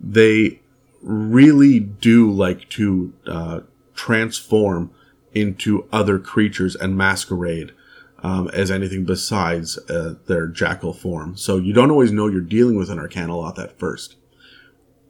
they 0.00 0.60
really 1.02 1.80
do 1.80 2.30
like 2.30 2.68
to 2.68 3.12
uh, 3.26 3.60
transform 3.96 4.92
into 5.34 5.88
other 5.90 6.20
creatures 6.20 6.76
and 6.76 6.96
masquerade 6.96 7.72
um, 8.22 8.48
as 8.50 8.70
anything 8.70 9.04
besides 9.04 9.78
uh, 9.90 10.14
their 10.26 10.46
jackal 10.46 10.92
form. 10.92 11.36
So 11.36 11.56
you 11.56 11.72
don't 11.72 11.90
always 11.90 12.12
know 12.12 12.28
you're 12.28 12.40
dealing 12.40 12.76
with 12.76 12.88
an 12.88 12.98
Arcanoloth 12.98 13.58
at 13.58 13.80
first. 13.80 14.14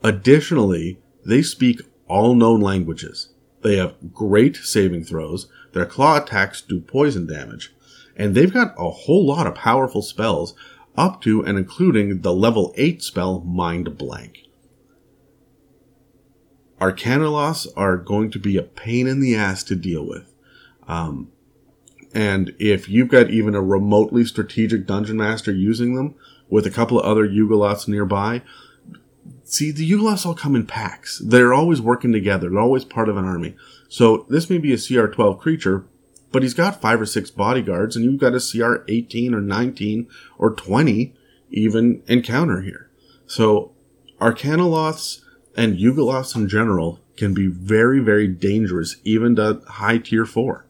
Additionally, 0.02 0.98
they 1.26 1.42
speak 1.42 1.83
all 2.07 2.35
known 2.35 2.62
languages. 2.62 3.28
They 3.61 3.76
have 3.76 4.14
great 4.14 4.57
saving 4.57 5.04
throws. 5.04 5.46
Their 5.79 5.87
claw 5.87 6.21
attacks 6.21 6.61
do 6.61 6.81
poison 6.81 7.29
damage. 7.29 7.73
And 8.17 8.35
they've 8.35 8.53
got 8.53 8.75
a 8.77 8.91
whole 8.91 9.25
lot 9.25 9.47
of 9.47 9.55
powerful 9.55 10.03
spells, 10.03 10.55
up 10.97 11.23
to 11.23 11.41
and 11.45 11.57
including 11.57 12.23
the 12.23 12.33
level 12.33 12.75
8 12.77 13.01
spell 13.01 13.43
Mind 13.43 13.97
Blank. 13.97 14.41
Arcanoloths 16.81 17.69
are 17.77 17.97
going 17.97 18.33
to 18.33 18.41
be 18.41 18.57
a 18.57 18.62
pain 18.64 19.07
in 19.07 19.21
the 19.21 19.37
ass 19.37 19.62
to 19.62 19.77
deal 19.77 20.05
with. 20.05 20.35
Um, 20.88 21.31
and 22.12 22.53
if 22.59 22.88
you've 22.88 23.07
got 23.07 23.31
even 23.31 23.55
a 23.55 23.62
remotely 23.62 24.25
strategic 24.25 24.85
dungeon 24.85 25.19
master 25.19 25.53
using 25.53 25.95
them 25.95 26.17
with 26.49 26.67
a 26.67 26.73
couple 26.73 26.99
of 26.99 27.07
other 27.07 27.29
Yugoloths 27.29 27.87
nearby, 27.87 28.43
see, 29.45 29.71
the 29.71 29.88
Yugoloths 29.88 30.27
all 30.27 30.35
come 30.35 30.57
in 30.57 30.67
packs. 30.67 31.23
They're 31.25 31.55
always 31.55 31.81
working 31.81 32.11
together. 32.11 32.51
They're 32.51 32.59
always 32.59 32.85
part 32.85 33.09
of 33.09 33.17
an 33.17 33.25
army. 33.25 33.55
So 33.88 34.27
this 34.29 34.51
may 34.51 34.59
be 34.59 34.72
a 34.72 34.77
CR12 34.77 35.40
creature, 35.40 35.87
but 36.31 36.42
he's 36.42 36.55
got 36.55 36.81
five 36.81 37.01
or 37.01 37.07
six 37.07 37.31
bodyguards, 37.31 37.96
and 37.96 38.05
you've 38.05 38.20
got 38.20 38.35
a 38.35 38.40
CR 38.40 38.85
18 38.87 39.35
or 39.35 39.40
19 39.40 40.09
or 40.38 40.51
20 40.51 41.14
even 41.51 42.03
encounter 42.07 42.61
here. 42.61 42.90
So 43.27 43.72
Arcanoloths 44.20 45.22
and 45.57 45.79
Yugoloths 45.79 46.37
in 46.37 46.48
general 46.48 47.01
can 47.16 47.35
be 47.35 47.46
very, 47.46 48.01
very 48.01 48.29
dangerous, 48.29 48.96
even 49.05 49.37
to 49.37 49.62
high 49.66 49.98
tier 49.98 50.24
4. 50.24 50.66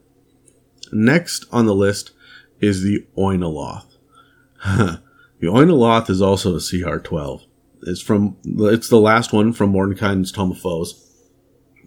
Next 0.92 1.44
on 1.52 1.66
the 1.66 1.74
list 1.74 2.12
is 2.61 2.83
the 2.83 3.07
Oinoloth. 3.16 3.97
the 4.64 5.01
Oinoloth 5.43 6.09
is 6.09 6.22
also 6.22 6.55
a 6.55 6.59
CR12. 6.59 7.43
It's 7.82 8.01
from 8.01 8.36
it's 8.45 8.88
the 8.88 8.99
last 8.99 9.32
one 9.32 9.53
from 9.53 9.72
Mordenkainen's 9.72 10.32
Tome 10.32 10.53
of 10.53 10.59
Foes. 10.59 11.05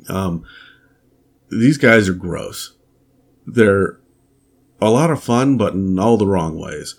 Um, 0.07 0.45
these 1.51 1.77
guys 1.77 2.07
are 2.07 2.13
gross. 2.13 2.73
They're 3.45 3.99
a 4.81 4.89
lot 4.89 5.11
of 5.11 5.23
fun, 5.23 5.57
but 5.57 5.73
in 5.73 5.99
all 5.99 6.17
the 6.17 6.27
wrong 6.27 6.57
ways. 6.59 6.95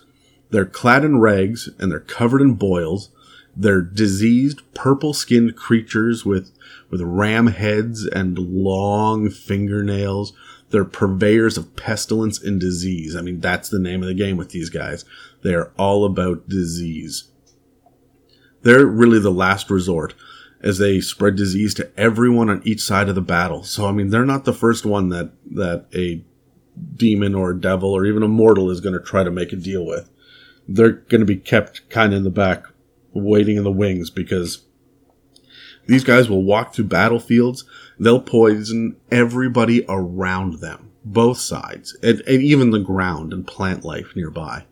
They're 0.51 0.65
clad 0.65 1.03
in 1.03 1.19
rags 1.19 1.69
and 1.79 1.91
they're 1.91 1.99
covered 1.99 2.41
in 2.41 2.53
boils. 2.53 3.09
They're 3.55 3.81
diseased, 3.81 4.61
purple 4.73 5.13
skinned 5.13 5.55
creatures 5.55 6.25
with, 6.25 6.51
with 6.89 7.01
ram 7.01 7.47
heads 7.47 8.05
and 8.05 8.37
long 8.37 9.29
fingernails. 9.29 10.33
They're 10.69 10.85
purveyors 10.85 11.57
of 11.57 11.75
pestilence 11.75 12.41
and 12.41 12.59
disease. 12.59 13.15
I 13.15 13.21
mean, 13.21 13.39
that's 13.39 13.69
the 13.69 13.79
name 13.79 14.01
of 14.01 14.07
the 14.07 14.13
game 14.13 14.37
with 14.37 14.49
these 14.49 14.69
guys. 14.69 15.05
They're 15.41 15.71
all 15.77 16.05
about 16.05 16.49
disease. 16.49 17.25
They're 18.61 18.85
really 18.85 19.19
the 19.19 19.31
last 19.31 19.69
resort. 19.69 20.15
As 20.63 20.77
they 20.77 21.01
spread 21.01 21.35
disease 21.35 21.73
to 21.73 21.91
everyone 21.99 22.49
on 22.49 22.61
each 22.65 22.81
side 22.81 23.09
of 23.09 23.15
the 23.15 23.21
battle. 23.21 23.63
So 23.63 23.87
I 23.87 23.91
mean, 23.91 24.09
they're 24.09 24.25
not 24.25 24.45
the 24.45 24.53
first 24.53 24.85
one 24.85 25.09
that 25.09 25.31
that 25.51 25.85
a 25.93 26.23
demon 26.95 27.35
or 27.35 27.51
a 27.51 27.59
devil 27.59 27.91
or 27.91 28.05
even 28.05 28.23
a 28.23 28.27
mortal 28.27 28.71
is 28.71 28.81
going 28.81 28.97
to 28.97 29.03
try 29.03 29.23
to 29.23 29.31
make 29.31 29.53
a 29.53 29.57
deal 29.57 29.85
with. 29.85 30.09
They're 30.67 30.91
going 30.91 31.19
to 31.19 31.25
be 31.25 31.35
kept 31.35 31.87
kind 31.89 32.13
of 32.13 32.17
in 32.17 32.23
the 32.23 32.29
back, 32.29 32.65
waiting 33.13 33.57
in 33.57 33.63
the 33.63 33.71
wings 33.71 34.09
because 34.09 34.63
these 35.85 36.03
guys 36.03 36.29
will 36.29 36.43
walk 36.43 36.73
through 36.73 36.85
battlefields. 36.85 37.65
They'll 37.99 38.21
poison 38.21 38.95
everybody 39.11 39.85
around 39.89 40.61
them, 40.61 40.91
both 41.03 41.39
sides, 41.39 41.97
and, 42.01 42.21
and 42.21 42.41
even 42.41 42.71
the 42.71 42.79
ground 42.79 43.33
and 43.33 43.45
plant 43.45 43.83
life 43.83 44.15
nearby. 44.15 44.65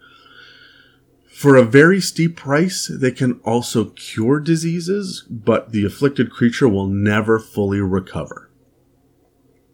For 1.42 1.56
a 1.56 1.64
very 1.64 2.00
steep 2.02 2.36
price, 2.36 2.86
they 2.86 3.10
can 3.10 3.40
also 3.44 3.86
cure 3.86 4.40
diseases, 4.40 5.26
but 5.28 5.72
the 5.72 5.84
afflicted 5.84 6.30
creature 6.30 6.70
will 6.70 6.86
never 6.86 7.40
fully 7.40 7.82
recover. 7.82 8.52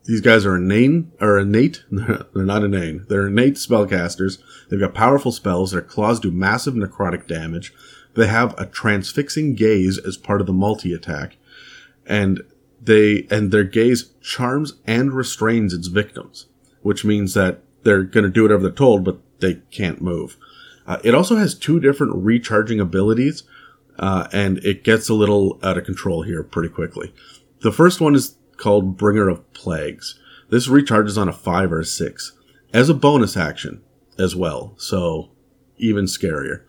These 0.05 0.21
guys 0.21 0.45
are 0.45 0.55
inane, 0.55 1.11
or 1.19 1.37
innate. 1.37 1.83
They're 1.91 2.45
not 2.45 2.63
inane. 2.63 3.05
They're 3.09 3.27
innate 3.27 3.55
spellcasters. 3.55 4.41
They've 4.69 4.79
got 4.79 4.93
powerful 4.93 5.33
spells. 5.33 5.71
Their 5.71 5.81
claws 5.81 6.21
do 6.21 6.31
massive 6.31 6.73
necrotic 6.73 7.27
damage. 7.27 7.73
They 8.13 8.27
have 8.27 8.57
a 8.57 8.65
transfixing 8.65 9.55
gaze 9.55 9.97
as 9.97 10.15
part 10.15 10.39
of 10.39 10.47
the 10.47 10.53
multi 10.53 10.93
attack, 10.93 11.35
and 12.05 12.43
they 12.81 13.27
and 13.29 13.51
their 13.51 13.65
gaze 13.65 14.13
charms 14.21 14.75
and 14.85 15.11
restrains 15.11 15.73
its 15.73 15.87
victims, 15.87 16.45
which 16.81 17.03
means 17.03 17.33
that 17.33 17.59
they're 17.83 18.03
going 18.03 18.23
to 18.23 18.29
do 18.29 18.43
whatever 18.43 18.63
they're 18.63 18.71
told, 18.71 19.03
but 19.03 19.19
they 19.41 19.55
can't 19.69 20.01
move. 20.01 20.37
Uh, 20.87 20.97
it 21.03 21.13
also 21.13 21.35
has 21.35 21.53
two 21.53 21.79
different 21.79 22.15
recharging 22.15 22.79
abilities, 22.79 23.43
uh, 23.99 24.27
and 24.31 24.57
it 24.59 24.83
gets 24.83 25.09
a 25.09 25.13
little 25.13 25.59
out 25.61 25.77
of 25.77 25.83
control 25.83 26.23
here 26.23 26.43
pretty 26.43 26.69
quickly. 26.69 27.13
The 27.61 27.71
first 27.71 27.99
one 27.99 28.15
is 28.15 28.37
called 28.55 28.97
Bringer 28.97 29.27
of 29.27 29.51
Plagues. 29.53 30.19
This 30.49 30.67
recharges 30.67 31.19
on 31.19 31.27
a 31.27 31.33
5 31.33 31.73
or 31.73 31.81
a 31.81 31.85
6 31.85 32.31
as 32.73 32.89
a 32.89 32.93
bonus 32.93 33.35
action 33.35 33.81
as 34.17 34.35
well, 34.35 34.73
so 34.77 35.29
even 35.77 36.05
scarier. 36.05 36.63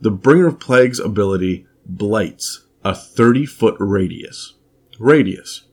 The 0.00 0.10
Bringer 0.10 0.48
of 0.48 0.60
Plagues 0.60 0.98
ability 0.98 1.66
blights 1.86 2.66
a 2.84 2.94
30 2.94 3.46
foot 3.46 3.76
radius. 3.78 4.54
Radius, 4.98 5.64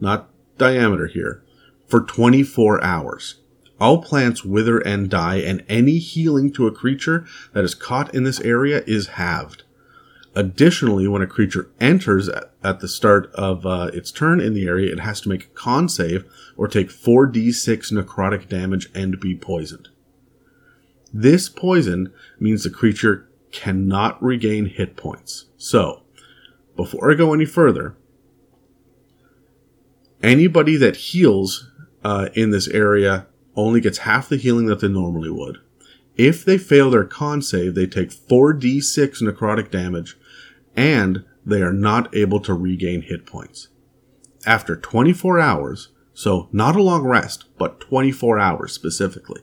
not 0.00 0.30
diameter 0.58 1.06
here, 1.06 1.44
for 1.86 2.00
24 2.00 2.82
hours. 2.82 3.41
All 3.82 4.00
plants 4.00 4.44
wither 4.44 4.78
and 4.78 5.10
die, 5.10 5.38
and 5.38 5.64
any 5.68 5.98
healing 5.98 6.52
to 6.52 6.68
a 6.68 6.72
creature 6.72 7.26
that 7.52 7.64
is 7.64 7.74
caught 7.74 8.14
in 8.14 8.22
this 8.22 8.40
area 8.42 8.84
is 8.86 9.18
halved. 9.18 9.64
Additionally, 10.36 11.08
when 11.08 11.20
a 11.20 11.26
creature 11.26 11.68
enters 11.80 12.30
at 12.62 12.78
the 12.78 12.86
start 12.86 13.26
of 13.34 13.66
uh, 13.66 13.90
its 13.92 14.12
turn 14.12 14.40
in 14.40 14.54
the 14.54 14.68
area, 14.68 14.92
it 14.92 15.00
has 15.00 15.20
to 15.22 15.28
make 15.28 15.46
a 15.46 15.54
con 15.54 15.88
save 15.88 16.24
or 16.56 16.68
take 16.68 16.90
4d6 16.90 17.92
necrotic 17.92 18.48
damage 18.48 18.88
and 18.94 19.18
be 19.18 19.34
poisoned. 19.34 19.88
This 21.12 21.48
poison 21.48 22.12
means 22.38 22.62
the 22.62 22.70
creature 22.70 23.28
cannot 23.50 24.22
regain 24.22 24.66
hit 24.66 24.94
points. 24.94 25.46
So, 25.56 26.04
before 26.76 27.10
I 27.10 27.16
go 27.16 27.34
any 27.34 27.46
further, 27.46 27.96
anybody 30.22 30.76
that 30.76 30.94
heals 30.94 31.68
uh, 32.04 32.28
in 32.34 32.50
this 32.50 32.68
area 32.68 33.26
only 33.56 33.80
gets 33.80 33.98
half 33.98 34.28
the 34.28 34.36
healing 34.36 34.66
that 34.66 34.80
they 34.80 34.88
normally 34.88 35.30
would. 35.30 35.58
If 36.16 36.44
they 36.44 36.58
fail 36.58 36.90
their 36.90 37.04
con 37.04 37.42
save, 37.42 37.74
they 37.74 37.86
take 37.86 38.10
4d6 38.10 39.22
necrotic 39.22 39.70
damage 39.70 40.16
and 40.76 41.24
they 41.44 41.62
are 41.62 41.72
not 41.72 42.14
able 42.14 42.40
to 42.40 42.54
regain 42.54 43.02
hit 43.02 43.26
points. 43.26 43.68
After 44.46 44.76
24 44.76 45.40
hours, 45.40 45.88
so 46.14 46.48
not 46.52 46.76
a 46.76 46.82
long 46.82 47.04
rest, 47.04 47.44
but 47.58 47.80
24 47.80 48.38
hours 48.38 48.72
specifically, 48.72 49.42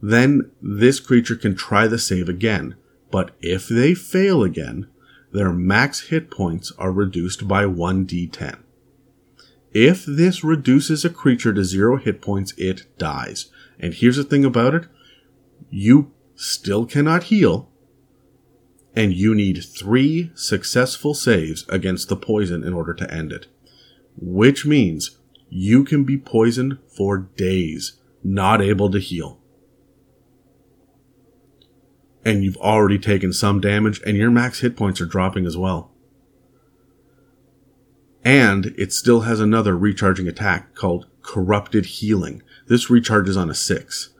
then 0.00 0.50
this 0.62 1.00
creature 1.00 1.36
can 1.36 1.56
try 1.56 1.86
the 1.88 1.98
save 1.98 2.28
again. 2.28 2.76
But 3.10 3.32
if 3.40 3.68
they 3.68 3.94
fail 3.94 4.42
again, 4.42 4.88
their 5.32 5.52
max 5.52 6.08
hit 6.08 6.30
points 6.30 6.72
are 6.78 6.92
reduced 6.92 7.48
by 7.48 7.64
1d10. 7.64 8.58
If 9.72 10.06
this 10.06 10.42
reduces 10.42 11.04
a 11.04 11.10
creature 11.10 11.52
to 11.52 11.64
zero 11.64 11.98
hit 11.98 12.22
points, 12.22 12.54
it 12.56 12.86
dies. 12.98 13.50
And 13.78 13.94
here's 13.94 14.16
the 14.16 14.24
thing 14.24 14.44
about 14.44 14.74
it 14.74 14.86
you 15.70 16.12
still 16.34 16.86
cannot 16.86 17.24
heal, 17.24 17.68
and 18.94 19.12
you 19.12 19.34
need 19.34 19.62
three 19.62 20.30
successful 20.34 21.14
saves 21.14 21.66
against 21.68 22.08
the 22.08 22.16
poison 22.16 22.64
in 22.64 22.72
order 22.72 22.94
to 22.94 23.12
end 23.12 23.32
it. 23.32 23.46
Which 24.16 24.64
means 24.64 25.18
you 25.50 25.84
can 25.84 26.04
be 26.04 26.16
poisoned 26.16 26.78
for 26.96 27.18
days, 27.18 28.00
not 28.24 28.62
able 28.62 28.90
to 28.90 28.98
heal. 28.98 29.38
And 32.24 32.44
you've 32.44 32.56
already 32.56 32.98
taken 32.98 33.32
some 33.32 33.60
damage, 33.60 34.00
and 34.06 34.16
your 34.16 34.30
max 34.30 34.60
hit 34.60 34.76
points 34.76 35.00
are 35.00 35.06
dropping 35.06 35.46
as 35.46 35.56
well. 35.56 35.92
And 38.24 38.74
it 38.76 38.92
still 38.92 39.20
has 39.20 39.40
another 39.40 39.76
recharging 39.76 40.28
attack 40.28 40.74
called 40.74 41.06
Corrupted 41.22 41.86
Healing. 41.86 42.42
This 42.66 42.88
recharges 42.88 43.40
on 43.40 43.48
a 43.48 43.54
6 43.54 44.10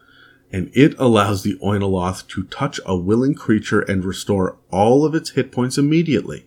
and 0.53 0.71
it 0.75 0.99
allows 0.99 1.43
the 1.43 1.57
Oinoloth 1.57 2.27
to 2.29 2.45
touch 2.45 2.81
a 2.87 2.97
willing 2.97 3.35
creature 3.35 3.81
and 3.81 4.05
restore 4.05 4.57
all 4.71 5.05
of 5.05 5.15
its 5.15 5.31
hit 5.31 5.53
points 5.53 5.77
immediately. 5.77 6.47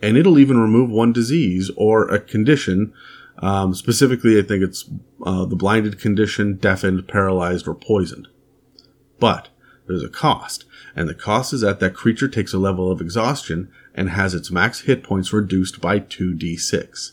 And 0.00 0.16
it'll 0.16 0.38
even 0.38 0.58
remove 0.58 0.90
one 0.90 1.12
disease 1.12 1.70
or 1.76 2.08
a 2.08 2.18
condition. 2.18 2.92
Um, 3.38 3.74
specifically, 3.74 4.38
I 4.38 4.42
think 4.42 4.64
it's 4.64 4.90
uh, 5.24 5.44
the 5.44 5.56
blinded 5.56 6.00
condition, 6.00 6.56
deafened, 6.56 7.06
paralyzed, 7.06 7.68
or 7.68 7.74
poisoned. 7.74 8.26
But 9.20 9.50
there's 9.86 10.02
a 10.02 10.08
cost, 10.08 10.64
and 10.96 11.08
the 11.08 11.14
cost 11.14 11.52
is 11.52 11.60
that 11.60 11.78
that 11.78 11.94
creature 11.94 12.28
takes 12.28 12.52
a 12.52 12.58
level 12.58 12.90
of 12.90 13.00
exhaustion 13.00 13.70
and 13.94 14.10
has 14.10 14.34
its 14.34 14.50
max 14.50 14.82
hit 14.82 15.02
points 15.02 15.32
reduced 15.32 15.80
by 15.80 16.00
2d6. 16.00 17.12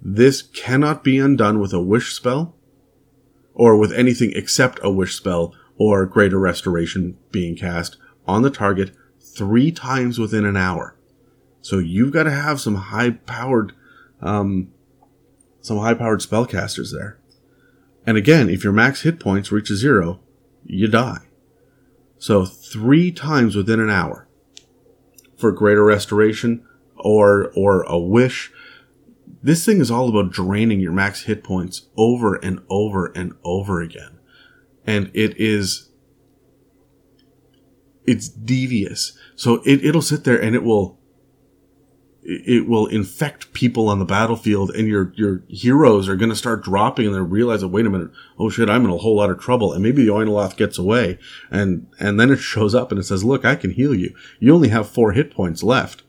This 0.00 0.42
cannot 0.42 1.04
be 1.04 1.18
undone 1.18 1.60
with 1.60 1.72
a 1.72 1.82
wish 1.82 2.12
spell 2.12 2.54
or 3.54 3.76
with 3.76 3.92
anything 3.92 4.32
except 4.34 4.80
a 4.82 4.90
wish 4.90 5.14
spell 5.14 5.54
or 5.76 6.06
greater 6.06 6.38
restoration 6.38 7.16
being 7.30 7.56
cast 7.56 7.96
on 8.26 8.42
the 8.42 8.50
target 8.50 8.92
three 9.20 9.70
times 9.70 10.18
within 10.18 10.44
an 10.44 10.56
hour. 10.56 10.96
So 11.60 11.78
you've 11.78 12.12
got 12.12 12.24
to 12.24 12.30
have 12.30 12.60
some 12.60 12.74
high 12.74 13.10
powered, 13.10 13.72
um, 14.20 14.72
some 15.60 15.78
high 15.78 15.94
powered 15.94 16.20
spellcasters 16.20 16.92
there. 16.92 17.18
And 18.04 18.16
again, 18.16 18.50
if 18.50 18.64
your 18.64 18.72
max 18.72 19.02
hit 19.02 19.20
points 19.20 19.52
reach 19.52 19.68
zero, 19.68 20.20
you 20.64 20.88
die. 20.88 21.20
So 22.18 22.44
three 22.44 23.12
times 23.12 23.54
within 23.54 23.80
an 23.80 23.90
hour 23.90 24.28
for 25.42 25.52
greater 25.52 25.84
restoration 25.84 26.64
or, 26.96 27.52
or 27.54 27.82
a 27.82 27.98
wish 27.98 28.50
this 29.42 29.64
thing 29.66 29.80
is 29.80 29.90
all 29.90 30.08
about 30.08 30.32
draining 30.32 30.80
your 30.80 30.92
max 30.92 31.22
hit 31.22 31.42
points 31.42 31.88
over 31.96 32.36
and 32.36 32.60
over 32.68 33.06
and 33.06 33.34
over 33.44 33.80
again. 33.80 34.18
And 34.86 35.10
it 35.14 35.36
is, 35.36 35.90
it's 38.06 38.28
devious. 38.28 39.18
So 39.34 39.62
it, 39.64 39.84
it'll 39.84 40.02
sit 40.02 40.24
there 40.24 40.40
and 40.40 40.54
it 40.54 40.62
will, 40.62 40.98
it 42.24 42.68
will 42.68 42.86
infect 42.86 43.52
people 43.52 43.88
on 43.88 43.98
the 43.98 44.04
battlefield 44.04 44.70
and 44.70 44.86
your, 44.86 45.12
your 45.16 45.42
heroes 45.48 46.08
are 46.08 46.14
going 46.14 46.30
to 46.30 46.36
start 46.36 46.62
dropping 46.62 47.06
and 47.06 47.14
they 47.16 47.20
realize 47.20 47.62
that, 47.62 47.68
wait 47.68 47.84
a 47.84 47.90
minute, 47.90 48.10
oh 48.38 48.48
shit, 48.48 48.70
I'm 48.70 48.84
in 48.84 48.90
a 48.90 48.96
whole 48.96 49.16
lot 49.16 49.30
of 49.30 49.40
trouble. 49.40 49.72
And 49.72 49.82
maybe 49.82 50.04
the 50.04 50.12
Oinoloth 50.12 50.56
gets 50.56 50.78
away 50.78 51.18
and, 51.50 51.88
and 51.98 52.20
then 52.20 52.30
it 52.30 52.36
shows 52.36 52.76
up 52.76 52.92
and 52.92 53.00
it 53.00 53.04
says, 53.04 53.24
look, 53.24 53.44
I 53.44 53.56
can 53.56 53.72
heal 53.72 53.92
you. 53.92 54.14
You 54.38 54.54
only 54.54 54.68
have 54.68 54.88
four 54.88 55.12
hit 55.12 55.32
points 55.32 55.64
left. 55.64 56.04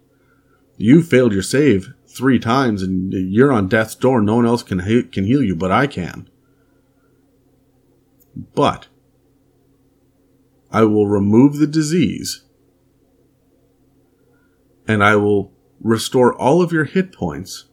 You 0.77 1.01
failed 1.01 1.33
your 1.33 1.41
save 1.41 1.93
three 2.07 2.37
times 2.37 2.83
and 2.83 3.11
you're 3.11 3.51
on 3.51 3.67
death's 3.67 3.95
door. 3.95 4.21
No 4.21 4.35
one 4.35 4.45
else 4.45 4.61
can 4.61 4.79
can 5.09 5.25
heal 5.25 5.41
you, 5.41 5.55
but 5.55 5.71
I 5.71 5.87
can. 5.87 6.29
But 8.35 8.87
I 10.71 10.83
will 10.83 11.07
remove 11.07 11.57
the 11.57 11.67
disease 11.67 12.43
and 14.87 15.03
I 15.03 15.15
will 15.15 15.52
restore 15.83 16.33
all 16.33 16.61
of 16.61 16.71
your 16.71 16.85
hit 16.85 17.11
points. 17.11 17.65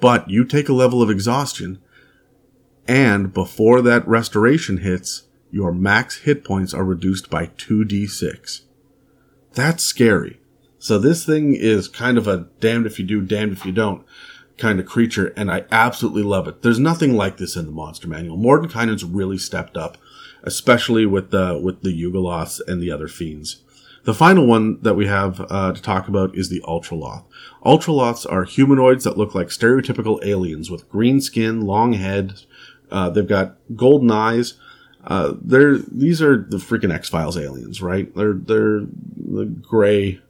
But 0.00 0.28
you 0.28 0.44
take 0.44 0.68
a 0.68 0.74
level 0.74 1.02
of 1.02 1.10
exhaustion 1.10 1.80
and 2.88 3.34
before 3.34 3.82
that 3.82 4.08
restoration 4.08 4.78
hits, 4.78 5.24
your 5.50 5.72
max 5.72 6.20
hit 6.20 6.42
points 6.42 6.72
are 6.72 6.84
reduced 6.84 7.28
by 7.28 7.46
2d6. 7.46 8.62
That's 9.52 9.84
scary. 9.84 10.40
So 10.78 10.98
this 10.98 11.24
thing 11.24 11.54
is 11.54 11.86
kind 11.86 12.16
of 12.16 12.26
a 12.26 12.48
damned 12.60 12.86
if 12.86 12.98
you 12.98 13.04
do, 13.04 13.20
damned 13.20 13.52
if 13.52 13.66
you 13.66 13.72
don't 13.72 14.06
kind 14.56 14.80
of 14.80 14.86
creature, 14.86 15.32
and 15.36 15.50
I 15.50 15.64
absolutely 15.70 16.22
love 16.22 16.48
it. 16.48 16.62
There's 16.62 16.78
nothing 16.78 17.14
like 17.14 17.36
this 17.36 17.56
in 17.56 17.66
the 17.66 17.72
monster 17.72 18.08
manual. 18.08 18.38
Mordenkainen's 18.38 19.04
really 19.04 19.38
stepped 19.38 19.76
up, 19.76 19.98
especially 20.42 21.06
with 21.06 21.30
the 21.30 21.60
with 21.62 21.82
the 21.82 21.90
Yugoloths 21.90 22.60
and 22.66 22.82
the 22.82 22.90
other 22.90 23.08
fiends. 23.08 23.62
The 24.08 24.14
final 24.14 24.46
one 24.46 24.80
that 24.80 24.94
we 24.94 25.06
have 25.06 25.38
uh, 25.50 25.74
to 25.74 25.82
talk 25.82 26.08
about 26.08 26.34
is 26.34 26.48
the 26.48 26.62
Ultraloth. 26.62 27.24
Ultraloths 27.62 28.24
are 28.32 28.44
humanoids 28.44 29.04
that 29.04 29.18
look 29.18 29.34
like 29.34 29.48
stereotypical 29.48 30.24
aliens 30.24 30.70
with 30.70 30.88
green 30.88 31.20
skin, 31.20 31.60
long 31.60 31.92
head. 31.92 32.40
Uh, 32.90 33.10
they've 33.10 33.28
got 33.28 33.58
golden 33.76 34.10
eyes. 34.10 34.54
Uh, 35.04 35.34
they're 35.42 35.76
these 35.76 36.22
are 36.22 36.38
the 36.38 36.56
freaking 36.56 36.90
X 36.90 37.10
Files 37.10 37.36
aliens, 37.36 37.82
right? 37.82 38.14
They're 38.16 38.32
they're 38.32 38.86
the 39.14 39.44
gray 39.44 40.22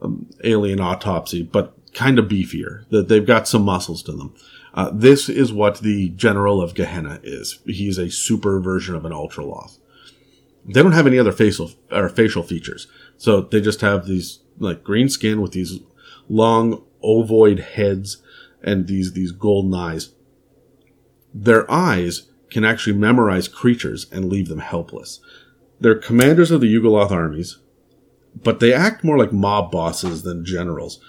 um, 0.00 0.28
alien 0.44 0.78
autopsy, 0.78 1.42
but 1.42 1.76
kind 1.92 2.20
of 2.20 2.26
beefier. 2.26 2.88
That 2.90 3.08
they've 3.08 3.26
got 3.26 3.48
some 3.48 3.62
muscles 3.62 4.00
to 4.04 4.12
them. 4.12 4.32
Uh, 4.74 4.92
this 4.94 5.28
is 5.28 5.52
what 5.52 5.80
the 5.80 6.10
General 6.10 6.62
of 6.62 6.76
Gehenna 6.76 7.18
is. 7.24 7.58
He's 7.66 7.98
a 7.98 8.12
super 8.12 8.60
version 8.60 8.94
of 8.94 9.04
an 9.04 9.10
Ultraloth. 9.10 9.78
They 10.66 10.82
don't 10.82 10.92
have 10.92 11.06
any 11.06 11.18
other 11.18 11.32
facial 11.32 11.70
or 11.92 12.08
facial 12.08 12.42
features, 12.42 12.88
so 13.16 13.40
they 13.40 13.60
just 13.60 13.80
have 13.82 14.06
these 14.06 14.40
like 14.58 14.82
green 14.82 15.08
skin 15.08 15.40
with 15.40 15.52
these 15.52 15.78
long 16.28 16.82
ovoid 17.02 17.60
heads 17.60 18.22
and 18.62 18.86
these 18.86 19.12
these 19.12 19.32
golden 19.32 19.72
eyes. 19.74 20.12
Their 21.32 21.70
eyes 21.70 22.30
can 22.50 22.64
actually 22.64 22.96
memorize 22.96 23.48
creatures 23.48 24.06
and 24.10 24.28
leave 24.28 24.48
them 24.48 24.58
helpless. 24.58 25.20
They're 25.80 25.94
commanders 25.94 26.50
of 26.50 26.60
the 26.60 26.74
Yugoloth 26.74 27.10
armies, 27.10 27.58
but 28.42 28.60
they 28.60 28.72
act 28.72 29.04
more 29.04 29.18
like 29.18 29.32
mob 29.32 29.70
bosses 29.70 30.22
than 30.22 30.44
generals. 30.44 31.00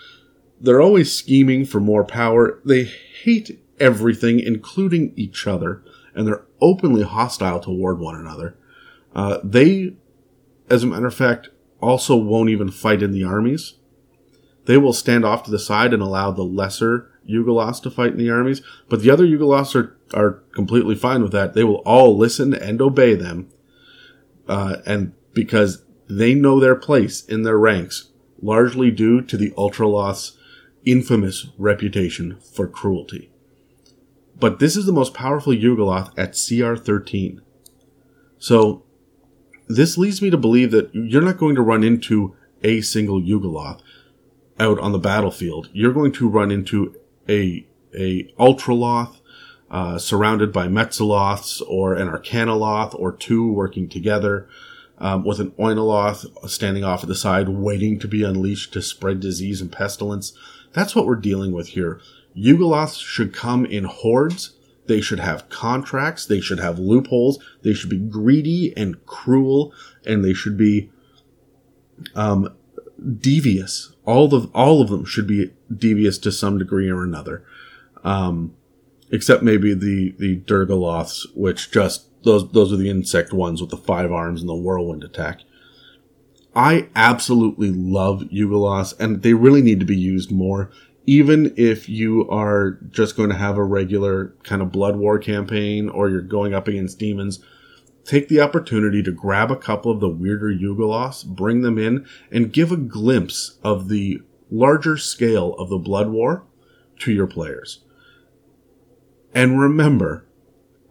They're 0.60 0.82
always 0.82 1.14
scheming 1.14 1.66
for 1.66 1.80
more 1.80 2.04
power. 2.04 2.60
They 2.66 2.84
hate 2.84 3.60
everything, 3.80 4.40
including 4.40 5.14
each 5.16 5.48
other, 5.48 5.84
and 6.14 6.28
they're 6.28 6.46
openly 6.60 7.04
hostile 7.04 7.60
toward 7.60 8.00
one 8.00 8.16
another. 8.16 8.57
Uh, 9.18 9.40
they, 9.44 9.96
as 10.70 10.84
a 10.84 10.88
matter 10.88 11.08
of 11.08 11.16
fact, 11.16 11.50
also 11.82 12.16
won't 12.16 12.52
even 12.52 12.70
fight 12.70 13.02
in 13.02 13.12
the 13.12 13.24
armies. 13.24 13.74
They 14.66 14.78
will 14.78 14.94
stand 14.94 15.26
off 15.26 15.44
to 15.44 15.52
the 15.52 15.60
side 15.60 15.92
and 15.92 16.04
allow 16.04 16.32
the 16.32 16.44
lesser 16.44 17.10
Yugoloths 17.28 17.82
to 17.82 17.90
fight 17.90 18.12
in 18.12 18.18
the 18.18 18.30
armies, 18.30 18.62
but 18.88 19.02
the 19.02 19.10
other 19.10 19.26
Yugoloths 19.26 19.76
are, 19.76 19.98
are 20.14 20.44
completely 20.54 20.96
fine 20.96 21.24
with 21.24 21.32
that. 21.32 21.56
They 21.56 21.64
will 21.64 21.82
all 21.86 22.16
listen 22.16 22.54
and 22.54 22.80
obey 22.80 23.16
them, 23.16 23.50
uh, 24.48 24.78
and 24.86 25.14
because 25.34 25.84
they 26.08 26.36
know 26.36 26.60
their 26.60 26.76
place 26.76 27.26
in 27.26 27.42
their 27.42 27.58
ranks, 27.58 28.12
largely 28.42 28.92
due 28.92 29.22
to 29.22 29.36
the 29.36 29.52
Ultraloth's 29.52 30.38
infamous 30.86 31.48
reputation 31.58 32.38
for 32.54 32.68
cruelty. 32.68 33.32
But 34.40 34.60
this 34.60 34.78
is 34.78 34.86
the 34.86 34.94
most 34.94 35.14
powerful 35.14 35.54
Yugoloth 35.54 36.12
at 36.18 36.38
CR 36.38 36.76
13. 36.80 37.42
So, 38.38 38.84
this 39.68 39.98
leads 39.98 40.22
me 40.22 40.30
to 40.30 40.38
believe 40.38 40.72
that 40.72 40.94
you're 40.94 41.22
not 41.22 41.38
going 41.38 41.56
to 41.56 41.62
run 41.62 41.84
into 41.84 42.36
a 42.64 42.82
single 42.82 43.22
Yugoloth 43.22 43.82
out 44.60 44.80
on 44.80 44.92
the 44.92 45.00
battlefield. 45.00 45.70
You're 45.74 45.94
going 45.94 46.12
to 46.14 46.30
run 46.30 46.52
into 46.52 46.96
a, 47.30 47.66
a 47.94 48.24
Ultraloth, 48.40 49.20
uh, 49.70 49.98
surrounded 50.00 50.54
by 50.54 50.68
Mezzoloths 50.68 51.62
or 51.68 51.94
an 51.94 52.08
Arcanoloth 52.08 52.98
or 52.98 53.12
two 53.12 53.52
working 53.52 53.90
together, 53.90 54.48
um, 54.98 55.24
with 55.24 55.40
an 55.40 55.52
Oinoloth 55.52 56.50
standing 56.50 56.84
off 56.84 57.04
at 57.04 57.10
the 57.10 57.16
side, 57.16 57.50
waiting 57.50 58.00
to 58.00 58.08
be 58.08 58.24
unleashed 58.24 58.74
to 58.74 58.82
spread 58.82 59.20
disease 59.20 59.62
and 59.62 59.72
pestilence. 59.72 60.34
That's 60.74 60.96
what 60.96 61.06
we're 61.06 61.16
dealing 61.16 61.52
with 61.52 61.70
here. 61.70 62.00
Yugoloths 62.36 63.02
should 63.02 63.34
come 63.34 63.66
in 63.66 63.84
hordes. 63.84 64.54
They 64.88 65.02
should 65.02 65.20
have 65.20 65.50
contracts. 65.50 66.26
They 66.26 66.40
should 66.40 66.60
have 66.60 66.80
loopholes. 66.80 67.40
They 67.64 67.74
should 67.74 67.90
be 67.90 67.98
greedy 67.98 68.74
and 68.78 69.06
cruel, 69.06 69.74
and 70.06 70.24
they 70.24 70.34
should 70.34 70.58
be 70.58 70.90
um, 72.16 72.56
devious. 73.20 73.94
All 74.06 74.34
of 74.34 74.50
all 74.56 74.82
of 74.82 74.90
them 74.90 75.06
should 75.06 75.28
be 75.28 75.52
devious 75.76 76.18
to 76.20 76.32
some 76.32 76.58
degree 76.58 76.90
or 76.90 77.04
another, 77.04 77.44
um, 78.04 78.56
except 79.12 79.44
maybe 79.44 79.74
the 79.74 80.16
the 80.18 80.38
Dhergoloths, 80.38 81.26
which 81.36 81.72
just 81.72 82.08
those 82.24 82.50
those 82.52 82.72
are 82.72 82.78
the 82.78 82.90
insect 82.90 83.34
ones 83.34 83.62
with 83.62 83.70
the 83.70 83.78
five 83.78 84.12
arms 84.12 84.42
and 84.42 84.50
the 84.50 84.56
whirlwind 84.56 85.04
attack. 85.04 85.42
I 86.56 86.90
absolutely 86.96 87.70
love 87.70 88.22
Yugoloths, 88.34 89.00
and 89.00 89.22
they 89.22 89.34
really 89.34 89.62
need 89.62 89.80
to 89.80 89.86
be 89.86 89.98
used 89.98 90.32
more 90.32 90.72
even 91.08 91.54
if 91.56 91.88
you 91.88 92.30
are 92.30 92.80
just 92.92 93.16
going 93.16 93.30
to 93.30 93.36
have 93.36 93.58
a 93.58 93.64
regular 93.64 94.36
kind 94.44 94.62
of 94.62 94.74
blood 94.74 94.98
war 94.98 95.18
campaign 95.18 95.88
or 95.88 96.10
you're 96.10 96.22
going 96.22 96.54
up 96.54 96.68
against 96.68 97.00
demons, 97.00 97.40
take 98.04 98.28
the 98.28 98.42
opportunity 98.42 99.02
to 99.02 99.12
grab 99.12 99.50
a 99.50 99.56
couple 99.56 99.90
of 99.90 100.02
the 100.02 100.10
weirder 100.10 100.54
Yugoloths, 100.54 101.26
bring 101.26 101.62
them 101.62 101.78
in, 101.78 102.06
and 102.30 102.52
give 102.52 102.74
a 102.74 102.78
glimpse 102.78 103.58
of 103.64 103.88
the 103.88 104.22
larger 104.52 104.98
scale 104.98 105.54
of 105.54 105.70
the 105.70 105.78
blood 105.78 106.10
war 106.10 106.44
to 107.00 107.14
your 107.14 107.28
players. 107.28 107.86
And 109.34 109.60
remember, 109.60 110.26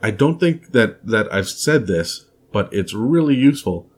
I 0.02 0.12
don't 0.12 0.40
think 0.40 0.72
that, 0.72 1.06
that 1.06 1.32
I've 1.32 1.48
said 1.48 1.86
this, 1.86 2.26
but 2.52 2.72
it's 2.72 2.94
really 2.94 3.34
useful. 3.34 3.90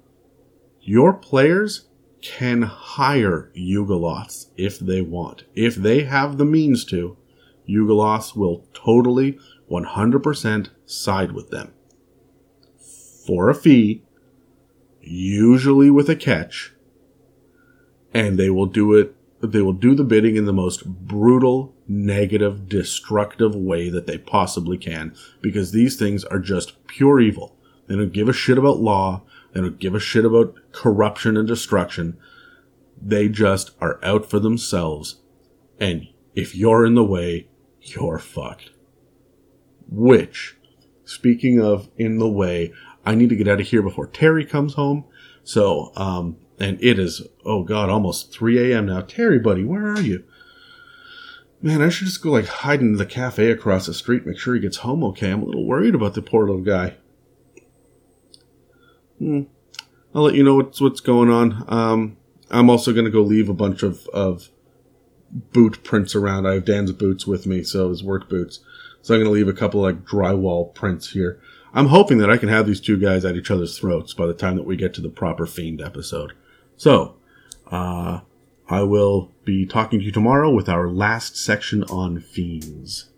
Your 0.81 1.12
players 1.12 1.88
can 2.21 2.62
hire 2.62 3.51
Yugoloths 3.57 4.47
if 4.57 4.79
they 4.79 5.01
want. 5.01 5.45
If 5.55 5.75
they 5.77 6.03
have 6.03 6.37
the 6.37 6.45
means 6.45 6.85
to, 6.87 7.16
Yugoloths 7.69 8.35
will 8.35 8.66
totally 8.73 9.39
100% 9.71 10.69
side 10.87 11.33
with 11.33 11.51
them. 11.51 11.73
For 13.27 13.51
a 13.51 13.55
fee, 13.55 14.03
usually 15.01 15.91
with 15.91 16.09
a 16.09 16.16
catch, 16.16 16.73
and 18.14 18.39
they 18.39 18.51
will 18.51 18.66
do 18.66 18.95
it, 18.95 19.14
they 19.41 19.61
will 19.61 19.75
do 19.75 19.95
the 19.95 20.05
bidding 20.05 20.37
in 20.37 20.47
the 20.47 20.53
most 20.53 20.85
brutal, 20.87 21.75
negative, 21.87 22.69
destructive 22.69 23.55
way 23.55 23.91
that 23.91 24.07
they 24.07 24.19
possibly 24.19 24.79
can, 24.79 25.14
because 25.41 25.71
these 25.71 25.97
things 25.97 26.25
are 26.25 26.41
just 26.41 26.85
pure 26.87 27.21
evil. 27.21 27.55
They 27.89 27.97
don't 27.97 28.12
give 28.12 28.28
a 28.28 28.32
shit 28.32 28.59
about 28.59 28.78
law. 28.78 29.22
They 29.53 29.61
don't 29.61 29.78
give 29.78 29.95
a 29.95 30.01
shit 30.01 30.24
about 30.24 30.55
corruption 30.72 31.36
and 31.36 31.49
destruction. 31.49 32.18
They 33.01 33.28
just 33.28 33.70
are 33.80 33.99
out 34.05 34.26
for 34.26 34.39
themselves. 34.39 35.20
And 35.80 36.09
if 36.34 36.55
you're 36.55 36.84
in 36.84 36.95
the 36.95 37.05
way, 37.05 37.49
you're 37.80 38.18
fucked. 38.18 38.70
Which, 39.91 40.57
speaking 41.05 41.61
of 41.61 41.89
in 41.97 42.18
the 42.18 42.28
way, 42.28 42.72
I 43.07 43.14
need 43.14 43.30
to 43.30 43.36
get 43.36 43.49
out 43.49 43.61
of 43.61 43.66
here 43.66 43.82
before 43.82 44.07
Terry 44.07 44.45
comes 44.45 44.74
home. 44.74 45.05
So, 45.43 45.93
um, 45.97 46.36
and 46.61 46.78
it 46.82 46.99
is, 46.99 47.22
oh 47.45 47.62
god, 47.62 47.89
almost 47.89 48.32
3 48.32 48.72
a.m. 48.72 48.86
now. 48.86 49.01
Terry, 49.01 49.39
buddy, 49.39 49.64
where 49.64 49.86
are 49.86 50.01
you? 50.01 50.24
Man, 51.62 51.80
I 51.80 51.89
should 51.89 52.07
just 52.07 52.22
go 52.22 52.32
like 52.32 52.47
hide 52.47 52.80
in 52.80 52.97
the 52.97 53.07
cafe 53.07 53.51
across 53.51 53.86
the 53.86 53.95
street, 53.95 54.26
make 54.26 54.39
sure 54.39 54.55
he 54.55 54.61
gets 54.61 54.78
home 54.78 55.03
okay. 55.05 55.30
I'm 55.30 55.43
a 55.43 55.47
little 55.47 55.66
worried 55.66 55.95
about 55.95 56.14
the 56.14 56.22
poor 56.22 56.47
little 56.47 56.62
guy. 56.62 56.97
Hmm. 59.19 59.43
I'll 60.14 60.23
let 60.23 60.35
you 60.35 60.43
know 60.43 60.57
what's 60.57 60.81
what's 60.81 61.01
going 61.01 61.31
on. 61.31 61.64
Um, 61.69 62.16
I'm 62.51 62.71
also 62.71 62.93
going 62.93 63.05
to 63.05 63.11
go 63.11 63.23
leave 63.23 63.49
a 63.49 63.55
bunch 63.55 63.83
of, 63.83 64.07
of 64.09 64.49
boot 65.31 65.85
prints 65.85 66.14
around. 66.14 66.47
I 66.47 66.55
have 66.55 66.64
Dan's 66.64 66.93
boots 66.93 67.27
with 67.27 67.47
me, 67.47 67.62
so 67.62 67.91
his 67.91 68.03
work 68.03 68.29
boots. 68.29 68.61
So 69.03 69.14
I'm 69.14 69.21
going 69.21 69.31
to 69.31 69.35
leave 69.35 69.49
a 69.49 69.59
couple 69.59 69.81
like 69.81 70.05
drywall 70.05 70.75
prints 70.75 71.11
here. 71.11 71.41
I'm 71.75 71.87
hoping 71.87 72.19
that 72.19 72.31
I 72.31 72.39
can 72.39 72.49
have 72.49 72.66
these 72.66 72.81
two 72.81 72.99
guys 72.99 73.25
at 73.25 73.37
each 73.37 73.51
other's 73.51 73.79
throats 73.79 74.14
by 74.14 74.27
the 74.27 74.35
time 74.35 74.57
that 74.57 74.66
we 74.66 74.77
get 74.77 74.95
to 74.95 75.01
the 75.01 75.11
proper 75.11 75.47
Fiend 75.47 75.83
episode. 75.83 76.33
So, 76.77 77.16
uh, 77.71 78.21
I 78.69 78.83
will 78.83 79.33
be 79.45 79.66
talking 79.66 79.99
to 79.99 80.05
you 80.05 80.12
tomorrow 80.12 80.51
with 80.51 80.69
our 80.69 80.89
last 80.89 81.37
section 81.37 81.85
on 81.85 82.21
Fiends. 82.21 83.11